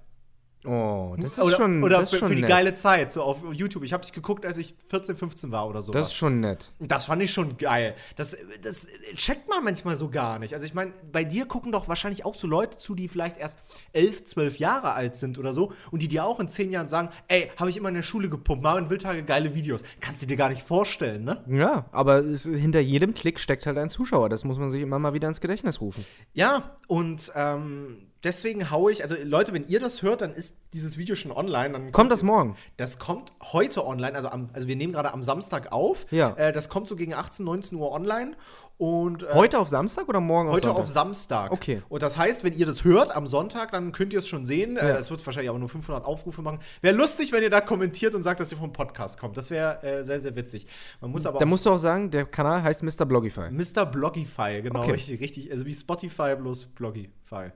Oh, 0.67 1.15
das 1.19 1.33
ist 1.33 1.41
oder 1.43 1.57
schon, 1.57 1.83
oder 1.83 2.01
das 2.01 2.11
für, 2.11 2.19
schon 2.19 2.29
für 2.29 2.35
die 2.35 2.41
nett. 2.41 2.51
geile 2.51 2.75
Zeit, 2.75 3.12
so 3.12 3.23
auf 3.23 3.43
YouTube. 3.53 3.85
Ich 3.85 3.93
habe 3.93 4.03
dich 4.03 4.12
geguckt, 4.12 4.47
als 4.47 4.57
ich 4.57 4.75
14, 4.87 5.17
15 5.17 5.53
war 5.53 5.69
oder 5.69 5.83
so. 5.83 5.93
Das 5.93 6.09
ist 6.09 6.15
schon 6.15 6.41
nett. 6.41 6.73
Das 6.79 7.07
fand 7.07 7.23
ich 7.23 7.33
schon 7.33 7.59
geil. 7.59 7.95
Das, 8.17 8.37
das 8.62 8.87
checkt 9.15 9.49
man 9.49 9.62
manchmal 9.62 9.97
so 9.97 10.09
gar 10.09 10.39
nicht. 10.39 10.55
Also 10.55 10.65
ich 10.65 10.73
meine, 10.73 10.93
bei 11.12 11.25
dir 11.25 11.47
gucken 11.47 11.71
doch 11.71 11.87
wahrscheinlich 11.89 12.25
auch 12.25 12.35
so 12.35 12.47
Leute 12.47 12.79
zu, 12.79 12.95
die 12.95 13.09
vielleicht 13.09 13.37
erst 13.37 13.59
11, 13.93 14.25
12 14.25 14.59
Jahre 14.59 14.93
alt 14.93 15.17
sind 15.17 15.39
oder 15.39 15.53
so 15.53 15.73
und 15.91 16.01
die 16.01 16.09
dir 16.09 16.25
auch 16.25 16.41
in 16.41 16.49
10 16.49 16.71
Jahren 16.71 16.89
sagen, 16.89 17.11
ey, 17.29 17.51
habe 17.57 17.69
ich 17.69 17.77
immer 17.77 17.91
in 17.91 17.97
der 17.97 18.03
Schule 18.03 18.31
gepumpt, 18.31 18.62
Marvin 18.62 18.89
Wildtage, 18.89 19.23
geile 19.23 19.55
Videos. 19.55 19.83
Kannst 20.01 20.23
du 20.23 20.27
dir 20.27 20.37
gar 20.37 20.49
nicht 20.49 20.62
vorstellen, 20.62 21.25
ne? 21.25 21.45
Ja, 21.47 21.87
aber 21.93 22.19
es, 22.19 22.45
hinter 22.45 22.81
jedem 22.81 23.12
Klick 23.12 23.39
steckt 23.39 23.67
halt 23.67 23.77
ein 23.77 23.91
Zuschauer. 23.91 24.31
Das 24.31 24.45
muss 24.45 24.59
man 24.59 24.71
sich 24.71 24.81
immer 24.81 24.99
mal 24.99 25.12
wieder 25.12 25.29
ins 25.29 25.41
Gedächtnis 25.41 25.81
rufen. 25.81 26.05
Ja, 26.33 26.77
und 26.87 27.31
ähm, 27.35 28.09
deswegen 28.25 28.70
haue 28.70 28.91
ich, 28.93 29.03
also 29.03 29.14
Leute, 29.25 29.53
wenn 29.53 29.66
ihr 29.68 29.81
das 29.81 30.03
hört, 30.03 30.20
dann 30.22 30.33
ist 30.33 30.61
dieses 30.72 30.97
Video 30.99 31.14
schon 31.14 31.31
online. 31.31 31.72
Dann 31.72 31.93
Kommt 31.93 32.11
das 32.11 32.22
morgen? 32.22 32.57
Das 32.77 32.99
kommt 32.99 33.33
heute 33.53 33.87
online, 33.87 34.16
also, 34.16 34.29
am, 34.29 34.51
also 34.53 34.66
wir 34.66 34.77
nehmen 34.77 34.93
gerade 34.93 35.12
am 35.12 35.22
Samstag 35.22 35.70
auf. 35.72 36.07
Ja. 36.11 36.31
Äh, 36.37 36.53
das 36.53 36.68
kommt 36.68 36.89
so 36.89 36.97
gegen 36.97 37.14
18, 37.14 37.45
19 37.45 37.79
Uhr 37.79 37.93
online. 37.93 38.33
Und 38.77 39.22
äh, 39.22 39.27
Heute 39.35 39.61
auf 39.61 39.68
Samstag 39.68 40.09
oder 40.09 40.18
morgen 40.20 40.49
auf 40.49 40.55
heute 40.57 40.66
Sonntag? 40.66 40.83
auf 40.83 40.89
Samstag. 40.89 41.53
Okay. 41.53 41.83
Und 41.89 42.03
das 42.03 42.16
heißt, 42.18 42.43
wenn 42.43 42.55
ihr 42.55 42.66
das 42.66 42.83
hört 42.83 43.14
am 43.14 43.29
Sonntag, 43.29 43.70
dann 43.70 43.93
könnt 43.93 44.12
ihr 44.12 44.18
es 44.18 44.27
schon 44.27 44.45
sehen. 44.45 44.77
Äh, 44.77 44.89
Ja. 44.89 44.99
Es 44.99 45.11
wird 45.12 45.25
wahrscheinlich 45.25 45.49
aber 45.51 45.61
nur 45.61 45.68
500 45.68 46.05
Aufrufe 46.05 46.43
machen. 46.43 46.59
Wäre 46.81 46.97
lustig, 46.97 47.31
wenn 47.31 47.43
ihr 47.45 47.51
da 47.51 47.61
kommentiert 47.61 48.16
und 48.16 48.25
sagt, 48.25 48.41
dass 48.41 48.51
ihr 48.51 48.59
vom 48.59 48.72
Podcast 48.72 49.20
kommt. 49.20 49.37
Das 49.37 49.51
wäre 49.51 49.81
äh, 49.85 50.03
sehr, 50.03 50.20
sehr 50.20 50.35
witzig. 50.35 50.66
Man 51.01 51.12
muss 51.12 51.25
aber 51.25 51.39
Da 51.39 51.47
musst 51.47 51.64
du 51.66 51.70
auch 51.70 51.79
sagen, 51.79 52.11
der 52.11 52.25
Kanal 52.25 52.64
heißt 52.64 52.83
Mr. 52.83 53.05
Blogify. 53.07 53.49
Mr. 53.53 53.87
Blogify, 53.87 54.61
genau, 54.61 54.81
Okay. 54.81 54.91
richtig, 54.93 55.20
richtig. 55.20 55.53
Also 55.53 55.66
wie 55.66 55.72
Spotify 55.75 56.35
bloß 56.37 56.66
Blogify. 56.75 57.53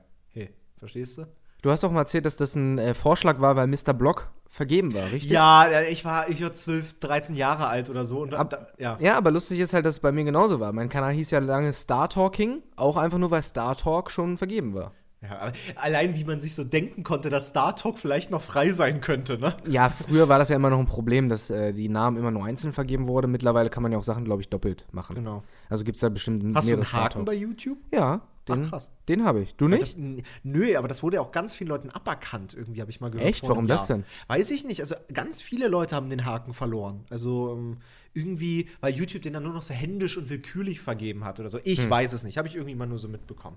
Verstehst 0.78 1.18
du? 1.18 1.26
Du 1.62 1.70
hast 1.70 1.82
doch 1.82 1.90
mal 1.90 2.00
erzählt, 2.02 2.24
dass 2.24 2.36
das 2.36 2.54
ein 2.54 2.78
äh, 2.78 2.94
Vorschlag 2.94 3.40
war, 3.40 3.56
weil 3.56 3.66
Mr. 3.66 3.92
Blog 3.92 4.30
vergeben 4.48 4.94
war, 4.94 5.10
richtig? 5.10 5.30
Ja, 5.30 5.64
äh, 5.66 5.90
ich 5.90 6.04
war, 6.04 6.28
ich 6.28 6.42
war 6.42 6.54
12, 6.54 7.00
13 7.00 7.34
Jahre 7.34 7.66
alt 7.66 7.90
oder 7.90 8.04
so. 8.04 8.20
Und 8.22 8.34
Ab- 8.34 8.50
da, 8.50 8.66
ja. 8.78 8.96
Ja, 9.00 9.16
aber 9.16 9.30
lustig 9.32 9.58
ist 9.58 9.72
halt, 9.72 9.84
dass 9.84 9.94
es 9.94 10.00
bei 10.00 10.12
mir 10.12 10.24
genauso 10.24 10.60
war. 10.60 10.72
Mein 10.72 10.88
Kanal 10.88 11.12
hieß 11.14 11.30
ja 11.32 11.40
lange 11.40 11.72
Star 11.72 12.08
Talking, 12.08 12.62
auch 12.76 12.96
einfach 12.96 13.18
nur, 13.18 13.30
weil 13.32 13.42
Star 13.42 13.76
Talk 13.76 14.10
schon 14.10 14.38
vergeben 14.38 14.72
war. 14.74 14.92
Ja, 15.20 15.50
allein 15.74 16.14
wie 16.14 16.22
man 16.22 16.38
sich 16.38 16.54
so 16.54 16.62
denken 16.62 17.02
konnte, 17.02 17.28
dass 17.28 17.48
Star 17.48 17.74
Talk 17.74 17.98
vielleicht 17.98 18.30
noch 18.30 18.40
frei 18.40 18.70
sein 18.70 19.00
könnte, 19.00 19.36
ne? 19.36 19.56
Ja, 19.66 19.88
früher 19.90 20.28
war 20.28 20.38
das 20.38 20.48
ja 20.50 20.54
immer 20.54 20.70
noch 20.70 20.78
ein 20.78 20.86
Problem, 20.86 21.28
dass 21.28 21.50
äh, 21.50 21.72
die 21.72 21.88
Namen 21.88 22.16
immer 22.18 22.30
nur 22.30 22.44
einzeln 22.44 22.72
vergeben 22.72 23.08
wurde. 23.08 23.26
Mittlerweile 23.26 23.68
kann 23.68 23.82
man 23.82 23.90
ja 23.90 23.98
auch 23.98 24.04
Sachen, 24.04 24.24
glaube 24.24 24.42
ich, 24.42 24.48
doppelt 24.48 24.86
machen. 24.92 25.16
Genau. 25.16 25.42
Also 25.68 25.82
gibt 25.82 25.96
es 25.96 26.02
da 26.02 26.08
bestimmt 26.08 26.56
Hast 26.56 26.66
du 26.68 26.70
mehrere 26.70 26.82
einen 26.82 26.84
Star 26.84 27.00
Haken 27.02 27.14
Talk. 27.14 27.26
bei 27.26 27.34
YouTube? 27.34 27.78
Ja, 27.90 28.20
den, 28.48 28.64
Ach, 28.64 28.70
krass. 28.70 28.90
den 29.08 29.24
habe 29.24 29.40
ich. 29.40 29.54
Du 29.56 29.68
Das, 29.68 29.78
nicht? 29.80 29.98
n- 29.98 30.22
nö, 30.42 30.76
aber 30.76 30.88
das 30.88 31.02
wurde 31.02 31.16
ja 31.16 31.20
auch 31.22 31.30
ganz 31.32 31.54
vielen 31.54 31.68
Leuten 31.68 31.90
aberkannt, 31.90 32.54
irgendwie 32.54 32.80
habe 32.80 32.90
ich 32.90 33.00
mal 33.00 33.10
gehört. 33.10 33.28
Echt? 33.28 33.48
Warum 33.48 33.66
das 33.66 33.86
denn? 33.86 34.04
Weiß 34.26 34.50
ich 34.50 34.64
nicht. 34.64 34.80
Also 34.80 34.94
ganz 35.12 35.40
viele 35.42 35.68
Leute 35.68 35.94
haben 35.96 36.10
den 36.10 36.24
Haken 36.24 36.54
verloren. 36.54 37.04
Also 37.10 37.52
ähm, 37.56 37.78
irgendwie, 38.14 38.68
weil 38.80 38.94
YouTube 38.94 39.22
den 39.22 39.32
dann 39.34 39.42
nur 39.44 39.52
noch 39.52 39.62
so 39.62 39.74
händisch 39.74 40.16
und 40.16 40.28
willkürlich 40.30 40.80
vergeben 40.80 41.24
hat 41.24 41.38
oder 41.40 41.48
so. 41.50 41.58
Ich 41.64 41.82
Hm. 41.82 41.90
weiß 41.90 42.12
es 42.12 42.24
nicht. 42.24 42.38
Habe 42.38 42.48
ich 42.48 42.56
irgendwie 42.56 42.74
mal 42.74 42.86
nur 42.86 42.98
so 42.98 43.08
mitbekommen. 43.08 43.56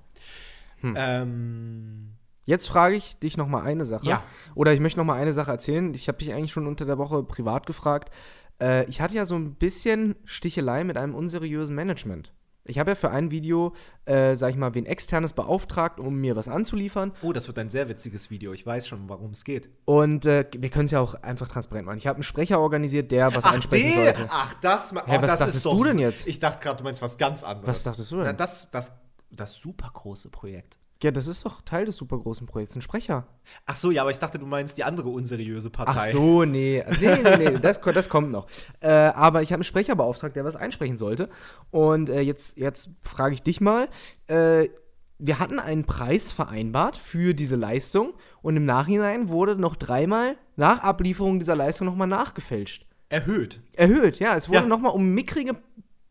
Ähm, 0.84 2.14
Jetzt 2.46 2.68
frage 2.68 2.96
ich 2.96 3.18
dich 3.20 3.38
noch 3.38 3.48
mal 3.48 3.62
eine 3.62 3.86
Sache. 3.86 4.06
Ja. 4.08 4.24
Oder 4.56 4.74
ich 4.74 4.80
möchte 4.80 5.00
noch 5.00 5.06
mal 5.06 5.16
eine 5.20 5.32
Sache 5.32 5.52
erzählen. 5.52 5.94
Ich 5.94 6.08
habe 6.08 6.18
dich 6.18 6.34
eigentlich 6.34 6.52
schon 6.52 6.68
unter 6.68 6.86
der 6.86 6.98
Woche 6.98 7.24
privat 7.24 7.66
gefragt. 7.68 8.12
Äh, 8.60 8.86
ich 8.90 9.00
hatte 9.00 9.14
ja 9.14 9.26
so 9.26 9.36
ein 9.36 9.54
bisschen 9.56 10.16
Stichelei 10.26 10.84
mit 10.84 10.98
einem 10.98 11.14
unseriösen 11.14 11.76
Management. 11.76 12.34
Ich 12.64 12.78
habe 12.78 12.92
ja 12.92 12.96
für 12.96 13.10
ein 13.10 13.32
Video, 13.32 13.74
äh, 14.06 14.36
sag 14.36 14.52
ich 14.52 14.56
mal, 14.56 14.74
wen 14.76 14.86
externes 14.86 15.34
beauftragt, 15.34 16.00
um 16.00 16.16
mir 16.18 16.36
was 16.36 16.48
anzuliefern. 16.48 17.12
oh, 17.24 17.34
das 17.34 17.48
wird 17.48 17.58
ein 17.58 17.70
sehr 17.70 17.90
witziges 17.90 18.30
Video. 18.30 18.54
Ich 18.54 18.66
weiß 18.66 18.88
schon, 18.88 19.10
worum 19.10 19.32
es 19.32 19.44
geht. 19.44 19.70
Und 19.86 20.26
äh, 20.26 20.46
wir 20.56 20.70
können 20.70 20.86
es 20.86 20.92
ja 20.92 21.00
auch 21.00 21.16
einfach 21.16 21.48
transparent 21.48 21.88
machen. 21.88 21.98
Ich 21.98 22.06
habe 22.08 22.18
einen 22.18 22.24
Sprecher 22.24 22.60
organisiert, 22.60 23.12
der 23.12 23.34
was 23.36 23.46
einsprechen 23.46 23.94
der- 23.96 24.16
sollte. 24.16 24.28
Ach, 24.32 24.54
das, 24.62 24.92
Hä, 24.94 24.98
was 25.06 25.22
das 25.22 25.40
dachtest 25.40 25.66
du 25.66 25.84
denn 25.84 25.98
jetzt? 26.00 26.28
Ich 26.28 26.40
dachte 26.40 26.60
gerade, 26.64 26.78
du 26.78 26.84
meinst 26.84 27.02
was 27.02 27.18
ganz 27.18 27.44
anderes. 27.44 27.68
Was 27.68 27.84
dachtest 27.84 28.12
du 28.12 28.18
denn? 28.18 28.26
Na, 28.26 28.34
das, 28.34 28.70
das, 28.70 28.92
das 29.32 29.56
super 29.56 29.90
große 29.94 30.30
Projekt. 30.30 30.78
Ja, 31.04 31.10
das 31.12 31.26
ist 31.28 31.46
doch 31.46 31.62
Teil 31.62 31.86
des 31.86 31.96
super 31.98 32.20
großen 32.20 32.46
Projekts, 32.46 32.76
ein 32.76 32.82
Sprecher. 32.82 33.26
Ach 33.66 33.76
so, 33.76 33.90
ja, 33.90 34.02
aber 34.04 34.12
ich 34.12 34.20
dachte, 34.20 34.38
du 34.38 34.46
meinst 34.46 34.78
die 34.78 34.84
andere 34.84 35.10
unseriöse 35.10 35.70
Partei. 35.72 35.94
Ach 35.96 36.06
so, 36.06 36.46
nee. 36.46 36.84
Nee, 37.00 37.18
nee, 37.24 37.38
nee, 37.38 37.58
das, 37.60 37.82
das 37.82 38.08
kommt 38.08 38.32
noch. 38.32 38.48
Äh, 38.82 38.90
aber 38.90 39.42
ich 39.42 39.50
habe 39.52 39.58
einen 39.60 39.64
Sprecher 39.64 39.96
beauftragt, 39.96 40.36
der 40.36 40.46
was 40.46 40.56
einsprechen 40.56 40.98
sollte. 41.00 41.30
Und 41.72 42.10
äh, 42.10 42.22
jetzt, 42.22 42.58
jetzt 42.58 42.90
frage 43.02 43.34
ich 43.34 43.42
dich 43.42 43.62
mal. 43.62 43.88
Äh, 44.28 44.70
wir 45.18 45.40
hatten 45.40 45.60
einen 45.60 45.86
Preis 45.86 46.32
vereinbart 46.32 46.98
für 46.98 47.34
diese 47.34 47.56
Leistung 47.56 48.14
und 48.42 48.56
im 48.58 48.66
Nachhinein 48.66 49.30
wurde 49.30 49.56
noch 49.56 49.76
dreimal 49.76 50.36
nach 50.56 50.82
Ablieferung 50.84 51.38
dieser 51.40 51.56
Leistung 51.56 51.86
nochmal 51.88 52.08
nachgefälscht. 52.08 52.86
Erhöht. 53.10 53.62
Erhöht, 53.76 54.20
ja. 54.20 54.36
Es 54.36 54.50
wurde 54.50 54.62
Ja. 54.62 54.66
nochmal 54.68 54.94
um 54.94 55.10
mickrige, 55.14 55.58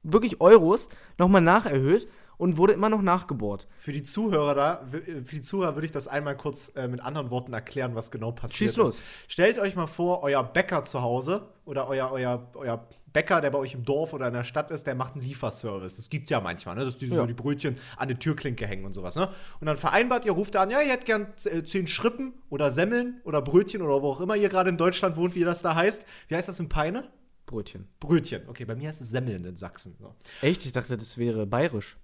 wirklich 0.02 0.40
Euros 0.40 0.88
nochmal 1.18 1.40
nacherhöht 1.40 2.06
und 2.40 2.56
wurde 2.56 2.72
immer 2.72 2.88
noch 2.88 3.02
nachgebohrt. 3.02 3.68
Für 3.78 3.92
die 3.92 4.02
Zuhörer 4.02 4.54
da, 4.54 4.86
äh, 4.92 5.22
für 5.22 5.36
die 5.36 5.42
Zuhörer 5.42 5.76
würde 5.76 5.84
ich 5.84 5.92
das 5.92 6.08
einmal 6.08 6.36
kurz 6.36 6.72
äh, 6.74 6.88
mit 6.88 7.00
anderen 7.00 7.30
Worten 7.30 7.52
erklären, 7.52 7.94
was 7.94 8.10
genau 8.10 8.32
passiert 8.32 8.56
Schieß 8.56 8.70
ist. 8.70 8.76
los. 8.78 9.02
Stellt 9.28 9.58
euch 9.58 9.76
mal 9.76 9.86
vor, 9.86 10.22
euer 10.22 10.42
Bäcker 10.42 10.82
zu 10.84 11.02
Hause 11.02 11.48
oder 11.66 11.86
euer, 11.86 12.10
euer, 12.10 12.50
euer 12.54 12.88
Bäcker, 13.12 13.40
der 13.40 13.50
bei 13.50 13.58
euch 13.58 13.74
im 13.74 13.84
Dorf 13.84 14.12
oder 14.12 14.28
in 14.28 14.32
der 14.34 14.44
Stadt 14.44 14.70
ist, 14.70 14.86
der 14.86 14.94
macht 14.94 15.14
einen 15.14 15.22
Lieferservice. 15.22 15.96
Das 15.96 16.08
gibt's 16.08 16.30
ja 16.30 16.40
manchmal, 16.40 16.76
ne? 16.76 16.84
Dass 16.84 16.96
die 16.96 17.08
Ja. 17.08 17.16
so 17.16 17.26
die 17.26 17.34
Brötchen 17.34 17.76
an 17.96 18.08
die 18.08 18.14
Türklinke 18.14 18.66
hängen 18.66 18.84
und 18.84 18.92
sowas, 18.94 19.16
ne? 19.16 19.28
Und 19.60 19.66
dann 19.66 19.76
vereinbart 19.76 20.24
ihr, 20.24 20.32
ruft 20.32 20.56
an, 20.56 20.70
ja, 20.70 20.80
ihr 20.80 20.92
hättet 20.92 21.06
gern 21.06 21.26
äh, 21.44 21.62
zehn 21.64 21.88
Schrippen 21.88 22.32
oder 22.50 22.70
Semmeln 22.70 23.20
oder 23.24 23.42
Brötchen 23.42 23.82
oder 23.82 24.00
wo 24.00 24.12
auch 24.12 24.20
immer 24.20 24.36
ihr 24.36 24.48
gerade 24.48 24.70
in 24.70 24.76
Deutschland 24.78 25.16
wohnt, 25.16 25.34
wie 25.34 25.44
das 25.44 25.60
da 25.60 25.74
heißt. 25.74 26.06
Wie 26.28 26.36
heißt 26.36 26.48
das 26.48 26.58
in 26.60 26.68
Peine? 26.68 27.10
Brötchen. 27.46 27.88
Brötchen. 27.98 28.42
Okay, 28.48 28.64
bei 28.64 28.76
mir 28.76 28.86
heißt 28.86 29.00
es 29.02 29.10
Semmeln 29.10 29.44
in 29.44 29.56
Sachsen. 29.56 29.96
So. 29.98 30.14
Echt? 30.40 30.64
Ich 30.64 30.70
dachte, 30.70 30.96
das 30.96 31.18
wäre 31.18 31.46
bayerisch. 31.46 31.96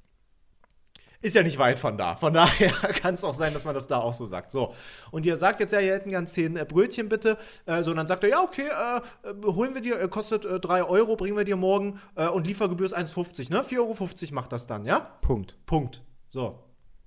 Ist 1.27 1.35
ja 1.35 1.43
nicht 1.43 1.59
weit 1.59 1.81
von 1.81 1.99
da. 1.99 2.15
Von 2.15 2.33
daher 2.35 2.71
kann 2.71 3.15
es 3.15 3.25
auch 3.25 3.35
sein, 3.35 3.53
dass 3.53 3.65
man 3.65 3.75
das 3.75 3.89
da 3.89 3.99
auch 3.99 4.15
so 4.15 4.27
sagt. 4.27 4.53
So. 4.53 4.75
Und 5.11 5.27
ihr 5.27 5.37
sagt 5.37 5.59
jetzt 5.59 5.73
ja, 5.73 5.81
ihr 5.81 5.93
hätten 5.93 6.11
gern 6.11 6.29
10 6.29 6.57
äh, 6.57 6.65
Brötchen 6.65 7.09
bitte. 7.09 7.37
Äh, 7.65 7.83
so, 7.83 7.91
und 7.91 7.97
dann 7.97 8.07
sagt 8.07 8.23
er, 8.23 8.31
ja, 8.31 8.43
okay, 8.45 8.69
äh, 8.69 9.29
äh, 9.29 9.35
holen 9.45 9.75
wir 9.75 9.81
dir, 9.81 10.01
äh, 10.01 10.07
kostet 10.07 10.45
äh, 10.45 10.61
3 10.61 10.85
Euro, 10.85 11.17
bringen 11.17 11.37
wir 11.37 11.43
dir 11.43 11.57
morgen 11.57 11.99
äh, 12.15 12.29
und 12.29 12.47
Liefergebühr 12.47 12.87
ist 12.87 12.97
1,50, 12.97 13.51
ne? 13.51 13.63
4,50 13.63 13.79
Euro 13.81 14.35
macht 14.35 14.53
das 14.53 14.69
dann, 14.69 14.85
ja? 14.85 15.01
Punkt. 15.21 15.57
Punkt. 15.67 16.01
So. 16.31 16.63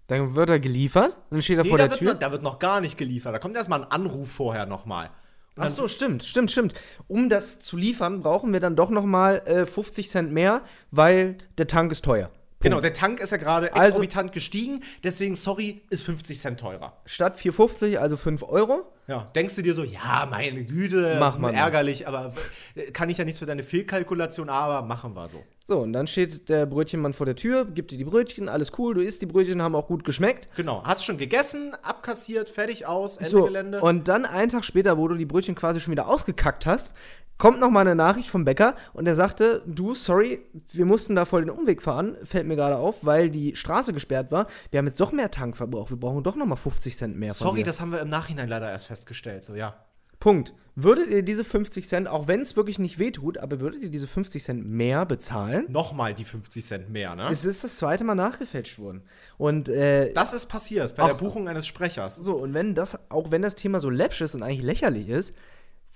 Dann 0.08 0.36
wird 0.36 0.50
er 0.50 0.60
geliefert, 0.60 1.16
dann 1.30 1.42
steht 1.42 1.60
er 1.60 1.64
Nee, 1.64 1.70
vor 1.70 1.78
da, 1.78 1.86
der 1.86 1.92
wird 1.92 2.00
Tür. 2.00 2.12
noch, 2.12 2.20
da 2.20 2.32
wird 2.34 2.44
noch 2.44 2.60
gar 2.60 2.82
nicht 2.82 2.98
geliefert. 2.98 3.34
Da 3.34 3.40
kommt 3.40 3.56
erstmal 3.56 3.84
ein 3.84 3.90
Anruf 3.90 4.30
vorher 4.30 4.66
nochmal. 4.66 5.12
Und 5.56 5.64
Ach 5.64 5.70
so, 5.70 5.88
stimmt, 5.88 6.26
stimmt, 6.26 6.52
stimmt. 6.52 6.74
Um 7.08 7.30
das 7.30 7.62
zu 7.62 7.78
liefern, 7.78 8.20
brauchen 8.20 8.52
wir 8.52 8.60
dann 8.60 8.76
doch 8.76 8.90
noch 8.90 9.06
mal 9.06 9.38
äh, 9.46 9.66
50 9.66 10.10
Cent 10.10 10.34
mehr, 10.34 10.62
weil 10.92 11.38
der 11.58 11.68
Tank 11.68 11.94
ist 11.94 12.04
teuer. 12.04 12.32
Genau, 12.62 12.82
der 12.82 12.92
Tank 12.94 13.22
ist 13.22 13.30
ja 13.32 13.38
gerade 13.38 13.72
Also- 13.74 13.88
exorbitant 13.88 14.34
gestiegen, 14.34 14.82
deswegen, 15.04 15.36
sorry, 15.36 15.82
ist 15.90 16.04
50 16.04 16.40
Cent 16.42 16.60
teurer. 16.60 16.94
Statt 17.06 17.38
4,50, 17.40 17.98
also 18.00 18.18
5 18.18 18.44
Euro. 18.44 18.84
Ja, 19.08 19.30
denkst 19.36 19.56
du 19.56 19.62
dir 19.64 19.74
so, 19.74 19.84
ja, 19.84 20.28
meine 20.30 20.64
Güte, 20.66 21.18
Mach 21.20 21.38
mal. 21.40 21.54
ärgerlich, 21.54 22.08
aber 22.08 22.34
äh, 22.76 22.92
kann 22.92 23.10
ich 23.10 23.18
ja 23.18 23.24
nichts 23.26 23.40
für 23.40 23.46
deine 23.48 23.64
Fehlkalkulation, 23.64 24.50
aber 24.50 24.86
machen 24.86 25.16
wir 25.16 25.28
so. 25.30 25.42
So, 25.66 25.80
und 25.80 25.94
dann 25.94 26.06
steht 26.06 26.50
der 26.50 26.66
Brötchenmann 26.66 27.14
vor 27.14 27.26
der 27.26 27.36
Tür, 27.36 27.66
gibt 27.66 27.92
dir 27.92 27.98
die 27.98 28.04
Brötchen, 28.04 28.50
alles 28.50 28.72
cool, 28.78 28.94
du 28.94 29.02
isst 29.02 29.22
die 29.22 29.26
Brötchen, 29.26 29.62
haben 29.64 29.74
auch 29.76 29.88
gut 29.88 30.04
geschmeckt. 30.04 30.48
Genau, 30.56 30.84
hast 30.84 31.06
schon 31.06 31.18
gegessen, 31.18 31.74
abkassiert, 31.82 32.50
fertig 32.50 32.86
aus, 32.86 33.18
Ende 33.18 33.30
So, 33.32 33.44
Gelände. 33.46 33.80
und 33.82 34.08
dann 34.08 34.26
einen 34.26 34.50
Tag 34.50 34.64
später, 34.66 34.98
wo 34.98 35.08
du 35.08 35.16
die 35.16 35.26
Brötchen 35.26 35.56
quasi 35.56 35.80
schon 35.80 35.92
wieder 35.92 36.08
ausgekackt 36.08 36.66
hast, 36.68 36.94
kommt 37.40 37.60
noch 37.60 37.72
mal 37.72 37.82
eine 37.82 37.96
Nachricht 37.96 38.30
vom 38.30 38.46
Bäcker 38.46 38.76
und 38.94 39.06
der 39.06 39.16
sagte, 39.16 39.64
du, 39.66 39.96
sorry, 39.96 40.42
wir 40.74 40.86
mussten 40.86 41.16
da 41.16 41.26
voll 41.26 41.42
den 41.42 41.50
Umweg 41.50 41.82
fahren, 41.82 42.16
fällt 42.24 42.46
mir 42.46 42.56
gerade 42.56 42.78
auf, 42.78 43.04
weil 43.04 43.32
die 43.32 43.56
Straße 43.56 43.94
gesperrt 43.94 44.32
war. 44.32 44.46
Wir 44.70 44.78
haben 44.78 44.86
jetzt 44.88 45.00
doch 45.00 45.12
mehr 45.12 45.32
Tankverbrauch, 45.32 45.90
wir 45.90 45.98
brauchen 45.98 46.22
doch 46.22 46.36
noch 46.36 46.46
mal 46.46 46.56
50 46.56 46.96
Cent 46.96 47.18
mehr 47.18 47.34
von 47.34 47.48
Sorry, 47.48 47.64
das 47.64 47.82
haben 47.82 47.92
wir 47.92 48.02
im 48.02 48.10
Nachhinein 48.10 48.48
leider 48.50 48.70
erst 48.70 48.86
festgestellt. 48.86 49.44
So, 49.44 49.56
ja. 49.56 49.74
Punkt. 50.20 50.54
Würdet 50.76 51.10
ihr 51.10 51.24
diese 51.24 51.44
50 51.44 51.88
Cent, 51.88 52.08
auch 52.10 52.28
wenn 52.28 52.42
es 52.42 52.56
wirklich 52.56 52.78
nicht 52.80 53.00
wehtut, 53.00 53.38
aber 53.38 53.60
würdet 53.60 53.82
ihr 53.84 53.90
diese 53.90 54.08
50 54.08 54.44
Cent 54.44 54.66
mehr 54.66 55.06
bezahlen? 55.06 55.66
Nochmal 55.70 56.14
die 56.14 56.24
50 56.26 56.66
Cent 56.66 56.90
mehr, 56.90 57.16
ne? 57.16 57.28
Es 57.32 57.44
ist 57.44 57.64
das 57.66 57.78
zweite 57.78 58.04
Mal 58.06 58.16
nachgefälscht 58.16 58.80
worden. 58.80 59.02
Und 59.38 59.68
äh, 59.68 60.14
Das 60.14 60.32
ist 60.34 60.46
passiert 60.48 60.96
bei 60.96 61.04
Auch- 61.04 61.08
der 61.08 61.14
Buchung 61.16 61.48
eines 61.50 61.68
Sprechers. 61.68 62.16
so, 62.16 62.36
und 62.38 62.54
wenn 62.54 62.76
das, 62.76 62.98
auch 63.10 63.32
wenn 63.32 63.42
das 63.42 63.56
Thema 63.56 63.80
so 63.80 63.90
läppsch 63.90 64.22
ist 64.22 64.36
und 64.36 64.44
eigentlich 64.44 64.62
lächerlich 64.64 65.10
ist, 65.10 65.34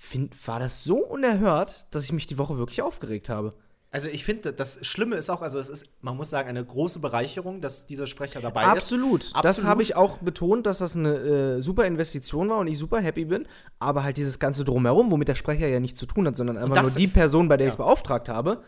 find, 0.04 0.46
war 0.46 0.60
das 0.60 0.84
so 0.84 0.98
unerhört, 0.98 1.86
dass 1.90 2.04
ich 2.04 2.12
mich 2.12 2.26
die 2.26 2.38
Woche 2.38 2.58
wirklich 2.58 2.82
aufgeregt 2.82 3.28
habe. 3.28 3.54
Also 3.90 4.08
ich 4.08 4.24
finde, 4.24 4.52
das 4.52 4.84
Schlimme 4.84 5.14
ist 5.14 5.30
auch, 5.30 5.40
also 5.40 5.60
es 5.60 5.68
ist, 5.68 5.86
man 6.00 6.16
muss 6.16 6.28
sagen, 6.28 6.48
eine 6.48 6.64
große 6.64 6.98
Bereicherung, 6.98 7.60
dass 7.60 7.86
dieser 7.86 8.08
Sprecher 8.08 8.40
dabei 8.40 8.64
Absolut. 8.64 9.22
ist. 9.22 9.36
Das 9.40 9.62
habe 9.62 9.82
ich 9.82 9.94
auch 9.94 10.18
betont, 10.18 10.66
dass 10.66 10.78
das 10.78 10.96
eine 10.96 11.14
äh, 11.14 11.60
super 11.60 11.86
Investition 11.86 12.48
war 12.48 12.58
und 12.58 12.66
ich 12.66 12.76
super 12.76 13.00
happy 13.00 13.24
bin. 13.24 13.46
Aber 13.78 14.02
halt 14.02 14.16
dieses 14.16 14.40
ganze 14.40 14.64
Drumherum, 14.64 15.12
womit 15.12 15.28
der 15.28 15.36
Sprecher 15.36 15.68
ja 15.68 15.78
nichts 15.78 16.00
zu 16.00 16.06
tun 16.06 16.26
hat, 16.26 16.36
sondern 16.36 16.58
einfach 16.58 16.82
nur 16.82 16.90
die 16.90 17.06
Person, 17.06 17.46
bei 17.46 17.56
der 17.56 17.66
ja. 17.66 17.68
ich 17.68 17.74
es 17.74 17.78
beauftragt 17.78 18.28
habe, 18.28 18.64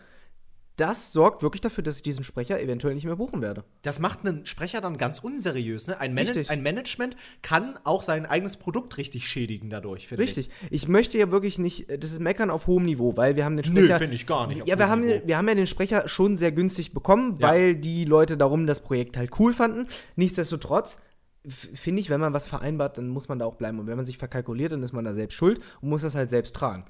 das 0.77 1.11
sorgt 1.11 1.41
wirklich 1.41 1.61
dafür, 1.61 1.83
dass 1.83 1.97
ich 1.97 2.03
diesen 2.03 2.23
Sprecher 2.23 2.61
eventuell 2.61 2.93
nicht 2.93 3.05
mehr 3.05 3.15
buchen 3.15 3.41
werde. 3.41 3.63
Das 3.81 3.97
macht 3.97 4.25
einen 4.25 4.45
Sprecher 4.45 4.79
dann 4.79 4.97
ganz 4.99 5.19
unseriös. 5.19 5.87
Ne? 5.87 5.99
Ein, 5.99 6.13
Man 6.13 6.27
ein 6.27 6.61
Management 6.61 7.17
kann 7.41 7.79
auch 7.83 8.03
sein 8.03 8.27
eigenes 8.27 8.57
Produkt 8.57 8.97
richtig 8.97 9.27
schädigen 9.27 9.71
dadurch, 9.71 10.07
finde 10.07 10.23
ich. 10.23 10.37
Richtig. 10.37 10.49
Ich 10.69 10.87
möchte 10.87 11.17
ja 11.17 11.31
wirklich 11.31 11.57
nicht, 11.57 11.87
das 11.89 12.11
ist 12.11 12.19
Meckern 12.19 12.51
auf 12.51 12.67
hohem 12.67 12.85
Niveau, 12.85 13.17
weil 13.17 13.35
wir 13.35 13.43
haben 13.43 13.57
den 13.57 13.73
Nö, 13.73 13.81
Sprecher. 13.81 13.97
finde 13.99 14.15
ich 14.15 14.27
gar 14.27 14.45
nicht 14.45 14.67
Ja, 14.67 14.77
wir 14.77 14.87
haben, 14.87 15.01
Niveau. 15.01 15.21
wir 15.25 15.37
haben 15.37 15.47
ja 15.47 15.55
den 15.55 15.67
Sprecher 15.67 16.07
schon 16.07 16.37
sehr 16.37 16.51
günstig 16.51 16.93
bekommen, 16.93 17.37
Ja. 17.39 17.47
weil 17.49 17.75
die 17.75 18.05
Leute 18.05 18.37
darum 18.37 18.67
das 18.67 18.79
Projekt 18.81 19.17
halt 19.17 19.31
cool 19.39 19.53
fanden. 19.53 19.87
Nichtsdestotrotz 20.15 20.99
finde 21.47 22.01
ich, 22.01 22.09
wenn 22.09 22.19
man 22.19 22.33
was 22.33 22.47
vereinbart, 22.47 22.97
dann 22.97 23.07
muss 23.07 23.29
man 23.29 23.39
da 23.39 23.45
auch 23.45 23.55
bleiben. 23.55 23.79
Und 23.79 23.87
wenn 23.87 23.95
man 23.97 24.05
sich 24.05 24.17
verkalkuliert, 24.17 24.73
dann 24.73 24.83
ist 24.83 24.91
man 24.93 25.05
da 25.05 25.13
selbst 25.13 25.35
schuld 25.35 25.59
und 25.81 25.89
muss 25.89 26.01
das 26.01 26.13
halt 26.13 26.29
selbst 26.29 26.55
tragen. 26.55 26.85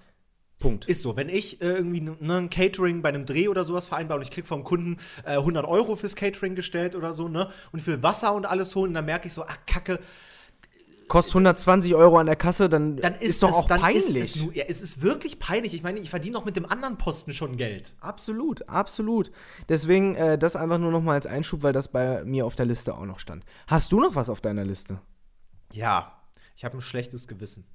Punkt. 0.59 0.85
Ist 0.85 1.01
so, 1.01 1.15
wenn 1.15 1.29
ich 1.29 1.61
äh, 1.61 1.73
irgendwie 1.73 2.01
ne, 2.01 2.15
ein 2.19 2.49
Catering 2.49 3.01
bei 3.01 3.09
einem 3.09 3.25
Dreh 3.25 3.47
oder 3.47 3.63
sowas 3.63 3.87
vereinbare 3.87 4.19
und 4.19 4.23
ich 4.23 4.31
krieg 4.31 4.47
vom 4.47 4.63
Kunden 4.63 4.97
äh, 5.23 5.33
100 5.33 5.65
Euro 5.65 5.95
fürs 5.95 6.15
Catering 6.15 6.55
gestellt 6.55 6.95
oder 6.95 7.13
so, 7.13 7.27
ne, 7.27 7.49
und 7.71 7.79
ich 7.79 7.87
will 7.87 8.01
Wasser 8.01 8.33
und 8.33 8.45
alles 8.45 8.75
holen, 8.75 8.93
dann 8.93 9.05
merke 9.05 9.27
ich 9.27 9.33
so, 9.33 9.43
ach, 9.43 9.57
kacke, 9.67 9.99
Kostet 11.07 11.35
120 11.35 11.95
Euro 11.95 12.17
an 12.17 12.25
der 12.25 12.35
Kasse, 12.35 12.67
dann, 12.67 12.97
dann 12.97 13.15
ist, 13.15 13.41
doch 13.41 13.49
es, 13.49 13.55
auch 13.55 13.67
dann 13.67 13.79
peinlich. 13.79 14.15
Ist 14.15 14.35
es, 14.35 14.55
ja, 14.55 14.65
es 14.67 14.81
ist 14.81 15.01
wirklich 15.01 15.39
peinlich. 15.39 15.73
Ich 15.73 15.81
meine, 15.81 15.99
ich 15.99 16.09
verdiene 16.09 16.33
doch 16.33 16.43
mit 16.43 16.57
dem 16.57 16.65
anderen 16.65 16.97
Posten 16.97 17.31
schon 17.31 17.55
Geld. 17.55 17.95
Absolut, 18.01 18.67
absolut. 18.67 19.31
Deswegen 19.69 20.15
äh, 20.15 20.37
das 20.37 20.57
einfach 20.57 20.77
nur 20.77 20.91
noch 20.91 21.01
mal 21.01 21.13
als 21.13 21.25
Einschub, 21.25 21.63
weil 21.63 21.71
das 21.71 21.87
bei 21.87 22.25
mir 22.25 22.45
auf 22.45 22.55
der 22.55 22.65
Liste 22.65 22.93
auch 22.93 23.05
noch 23.05 23.19
stand. 23.19 23.45
Hast 23.67 23.93
du 23.93 24.01
noch 24.01 24.15
was 24.15 24.29
auf 24.29 24.41
deiner 24.41 24.65
Liste? 24.65 24.99
Ja, 25.71 26.19
ich 26.57 26.65
habe 26.65 26.77
ein 26.77 26.81
schlechtes 26.81 27.27
Gewissen. 27.27 27.65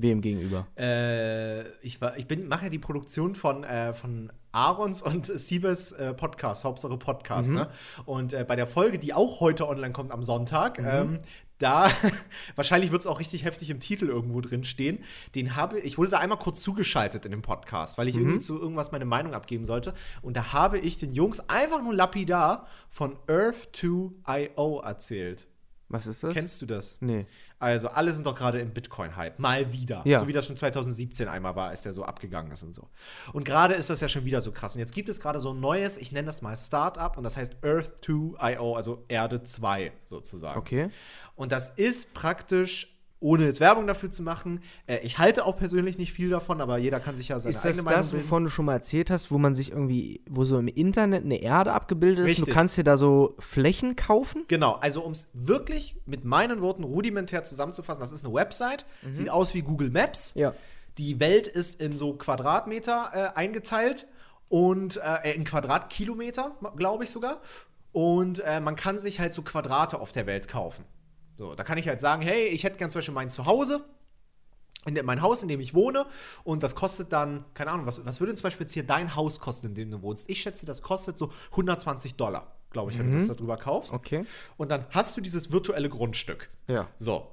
Wem 0.00 0.20
gegenüber? 0.20 0.68
Äh, 0.78 1.68
ich 1.80 2.00
war, 2.00 2.16
ich 2.16 2.28
bin, 2.28 2.46
mache 2.46 2.64
ja 2.66 2.70
die 2.70 2.78
Produktion 2.78 3.34
von, 3.34 3.64
äh, 3.64 3.92
von 3.92 4.30
Aarons 4.52 5.02
und 5.02 5.26
Siebes 5.26 5.90
äh, 5.92 6.14
Podcast, 6.14 6.64
Hauptsache 6.64 6.96
Podcast. 6.96 7.50
Ne? 7.50 7.68
Und 8.06 8.32
äh, 8.32 8.44
bei 8.46 8.54
der 8.54 8.68
Folge, 8.68 9.00
die 9.00 9.12
auch 9.12 9.40
heute 9.40 9.68
online 9.68 9.92
kommt 9.92 10.12
am 10.12 10.22
Sonntag, 10.22 10.78
ähm, 10.78 11.18
da, 11.58 11.90
wahrscheinlich 12.54 12.92
wird 12.92 13.00
es 13.00 13.08
auch 13.08 13.18
richtig 13.18 13.44
heftig 13.44 13.70
im 13.70 13.80
Titel 13.80 14.06
irgendwo 14.06 14.40
drin 14.40 14.62
stehen, 14.62 15.00
den 15.34 15.56
habe 15.56 15.80
ich 15.80 15.98
wurde 15.98 16.10
da 16.10 16.18
einmal 16.18 16.38
kurz 16.38 16.62
zugeschaltet 16.62 17.24
in 17.24 17.32
dem 17.32 17.42
Podcast, 17.42 17.98
weil 17.98 18.06
ich 18.06 18.16
irgendwie 18.16 18.38
zu 18.38 18.56
irgendwas 18.56 18.92
meine 18.92 19.04
Meinung 19.04 19.34
abgeben 19.34 19.64
sollte. 19.64 19.94
Und 20.22 20.36
da 20.36 20.52
habe 20.52 20.78
ich 20.78 20.98
den 20.98 21.12
Jungs 21.12 21.40
einfach 21.48 21.82
nur 21.82 21.94
lapidar 21.94 22.68
von 22.88 23.16
Earth2IO 23.26 24.84
erzählt. 24.84 25.48
Was 25.90 26.06
ist 26.06 26.22
das? 26.22 26.34
Kennst 26.34 26.60
du 26.60 26.66
das? 26.66 26.98
Nee. 27.00 27.26
Also, 27.58 27.88
alle 27.88 28.12
sind 28.12 28.26
doch 28.26 28.34
gerade 28.34 28.60
im 28.60 28.74
Bitcoin-Hype. 28.74 29.38
Mal 29.38 29.72
wieder. 29.72 30.02
Ja. 30.04 30.20
So 30.20 30.28
wie 30.28 30.32
das 30.32 30.46
schon 30.46 30.56
2017 30.56 31.28
einmal 31.28 31.56
war, 31.56 31.70
als 31.70 31.82
der 31.82 31.94
so 31.94 32.04
abgegangen 32.04 32.52
ist 32.52 32.62
und 32.62 32.74
so. 32.74 32.88
Und 33.32 33.44
gerade 33.44 33.74
ist 33.74 33.88
das 33.88 34.00
ja 34.00 34.08
schon 34.08 34.26
wieder 34.26 34.42
so 34.42 34.52
krass. 34.52 34.74
Und 34.74 34.80
jetzt 34.80 34.92
gibt 34.92 35.08
es 35.08 35.18
gerade 35.18 35.40
so 35.40 35.52
ein 35.52 35.60
neues, 35.60 35.96
ich 35.96 36.12
nenne 36.12 36.26
das 36.26 36.42
mal 36.42 36.56
Startup, 36.56 37.16
und 37.16 37.24
das 37.24 37.38
heißt 37.38 37.56
Earth2IO, 37.62 38.76
also 38.76 39.04
Erde 39.08 39.42
2 39.42 39.92
sozusagen. 40.06 40.58
Okay. 40.58 40.90
Und 41.36 41.52
das 41.52 41.70
ist 41.70 42.12
praktisch, 42.12 42.97
ohne 43.20 43.44
jetzt 43.46 43.60
Werbung 43.60 43.86
dafür 43.86 44.10
zu 44.10 44.22
machen, 44.22 44.62
äh, 44.86 44.98
ich 44.98 45.18
halte 45.18 45.44
auch 45.44 45.56
persönlich 45.56 45.98
nicht 45.98 46.12
viel 46.12 46.30
davon, 46.30 46.60
aber 46.60 46.78
jeder 46.78 47.00
kann 47.00 47.16
sich 47.16 47.28
ja 47.28 47.38
seine 47.40 47.50
Ist 47.50 47.64
das 47.64 47.66
eigene 47.66 47.82
Meinung 47.82 47.98
das, 47.98 48.10
bilden. 48.10 48.24
wovon 48.24 48.44
du 48.44 48.50
schon 48.50 48.64
mal 48.64 48.74
erzählt 48.74 49.10
hast, 49.10 49.30
wo 49.30 49.38
man 49.38 49.54
sich 49.54 49.72
irgendwie, 49.72 50.22
wo 50.30 50.44
so 50.44 50.58
im 50.58 50.68
Internet 50.68 51.24
eine 51.24 51.40
Erde 51.42 51.72
abgebildet 51.72 52.26
ist? 52.26 52.30
und 52.30 52.38
Du 52.38 52.42
Richtig. 52.42 52.54
kannst 52.54 52.76
dir 52.76 52.84
da 52.84 52.96
so 52.96 53.34
Flächen 53.38 53.96
kaufen? 53.96 54.44
Genau, 54.48 54.74
also 54.74 55.02
um 55.02 55.12
es 55.12 55.28
wirklich 55.32 55.96
mit 56.06 56.24
meinen 56.24 56.60
Worten 56.60 56.84
rudimentär 56.84 57.42
zusammenzufassen, 57.44 58.00
das 58.00 58.12
ist 58.12 58.24
eine 58.24 58.32
Website, 58.34 58.86
sieht 59.10 59.30
aus 59.30 59.54
wie 59.54 59.62
Google 59.62 59.90
Maps. 59.90 60.32
Ja. 60.34 60.54
Die 60.98 61.18
Welt 61.20 61.46
ist 61.46 61.80
in 61.80 61.96
so 61.96 62.14
Quadratmeter 62.14 63.10
äh, 63.34 63.38
eingeteilt 63.38 64.06
und 64.48 64.96
äh, 64.98 65.34
in 65.34 65.44
Quadratkilometer, 65.44 66.56
glaube 66.76 67.04
ich 67.04 67.10
sogar. 67.10 67.40
Und 67.92 68.40
äh, 68.40 68.60
man 68.60 68.76
kann 68.76 68.98
sich 68.98 69.18
halt 69.20 69.32
so 69.32 69.42
Quadrate 69.42 69.98
auf 70.00 70.12
der 70.12 70.26
Welt 70.26 70.48
kaufen. 70.48 70.84
So, 71.38 71.54
da 71.54 71.62
kann 71.62 71.78
ich 71.78 71.86
halt 71.86 72.00
sagen, 72.00 72.20
hey, 72.20 72.48
ich 72.48 72.64
hätte 72.64 72.78
gern 72.78 72.90
zum 72.90 72.98
Beispiel 72.98 73.14
mein 73.14 73.30
Zuhause, 73.30 73.84
in 74.84 74.98
mein 75.04 75.22
Haus, 75.22 75.42
in 75.42 75.48
dem 75.48 75.60
ich 75.60 75.72
wohne, 75.72 76.06
und 76.42 76.64
das 76.64 76.74
kostet 76.74 77.12
dann, 77.12 77.44
keine 77.54 77.70
Ahnung, 77.70 77.86
was, 77.86 78.04
was 78.04 78.20
würde 78.20 78.34
zum 78.34 78.42
Beispiel 78.42 78.64
jetzt 78.64 78.72
hier 78.72 78.84
dein 78.84 79.14
Haus 79.14 79.38
kosten, 79.38 79.68
in 79.68 79.74
dem 79.74 79.90
du 79.90 80.02
wohnst? 80.02 80.28
Ich 80.28 80.40
schätze, 80.40 80.66
das 80.66 80.82
kostet 80.82 81.16
so 81.16 81.30
120 81.52 82.16
Dollar, 82.16 82.56
glaube 82.70 82.90
ich, 82.90 82.98
wenn 82.98 83.12
du 83.12 83.18
das 83.18 83.28
darüber 83.28 83.56
kaufst. 83.56 83.92
Okay. 83.92 84.24
Und 84.56 84.70
dann 84.70 84.86
hast 84.90 85.16
du 85.16 85.20
dieses 85.20 85.52
virtuelle 85.52 85.88
Grundstück. 85.88 86.50
Ja. 86.66 86.88
So, 86.98 87.28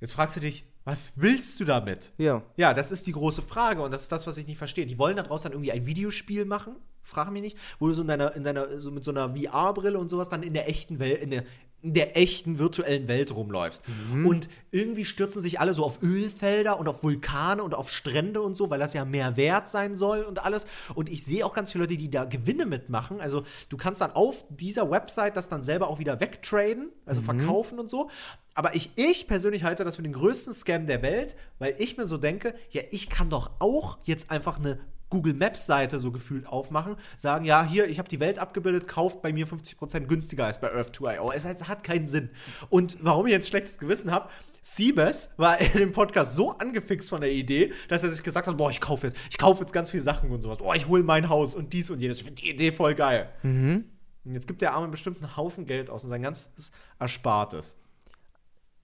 jetzt 0.00 0.12
fragst 0.12 0.36
du 0.36 0.40
dich, 0.40 0.64
was 0.84 1.12
willst 1.16 1.60
du 1.60 1.66
damit? 1.66 2.12
Ja. 2.16 2.42
Ja, 2.56 2.72
das 2.72 2.90
ist 2.90 3.06
die 3.06 3.12
große 3.12 3.42
Frage 3.42 3.82
und 3.82 3.90
das 3.90 4.02
ist 4.02 4.12
das, 4.12 4.26
was 4.26 4.38
ich 4.38 4.46
nicht 4.46 4.58
verstehe. 4.58 4.86
Die 4.86 4.98
wollen 4.98 5.16
daraus 5.16 5.42
dann 5.42 5.52
irgendwie 5.52 5.72
ein 5.72 5.84
Videospiel 5.84 6.46
machen, 6.46 6.76
frage 7.02 7.30
mich 7.30 7.42
nicht, 7.42 7.58
wo 7.78 7.88
du 7.88 7.94
so 7.94 8.02
in 8.02 8.08
deiner, 8.08 8.34
in 8.34 8.44
deiner, 8.44 8.78
so 8.78 8.90
mit 8.90 9.04
so 9.04 9.10
einer 9.10 9.36
VR-Brille 9.36 9.98
und 9.98 10.08
sowas 10.08 10.30
dann 10.30 10.42
in 10.42 10.54
der 10.54 10.68
echten 10.68 10.98
Welt, 10.98 11.20
in 11.20 11.30
der, 11.30 11.44
in 11.82 11.94
der 11.94 12.16
echten 12.16 12.58
virtuellen 12.58 13.08
Welt 13.08 13.34
rumläufst. 13.34 13.82
Und 14.26 14.48
irgendwie 14.70 15.04
stürzen 15.04 15.40
sich 15.40 15.60
alle 15.60 15.72
so 15.72 15.84
auf 15.84 16.02
Ölfelder 16.02 16.78
und 16.78 16.88
auf 16.88 17.02
Vulkane 17.02 17.62
und 17.62 17.74
auf 17.74 17.90
Strände 17.90 18.42
und 18.42 18.54
so, 18.54 18.70
weil 18.70 18.78
das 18.78 18.92
ja 18.92 19.04
mehr 19.04 19.36
wert 19.36 19.68
sein 19.68 19.94
soll 19.94 20.22
und 20.22 20.44
alles. 20.44 20.66
Und 20.94 21.10
ich 21.10 21.24
sehe 21.24 21.44
auch 21.44 21.54
ganz 21.54 21.72
viele 21.72 21.84
Leute, 21.84 21.96
die 21.96 22.10
da 22.10 22.24
Gewinne 22.24 22.66
mitmachen. 22.66 23.20
Also 23.20 23.44
du 23.68 23.76
kannst 23.76 24.00
dann 24.00 24.12
auf 24.12 24.44
dieser 24.50 24.90
Website 24.90 25.36
das 25.36 25.48
dann 25.48 25.62
selber 25.62 25.88
auch 25.88 25.98
wieder 25.98 26.20
wegtraden, 26.20 26.90
also 27.06 27.22
verkaufen 27.22 27.78
und 27.78 27.88
so. 27.88 28.10
Aber 28.54 28.74
ich, 28.74 28.90
ich 28.96 29.26
persönlich 29.26 29.62
halte 29.64 29.84
das 29.84 29.96
für 29.96 30.02
den 30.02 30.12
größten 30.12 30.52
Scam 30.52 30.86
der 30.86 31.02
Welt, 31.02 31.34
weil 31.58 31.74
ich 31.78 31.96
mir 31.96 32.06
so 32.06 32.18
denke, 32.18 32.54
ja, 32.70 32.82
ich 32.90 33.08
kann 33.08 33.30
doch 33.30 33.52
auch 33.58 33.98
jetzt 34.04 34.30
einfach 34.30 34.58
eine 34.58 34.80
Google 35.10 35.34
Maps 35.34 35.66
Seite 35.66 35.98
so 35.98 36.12
gefühlt 36.12 36.46
aufmachen, 36.46 36.96
sagen, 37.16 37.44
ja, 37.44 37.64
hier, 37.64 37.88
ich 37.88 37.98
habe 37.98 38.08
die 38.08 38.20
Welt 38.20 38.38
abgebildet, 38.38 38.88
kauft 38.88 39.22
bei 39.22 39.32
mir 39.32 39.46
50% 39.46 40.06
günstiger 40.06 40.46
als 40.46 40.60
bei 40.60 40.72
Earth2IO. 40.72 41.32
Es 41.34 41.44
es 41.44 41.68
hat 41.68 41.84
keinen 41.84 42.06
Sinn. 42.06 42.30
Und 42.68 42.96
warum 43.02 43.26
ich 43.26 43.32
jetzt 43.32 43.48
schlechtes 43.48 43.78
Gewissen 43.78 44.10
habe, 44.10 44.28
Siebes 44.62 45.30
war 45.36 45.58
in 45.60 45.72
dem 45.78 45.92
Podcast 45.92 46.36
so 46.36 46.52
angefixt 46.52 47.08
von 47.08 47.20
der 47.20 47.32
Idee, 47.32 47.72
dass 47.88 48.02
er 48.02 48.10
sich 48.10 48.22
gesagt 48.22 48.46
hat, 48.46 48.56
boah, 48.56 48.70
ich 48.70 48.80
kaufe 48.80 49.06
jetzt, 49.06 49.18
ich 49.30 49.38
kaufe 49.38 49.60
jetzt 49.60 49.72
ganz 49.72 49.90
viele 49.90 50.02
Sachen 50.02 50.30
und 50.30 50.42
sowas. 50.42 50.58
Boah, 50.58 50.74
ich 50.74 50.86
hole 50.86 51.02
mein 51.02 51.28
Haus 51.28 51.54
und 51.54 51.72
dies 51.72 51.90
und 51.90 52.00
jenes. 52.00 52.18
Ich 52.18 52.24
finde 52.24 52.42
die 52.42 52.50
Idee 52.50 52.72
voll 52.72 52.94
geil. 52.94 53.30
Und 54.24 54.34
jetzt 54.34 54.46
gibt 54.46 54.60
der 54.60 54.74
Arme 54.74 54.88
bestimmt 54.88 55.18
einen 55.22 55.36
Haufen 55.36 55.64
Geld 55.64 55.90
aus 55.90 56.04
und 56.04 56.10
sein 56.10 56.22
ganzes 56.22 56.70
Erspartes. 56.98 57.76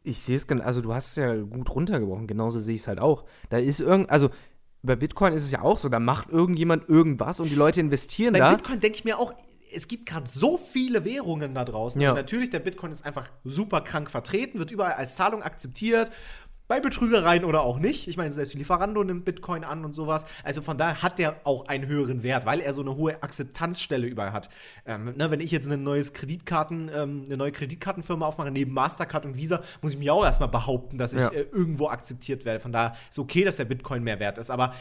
Ich 0.02 0.20
sehe 0.20 0.36
es, 0.36 0.48
also 0.48 0.80
du 0.80 0.94
hast 0.94 1.10
es 1.10 1.16
ja 1.16 1.34
gut 1.34 1.68
runtergebrochen, 1.68 2.26
genauso 2.26 2.60
sehe 2.60 2.76
ich 2.76 2.82
es 2.82 2.88
halt 2.88 3.00
auch. 3.00 3.24
Da 3.50 3.58
ist 3.58 3.80
irgend, 3.80 4.08
also 4.08 4.30
bei 4.86 4.96
Bitcoin 4.96 5.32
ist 5.32 5.44
es 5.44 5.50
ja 5.50 5.62
auch 5.62 5.78
so, 5.78 5.88
da 5.88 6.00
macht 6.00 6.30
irgendjemand 6.30 6.88
irgendwas 6.88 7.40
und 7.40 7.50
die 7.50 7.54
Leute 7.54 7.80
investieren 7.80 8.32
Bei 8.32 8.38
da. 8.38 8.54
Bitcoin 8.54 8.80
denke 8.80 8.98
ich 8.98 9.04
mir 9.04 9.18
auch, 9.18 9.32
es 9.74 9.88
gibt 9.88 10.06
gerade 10.06 10.28
so 10.28 10.56
viele 10.56 11.04
Währungen 11.04 11.54
da 11.54 11.64
draußen. 11.64 12.00
Ja. 12.00 12.10
Also 12.10 12.22
natürlich, 12.22 12.50
der 12.50 12.60
Bitcoin 12.60 12.92
ist 12.92 13.04
einfach 13.04 13.28
super 13.44 13.82
krank 13.82 14.10
vertreten, 14.10 14.58
wird 14.58 14.70
überall 14.70 14.92
als 14.92 15.16
Zahlung 15.16 15.42
akzeptiert. 15.42 16.10
Bei 16.68 16.80
Betrügereien 16.80 17.44
oder 17.44 17.62
auch 17.62 17.78
nicht. 17.78 18.08
Ich 18.08 18.16
meine, 18.16 18.32
selbst 18.32 18.54
Lieferando 18.54 19.04
nimmt 19.04 19.24
Bitcoin 19.24 19.62
an 19.62 19.84
und 19.84 19.92
sowas. 19.92 20.26
Also 20.42 20.62
von 20.62 20.76
daher 20.76 21.02
hat 21.02 21.18
der 21.18 21.40
auch 21.44 21.68
einen 21.68 21.86
höheren 21.86 22.22
Wert, 22.22 22.44
weil 22.44 22.60
er 22.60 22.74
so 22.74 22.82
eine 22.82 22.96
hohe 22.96 23.22
Akzeptanzstelle 23.22 24.06
überall 24.06 24.32
hat. 24.32 24.48
Ähm, 24.84 25.14
ne, 25.16 25.30
wenn 25.30 25.40
ich 25.40 25.52
jetzt 25.52 25.66
eine, 25.66 25.78
neues 25.78 26.12
Kreditkarten, 26.12 26.90
ähm, 26.92 27.22
eine 27.26 27.36
neue 27.36 27.52
Kreditkartenfirma 27.52 28.26
aufmache, 28.26 28.50
neben 28.50 28.72
Mastercard 28.72 29.24
und 29.26 29.36
Visa, 29.36 29.62
muss 29.80 29.92
ich 29.92 29.98
mir 29.98 30.12
auch 30.12 30.24
erstmal 30.24 30.48
behaupten, 30.48 30.98
dass 30.98 31.12
ich 31.12 31.20
Ja. 31.20 31.28
äh, 31.28 31.46
irgendwo 31.52 31.88
akzeptiert 31.88 32.44
werde. 32.44 32.60
Von 32.60 32.72
daher 32.72 32.96
ist 33.10 33.18
okay, 33.18 33.44
dass 33.44 33.56
der 33.56 33.64
Bitcoin 33.64 34.02
mehr 34.02 34.18
wert 34.18 34.38
ist. 34.38 34.50
Aber 34.50 34.74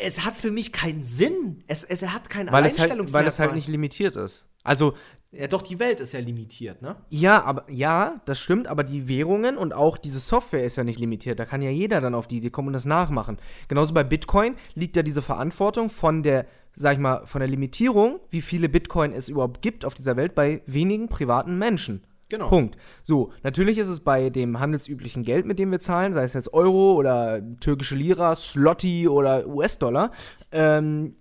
es 0.00 0.24
hat 0.24 0.38
für 0.38 0.50
mich 0.50 0.72
keinen 0.72 1.04
Sinn. 1.04 1.62
Es, 1.66 1.84
es 1.84 2.06
hat 2.06 2.30
keinen 2.30 2.50
weil 2.50 2.64
es, 2.64 2.78
halt, 2.78 3.12
weil 3.12 3.26
es 3.26 3.38
halt 3.38 3.54
nicht 3.54 3.68
limitiert 3.68 4.16
ist. 4.16 4.46
Also 4.62 4.94
Ja, 5.32 5.46
doch, 5.46 5.62
die 5.62 5.78
Welt 5.78 6.00
ist 6.00 6.12
ja 6.12 6.18
limitiert, 6.18 6.82
ne? 6.82 6.96
Ja, 7.08 7.44
aber 7.44 7.64
ja, 7.70 8.20
das 8.24 8.40
stimmt, 8.40 8.66
aber 8.66 8.82
die 8.82 9.06
Währungen 9.06 9.56
und 9.56 9.72
auch 9.72 9.96
diese 9.96 10.18
Software 10.18 10.64
ist 10.64 10.76
ja 10.76 10.82
nicht 10.82 10.98
limitiert. 10.98 11.38
Da 11.38 11.44
kann 11.44 11.62
ja 11.62 11.70
jeder 11.70 12.00
dann 12.00 12.16
auf 12.16 12.26
die 12.26 12.38
Idee 12.38 12.50
kommen 12.50 12.68
und 12.68 12.72
das 12.72 12.84
nachmachen. 12.84 13.38
Genauso 13.68 13.94
bei 13.94 14.02
Bitcoin 14.02 14.56
liegt 14.74 14.96
ja 14.96 15.04
diese 15.04 15.22
Verantwortung 15.22 15.88
von 15.88 16.24
der, 16.24 16.46
sag 16.74 16.94
ich 16.94 16.98
mal, 16.98 17.26
von 17.26 17.38
der 17.38 17.48
Limitierung, 17.48 18.18
wie 18.30 18.40
viele 18.40 18.68
Bitcoin 18.68 19.12
es 19.12 19.28
überhaupt 19.28 19.62
gibt 19.62 19.84
auf 19.84 19.94
dieser 19.94 20.16
Welt, 20.16 20.34
bei 20.34 20.62
wenigen 20.66 21.08
privaten 21.08 21.56
Menschen. 21.58 22.02
Genau. 22.30 22.48
Punkt. 22.48 22.76
So, 23.02 23.32
natürlich 23.42 23.76
ist 23.76 23.88
es 23.88 24.00
bei 24.00 24.30
dem 24.30 24.60
handelsüblichen 24.60 25.24
Geld, 25.24 25.44
mit 25.46 25.58
dem 25.58 25.70
wir 25.70 25.80
zahlen, 25.80 26.14
sei 26.14 26.22
es 26.22 26.32
jetzt 26.32 26.54
Euro 26.54 26.94
oder 26.94 27.42
türkische 27.58 27.96
Lira, 27.96 28.36
Slotty 28.36 29.08
oder 29.08 29.46
US-Dollar, 29.48 30.12
ähm, 30.52 31.16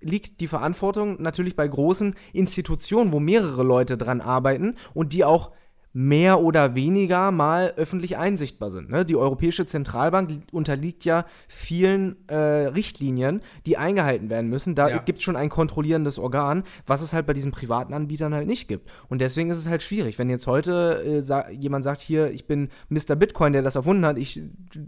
liegt 0.00 0.40
die 0.40 0.48
Verantwortung 0.48 1.22
natürlich 1.22 1.54
bei 1.54 1.68
großen 1.68 2.16
Institutionen, 2.32 3.12
wo 3.12 3.20
mehrere 3.20 3.62
Leute 3.62 3.96
dran 3.96 4.20
arbeiten 4.20 4.74
und 4.92 5.12
die 5.12 5.24
auch 5.24 5.52
mehr 5.92 6.40
oder 6.40 6.74
weniger 6.76 7.32
mal 7.32 7.74
öffentlich 7.76 8.16
einsichtbar 8.16 8.70
sind. 8.70 8.90
Ne? 8.90 9.04
Die 9.04 9.16
Europäische 9.16 9.66
Zentralbank 9.66 10.44
unterliegt 10.52 11.04
ja 11.04 11.24
vielen 11.48 12.16
äh, 12.28 12.36
Richtlinien, 12.36 13.40
die 13.66 13.76
eingehalten 13.76 14.30
werden 14.30 14.48
müssen. 14.48 14.74
Da 14.76 14.88
Ja. 14.88 14.98
gibt 14.98 15.18
es 15.18 15.24
schon 15.24 15.34
ein 15.36 15.48
kontrollierendes 15.48 16.18
Organ, 16.20 16.62
was 16.86 17.02
es 17.02 17.12
halt 17.12 17.26
bei 17.26 17.32
diesen 17.32 17.50
privaten 17.50 17.92
Anbietern 17.92 18.34
halt 18.34 18.46
nicht 18.46 18.68
gibt. 18.68 18.88
Und 19.08 19.20
deswegen 19.20 19.50
ist 19.50 19.58
es 19.58 19.66
halt 19.66 19.82
schwierig. 19.82 20.18
Wenn 20.18 20.30
jetzt 20.30 20.46
heute 20.46 21.02
äh, 21.04 21.22
sa 21.22 21.50
jemand 21.50 21.82
sagt, 21.84 22.00
hier, 22.00 22.30
ich 22.30 22.46
bin 22.46 22.68
Mr. 22.88 23.16
Bitcoin, 23.16 23.52
der 23.52 23.62
das 23.62 23.74
erfunden 23.74 24.06
hat, 24.06 24.16
ich 24.16 24.40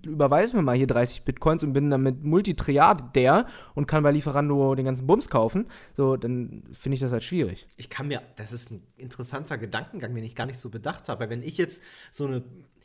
überweise 0.07 0.55
mir 0.57 0.63
mal 0.63 0.77
hier 0.77 0.87
30 0.87 1.25
Bitcoins 1.25 1.65
und 1.65 1.73
bin 1.73 1.91
damit 1.91 2.23
Multitriadiär 2.23 3.47
und 3.75 3.87
kann 3.87 4.03
bei 4.03 4.13
Lieferando 4.13 4.75
den 4.75 4.85
ganzen 4.85 5.07
Bums 5.07 5.29
kaufen, 5.29 5.67
so, 5.95 6.17
dann 6.17 6.63
finde 6.73 6.95
ich 6.95 7.01
das 7.01 7.13
halt 7.13 7.25
schwierig. 7.25 7.67
Ich 7.77 7.91
kann 7.91 8.09
mir, 8.09 8.21
das 8.37 8.53
ist 8.53 8.71
ein 8.71 8.83
interessanter 8.97 9.59
Gedankengang, 9.59 10.15
den 10.15 10.25
ich 10.25 10.35
gar 10.37 10.47
nicht 10.47 10.59
so 10.59 10.71
bedacht 10.71 10.92
habe. 11.09 11.21
Weil 11.21 11.31
wenn 11.31 11.43
ich 11.43 11.59
jetzt 11.59 11.83
so 12.11 12.27
eine 12.27 12.43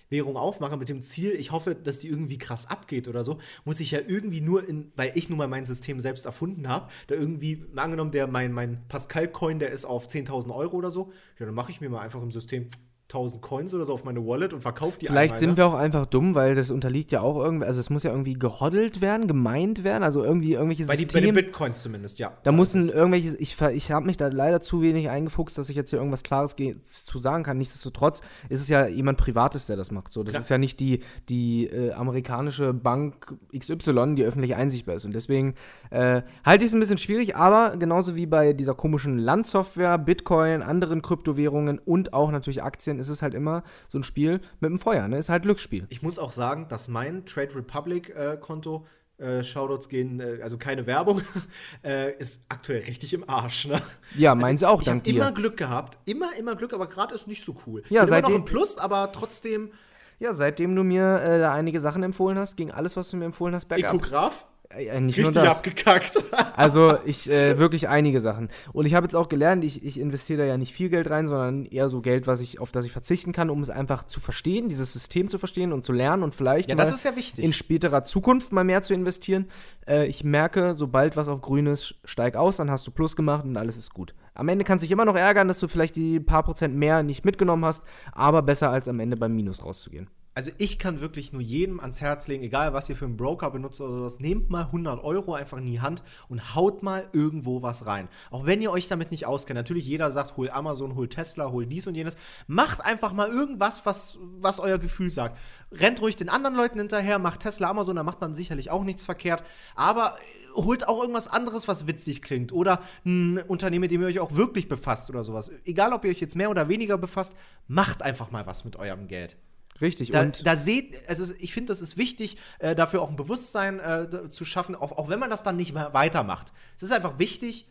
Währung 0.09 0.37
aufmache 0.37 0.77
mit 0.77 0.89
dem 0.89 1.01
Ziel, 1.01 1.31
ich 1.31 1.51
hoffe, 1.51 1.75
dass 1.75 1.99
die 1.99 2.07
irgendwie 2.07 2.37
krass 2.37 2.67
abgeht 2.67 3.07
oder 3.07 3.23
so, 3.23 3.39
muss 3.65 3.79
ich 3.79 3.91
ja 3.91 3.99
irgendwie 4.05 4.41
nur 4.41 4.67
in, 4.67 4.91
weil 4.95 5.11
ich 5.15 5.29
nun 5.29 5.37
mal 5.37 5.47
mein 5.47 5.65
System 5.65 5.99
selbst 5.99 6.25
erfunden 6.25 6.67
habe, 6.67 6.89
da 7.07 7.15
irgendwie, 7.15 7.65
angenommen, 7.75 8.11
der, 8.11 8.27
mein, 8.27 8.51
mein 8.51 8.83
Pascal-Coin, 8.87 9.59
der 9.59 9.71
ist 9.71 9.85
auf 9.85 10.07
10.000 10.07 10.53
Euro 10.55 10.77
oder 10.77 10.91
so, 10.91 11.11
ja, 11.39 11.45
dann 11.45 11.55
mache 11.55 11.71
ich 11.71 11.81
mir 11.81 11.89
mal 11.89 12.01
einfach 12.01 12.21
im 12.21 12.31
System 12.31 12.69
1000 13.09 13.41
Coins 13.41 13.73
oder 13.73 13.85
so 13.85 13.93
auf 13.93 14.03
meine 14.03 14.25
Wallet 14.25 14.53
und 14.53 14.61
verkaufe 14.61 14.99
die 14.99 15.05
Vielleicht 15.05 15.35
einmal, 15.35 15.39
sind 15.39 15.49
ne? 15.51 15.57
wir 15.57 15.65
auch 15.67 15.75
einfach 15.75 16.05
dumm, 16.07 16.35
weil 16.35 16.55
das 16.55 16.71
unterliegt 16.71 17.13
ja 17.13 17.21
auch 17.21 17.37
irgendwie, 17.41 17.65
also 17.65 17.79
es 17.79 17.89
muss 17.89 18.03
ja 18.03 18.11
irgendwie 18.11 18.33
gehoddelt 18.33 18.99
werden, 18.99 19.27
gemeint 19.27 19.85
werden, 19.85 20.03
also 20.03 20.25
irgendwie 20.25 20.53
irgendwelche 20.53 20.85
bei, 20.85 20.97
die, 20.97 21.05
bei 21.05 21.21
den. 21.21 21.33
Bitcoins 21.33 21.81
zumindest, 21.81 22.19
ja. 22.19 22.33
Da 22.43 22.51
müssen 22.51 22.89
irgendwelche, 22.89 23.37
ich, 23.37 23.55
ich 23.61 23.91
habe 23.91 24.05
mich 24.05 24.17
da 24.17 24.27
leider 24.27 24.59
zu 24.59 24.81
wenig 24.81 25.09
eingefuchst, 25.09 25.57
dass 25.57 25.69
ich 25.69 25.77
jetzt 25.77 25.91
hier 25.91 25.99
irgendwas 25.99 26.23
Klares 26.23 26.55
zu 26.83 27.17
sagen 27.19 27.43
kann. 27.43 27.57
Nichtsdestotrotz 27.57 28.21
ist 28.49 28.61
es 28.61 28.67
ja 28.67 28.87
jemand 28.87 29.17
Privates, 29.17 29.67
der 29.67 29.77
das 29.77 29.91
macht. 29.91 30.11
So, 30.11 30.23
das 30.23 30.33
Klar. 30.33 30.41
ist 30.41 30.49
ja 30.49 30.57
nicht 30.57 30.81
die, 30.81 30.99
die 31.29 31.67
äh, 31.67 31.93
amerikanische 31.93 32.73
Bank 32.73 33.35
XY, 33.57 34.15
die 34.15 34.25
öffentlich 34.25 34.55
einsichtbar 34.55 34.95
ist. 34.95 35.05
Und 35.05 35.13
deswegen 35.13 35.55
äh, 35.91 36.23
halte 36.43 36.65
ich 36.65 36.71
es 36.71 36.73
ein 36.73 36.81
bisschen 36.81 36.97
schwierig, 36.97 37.37
aber 37.37 37.77
genauso 37.77 38.17
wie 38.17 38.25
bei 38.25 38.51
dieser 38.51 38.75
komischen 38.75 39.17
Landsoftware, 39.17 39.97
Bitcoin, 39.97 40.61
anderen 40.61 41.01
Kryptowährungen 41.01 41.79
und 41.79 42.11
auch 42.13 42.31
natürlich 42.31 42.63
Aktien, 42.63 42.96
ist 42.99 43.09
es 43.09 43.21
halt 43.21 43.33
immer 43.33 43.63
so 43.89 43.97
ein 43.99 44.03
Spiel 44.03 44.41
mit 44.59 44.69
dem 44.69 44.79
Feuer. 44.79 45.07
Ne? 45.07 45.17
Ist 45.17 45.29
halt 45.29 45.43
Glücksspiel. 45.43 45.85
Ich 45.89 46.01
muss 46.01 46.19
auch 46.19 46.31
sagen, 46.31 46.67
dass 46.69 46.87
mein 46.87 47.25
Trade 47.25 47.55
Republic 47.55 48.09
äh, 48.15 48.37
Konto, 48.39 48.85
äh, 49.17 49.43
Shoutouts 49.43 49.89
gehen, 49.89 50.19
äh, 50.19 50.39
also 50.43 50.57
keine 50.57 50.85
Werbung, 50.85 51.21
äh, 51.83 52.15
ist 52.17 52.45
aktuell 52.49 52.81
richtig 52.83 53.13
im 53.13 53.27
Arsch. 53.29 53.67
Ne? 53.67 53.81
Ja, 54.15 54.35
meins 54.35 54.63
auch, 54.63 54.81
Ich 54.81 54.87
habe 54.87 54.97
dank 54.97 55.03
dir. 55.05 55.15
immer 55.15 55.31
Glück 55.31 55.57
gehabt, 55.57 55.97
immer, 56.05 56.35
immer 56.37 56.55
Glück, 56.55 56.73
aber 56.73 56.87
gerade 56.87 57.15
ist 57.15 57.27
nicht 57.27 57.43
so 57.43 57.55
cool. 57.65 57.81
Ja, 57.89 58.01
Bin 58.05 58.09
immer 58.09 58.21
noch 58.21 58.27
seitdem- 58.29 58.35
im 58.35 58.45
Plus, 58.45 58.77
aber 58.77 59.11
trotzdem 59.11 59.71
Ja, 60.19 60.33
seitdem 60.33 60.75
du 60.75 60.83
mir 60.83 61.19
äh, 61.21 61.39
da 61.39 61.53
einige 61.53 61.79
Sachen 61.79 62.03
empfohlen 62.03 62.37
hast, 62.37 62.57
ging 62.57 62.71
alles, 62.71 62.95
was 62.97 63.09
du 63.09 63.17
mir 63.17 63.25
empfohlen 63.25 63.53
hast, 63.55 63.65
bergab. 63.65 63.93
Ekograph, 63.95 64.45
Äh, 64.69 64.99
nicht 64.99 65.17
nur 65.17 65.27
richtig 65.27 65.43
das. 65.43 65.57
abgekackt. 65.57 66.13
Also 66.55 66.97
ich 67.05 67.29
äh, 67.29 67.59
wirklich 67.59 67.87
einige 67.87 68.19
Sachen. 68.19 68.49
Und 68.73 68.85
ich 68.85 68.95
habe 68.95 69.05
jetzt 69.05 69.15
auch 69.15 69.29
gelernt, 69.29 69.63
ich, 69.63 69.83
ich 69.85 69.99
investiere 69.99 70.39
da 70.39 70.45
ja 70.45 70.57
nicht 70.57 70.73
viel 70.73 70.89
Geld 70.89 71.09
rein, 71.09 71.27
sondern 71.27 71.65
eher 71.65 71.89
so 71.89 72.01
Geld, 72.01 72.25
was 72.25 72.39
ich, 72.41 72.59
auf 72.59 72.71
das 72.71 72.85
ich 72.85 72.91
verzichten 72.91 73.31
kann, 73.31 73.49
um 73.49 73.61
es 73.61 73.69
einfach 73.69 74.05
zu 74.05 74.19
verstehen, 74.19 74.67
dieses 74.67 74.91
System 74.91 75.29
zu 75.29 75.37
verstehen 75.37 75.71
und 75.71 75.85
zu 75.85 75.93
lernen 75.93 76.23
und 76.23 76.33
vielleicht 76.33 76.69
ja, 76.69 76.75
mal 76.75 76.83
das 76.83 76.93
ist 76.93 77.05
ja 77.05 77.15
wichtig. 77.15 77.45
in 77.45 77.53
späterer 77.53 78.03
Zukunft 78.03 78.51
mal 78.51 78.63
mehr 78.63 78.81
zu 78.81 78.93
investieren. 78.93 79.47
Äh, 79.87 80.07
ich 80.07 80.23
merke, 80.23 80.73
sobald 80.73 81.15
was 81.15 81.27
auf 81.27 81.41
grün 81.41 81.67
ist, 81.67 81.95
steig 82.03 82.35
aus, 82.35 82.57
dann 82.57 82.71
hast 82.71 82.85
du 82.87 82.91
Plus 82.91 83.15
gemacht 83.15 83.45
und 83.45 83.55
alles 83.55 83.77
ist 83.77 83.93
gut. 83.93 84.15
Am 84.33 84.49
Ende 84.49 84.65
kannst 84.65 84.83
du 84.83 84.85
dich 84.85 84.91
immer 84.91 85.05
noch 85.05 85.15
ärgern, 85.15 85.47
dass 85.47 85.59
du 85.59 85.67
vielleicht 85.67 85.95
die 85.95 86.19
paar 86.19 86.43
Prozent 86.43 86.75
mehr 86.75 87.03
nicht 87.03 87.25
mitgenommen 87.25 87.65
hast, 87.65 87.83
aber 88.13 88.41
besser 88.41 88.71
als 88.71 88.87
am 88.87 88.99
Ende 88.99 89.17
beim 89.17 89.35
Minus 89.35 89.63
rauszugehen. 89.63 90.09
Also 90.37 90.51
ich 90.59 90.77
kann 90.77 91.01
wirklich 91.01 91.33
nur 91.33 91.41
jedem 91.41 91.79
ans 91.79 91.99
Herz 91.99 92.27
legen, 92.27 92.43
egal 92.43 92.71
was 92.71 92.87
ihr 92.87 92.95
für 92.95 93.05
einen 93.05 93.17
Broker 93.17 93.49
benutzt 93.49 93.81
oder 93.81 93.91
sowas, 93.91 94.19
nehmt 94.19 94.51
mal 94.51 94.65
100 94.65 95.03
Euro 95.03 95.33
einfach 95.33 95.57
in 95.57 95.65
die 95.65 95.81
Hand 95.81 96.03
und 96.29 96.53
haut 96.53 96.83
mal 96.83 97.09
irgendwo 97.11 97.63
was 97.63 97.87
rein. 97.87 98.07
Auch 98.29 98.45
wenn 98.45 98.61
ihr 98.61 98.69
euch 98.69 98.87
damit 98.87 99.09
nicht 99.09 99.25
auskennt. 99.25 99.57
Natürlich 99.57 99.87
jeder 99.87 100.11
sagt, 100.11 100.37
hol 100.37 100.51
Amazon, 100.51 100.93
hol 100.93 101.09
Tesla, 101.09 101.49
hol 101.49 101.65
dies 101.65 101.87
und 101.87 101.95
jenes. 101.95 102.15
Macht 102.45 102.85
einfach 102.85 103.13
mal 103.13 103.29
irgendwas, 103.29 103.87
was, 103.87 104.19
was 104.21 104.59
euer 104.59 104.77
Gefühl 104.77 105.09
sagt. 105.09 105.39
Rennt 105.71 106.03
ruhig 106.03 106.17
den 106.17 106.29
anderen 106.29 106.55
Leuten 106.55 106.77
hinterher, 106.77 107.17
macht 107.17 107.39
Tesla, 107.39 107.71
Amazon, 107.71 107.95
da 107.95 108.03
macht 108.03 108.21
man 108.21 108.35
sicherlich 108.35 108.69
auch 108.69 108.83
nichts 108.83 109.05
verkehrt. 109.05 109.43
Aber 109.73 110.13
äh, 110.19 110.61
holt 110.61 110.87
auch 110.87 111.01
irgendwas 111.01 111.27
anderes, 111.29 111.67
was 111.67 111.87
witzig 111.87 112.21
klingt. 112.21 112.53
Oder 112.53 112.83
ein 113.03 113.39
Unternehmen, 113.39 113.81
mit 113.81 113.89
dem 113.89 114.01
ihr 114.01 114.07
euch 114.07 114.19
auch 114.19 114.35
wirklich 114.35 114.69
befasst 114.69 115.09
oder 115.09 115.23
sowas. 115.23 115.49
Egal, 115.65 115.93
ob 115.93 116.05
ihr 116.05 116.11
euch 116.11 116.21
jetzt 116.21 116.35
mehr 116.35 116.51
oder 116.51 116.69
weniger 116.69 116.99
befasst, 116.99 117.33
macht 117.67 118.03
einfach 118.03 118.29
mal 118.29 118.45
was 118.45 118.65
mit 118.65 118.75
eurem 118.75 119.07
Geld. 119.07 119.35
Richtig. 119.81 120.11
Da, 120.11 120.21
und 120.21 120.45
da 120.45 120.55
seht, 120.55 121.07
also 121.07 121.33
ich 121.39 121.53
finde, 121.53 121.71
das 121.71 121.81
ist 121.81 121.97
wichtig, 121.97 122.37
äh, 122.59 122.75
dafür 122.75 123.01
auch 123.01 123.09
ein 123.09 123.15
Bewusstsein 123.15 123.79
äh, 123.79 124.29
zu 124.29 124.45
schaffen, 124.45 124.75
auch, 124.75 124.91
auch 124.91 125.09
wenn 125.09 125.19
man 125.19 125.29
das 125.29 125.43
dann 125.43 125.57
nicht 125.57 125.73
mehr 125.73 125.93
weitermacht. 125.93 126.51
Es 126.75 126.83
ist 126.83 126.91
einfach 126.91 127.19
wichtig, 127.19 127.67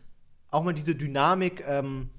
auch 0.49 0.63
mal 0.63 0.73
diese 0.73 0.95
Dynamik 0.95 1.65
ähm, 1.67 2.09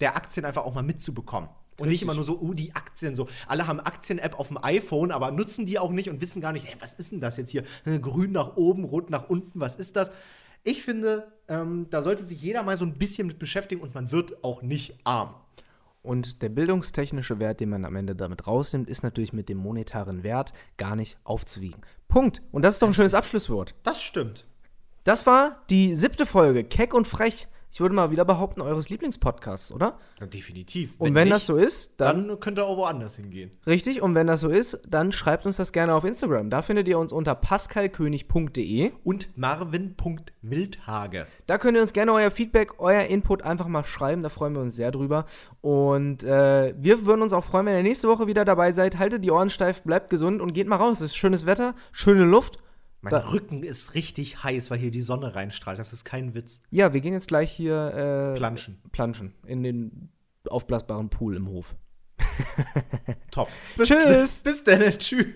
der 0.00 0.16
Aktien 0.16 0.46
einfach 0.46 0.64
auch 0.64 0.74
mal 0.74 0.82
mitzubekommen. 0.82 1.50
Und 1.78 1.88
nicht 1.88 2.02
Richtig. 2.02 2.02
immer 2.02 2.14
nur 2.14 2.24
so, 2.24 2.38
oh, 2.40 2.52
die 2.52 2.74
Aktien 2.74 3.14
so. 3.14 3.26
Alle 3.46 3.66
haben 3.66 3.80
Aktien-App 3.80 4.38
auf 4.38 4.48
dem 4.48 4.62
iPhone, 4.62 5.10
aber 5.12 5.30
nutzen 5.30 5.64
die 5.64 5.78
auch 5.78 5.90
nicht 5.90 6.10
und 6.10 6.20
wissen 6.20 6.42
gar 6.42 6.52
nicht, 6.52 6.66
hey, 6.66 6.76
was 6.78 6.92
ist 6.94 7.12
denn 7.12 7.20
das 7.20 7.38
jetzt 7.38 7.50
hier? 7.50 7.64
Äh, 7.86 7.98
Grün 7.98 8.32
nach 8.32 8.56
oben, 8.56 8.84
rot 8.84 9.08
nach 9.08 9.30
unten, 9.30 9.60
was 9.60 9.76
ist 9.76 9.96
das? 9.96 10.10
Ich 10.62 10.82
finde, 10.82 11.32
ähm, 11.48 11.86
da 11.88 12.02
sollte 12.02 12.22
sich 12.22 12.42
jeder 12.42 12.62
mal 12.62 12.76
so 12.76 12.84
ein 12.84 12.98
bisschen 12.98 13.26
mit 13.26 13.38
beschäftigen 13.38 13.80
und 13.80 13.94
man 13.94 14.10
wird 14.10 14.44
auch 14.44 14.60
nicht 14.60 14.98
arm. 15.04 15.34
Und 16.02 16.40
der 16.40 16.48
bildungstechnische 16.48 17.38
Wert, 17.40 17.60
den 17.60 17.68
man 17.68 17.84
am 17.84 17.96
Ende 17.96 18.16
damit 18.16 18.46
rausnimmt, 18.46 18.88
ist 18.88 19.02
natürlich 19.02 19.32
mit 19.32 19.48
dem 19.48 19.58
monetaren 19.58 20.22
Wert 20.22 20.52
gar 20.78 20.96
nicht 20.96 21.18
aufzuwiegen. 21.24 21.82
Punkt. 22.08 22.40
Und 22.52 22.62
das 22.62 22.74
ist 22.74 22.82
doch 22.82 22.88
ein 22.88 22.94
schönes 22.94 23.14
Abschlusswort. 23.14 23.74
Das 23.82 24.02
stimmt. 24.02 24.46
Das 25.04 25.26
war 25.26 25.62
die 25.68 25.94
siebte 25.94 26.26
Folge, 26.26 26.64
Keck 26.64 26.94
und 26.94 27.06
Frech. 27.06 27.48
Ich 27.72 27.80
würde 27.80 27.94
mal 27.94 28.10
wieder 28.10 28.24
behaupten, 28.24 28.60
eures 28.60 28.90
Lieblingspodcasts, 28.90 29.70
oder? 29.72 29.98
Ja, 30.18 30.26
definitiv. 30.26 30.94
Und 30.98 31.14
wenn, 31.14 31.30
das 31.30 31.42
nicht, 31.42 31.46
so 31.46 31.56
ist, 31.56 32.00
dann, 32.00 32.26
dann 32.26 32.40
könnt 32.40 32.58
ihr 32.58 32.66
auch 32.66 32.76
woanders 32.76 33.14
hingehen. 33.14 33.52
richtig. 33.66 34.02
Und 34.02 34.16
wenn 34.16 34.26
das 34.26 34.40
so 34.40 34.48
ist, 34.48 34.80
dann 34.88 35.12
schreibt 35.12 35.46
uns 35.46 35.56
das 35.56 35.72
gerne 35.72 35.94
auf 35.94 36.04
Instagram. 36.04 36.50
Da 36.50 36.62
findet 36.62 36.88
ihr 36.88 36.98
uns 36.98 37.12
unter 37.12 37.36
pascalkönig.de. 37.36 38.90
Und 39.04 39.28
Marvin.wildhage. 39.36 41.26
Da 41.46 41.58
könnt 41.58 41.76
ihr 41.76 41.82
uns 41.82 41.92
gerne 41.92 42.12
euer 42.12 42.32
Feedback, 42.32 42.80
euer 42.80 43.02
Input 43.02 43.42
einfach 43.42 43.68
mal 43.68 43.84
schreiben. 43.84 44.22
Da 44.22 44.30
freuen 44.30 44.54
wir 44.54 44.62
uns 44.62 44.74
sehr 44.74 44.90
drüber. 44.90 45.26
Und 45.60 46.24
äh, 46.24 46.74
wir 46.76 47.06
würden 47.06 47.22
uns 47.22 47.32
auch 47.32 47.44
freuen, 47.44 47.66
wenn 47.66 47.76
ihr 47.76 47.82
nächste 47.84 48.08
Woche 48.08 48.26
wieder 48.26 48.44
dabei 48.44 48.72
seid. 48.72 48.98
Haltet 48.98 49.24
die 49.24 49.30
Ohren 49.30 49.50
steif, 49.50 49.82
bleibt 49.82 50.10
gesund 50.10 50.42
und 50.42 50.52
geht 50.54 50.66
mal 50.66 50.76
raus. 50.76 51.00
Es 51.00 51.12
ist 51.12 51.16
schönes 51.16 51.46
Wetter, 51.46 51.74
schöne 51.92 52.24
Luft. 52.24 52.58
Mein 53.02 53.10
Da- 53.12 53.30
Rücken 53.32 53.62
ist 53.62 53.94
richtig 53.94 54.42
heiß, 54.44 54.70
weil 54.70 54.78
hier 54.78 54.90
die 54.90 55.00
Sonne 55.00 55.34
reinstrahlt. 55.34 55.78
Das 55.78 55.92
ist 55.92 56.04
kein 56.04 56.34
Witz. 56.34 56.60
Ja, 56.70 56.92
wir 56.92 57.00
gehen 57.00 57.14
jetzt 57.14 57.28
gleich 57.28 57.50
hier 57.50 58.32
äh, 58.34 58.36
Planschen. 58.36 58.80
planschen 58.92 59.34
in 59.46 59.62
den 59.62 60.10
aufblasbaren 60.48 61.08
Pool 61.08 61.36
im 61.36 61.48
Hof. 61.48 61.74
Top. 63.30 63.48
Tschüss. 63.82 64.40
Bis 64.44 64.64
dann. 64.64 64.80
Tschüss. 64.98 65.26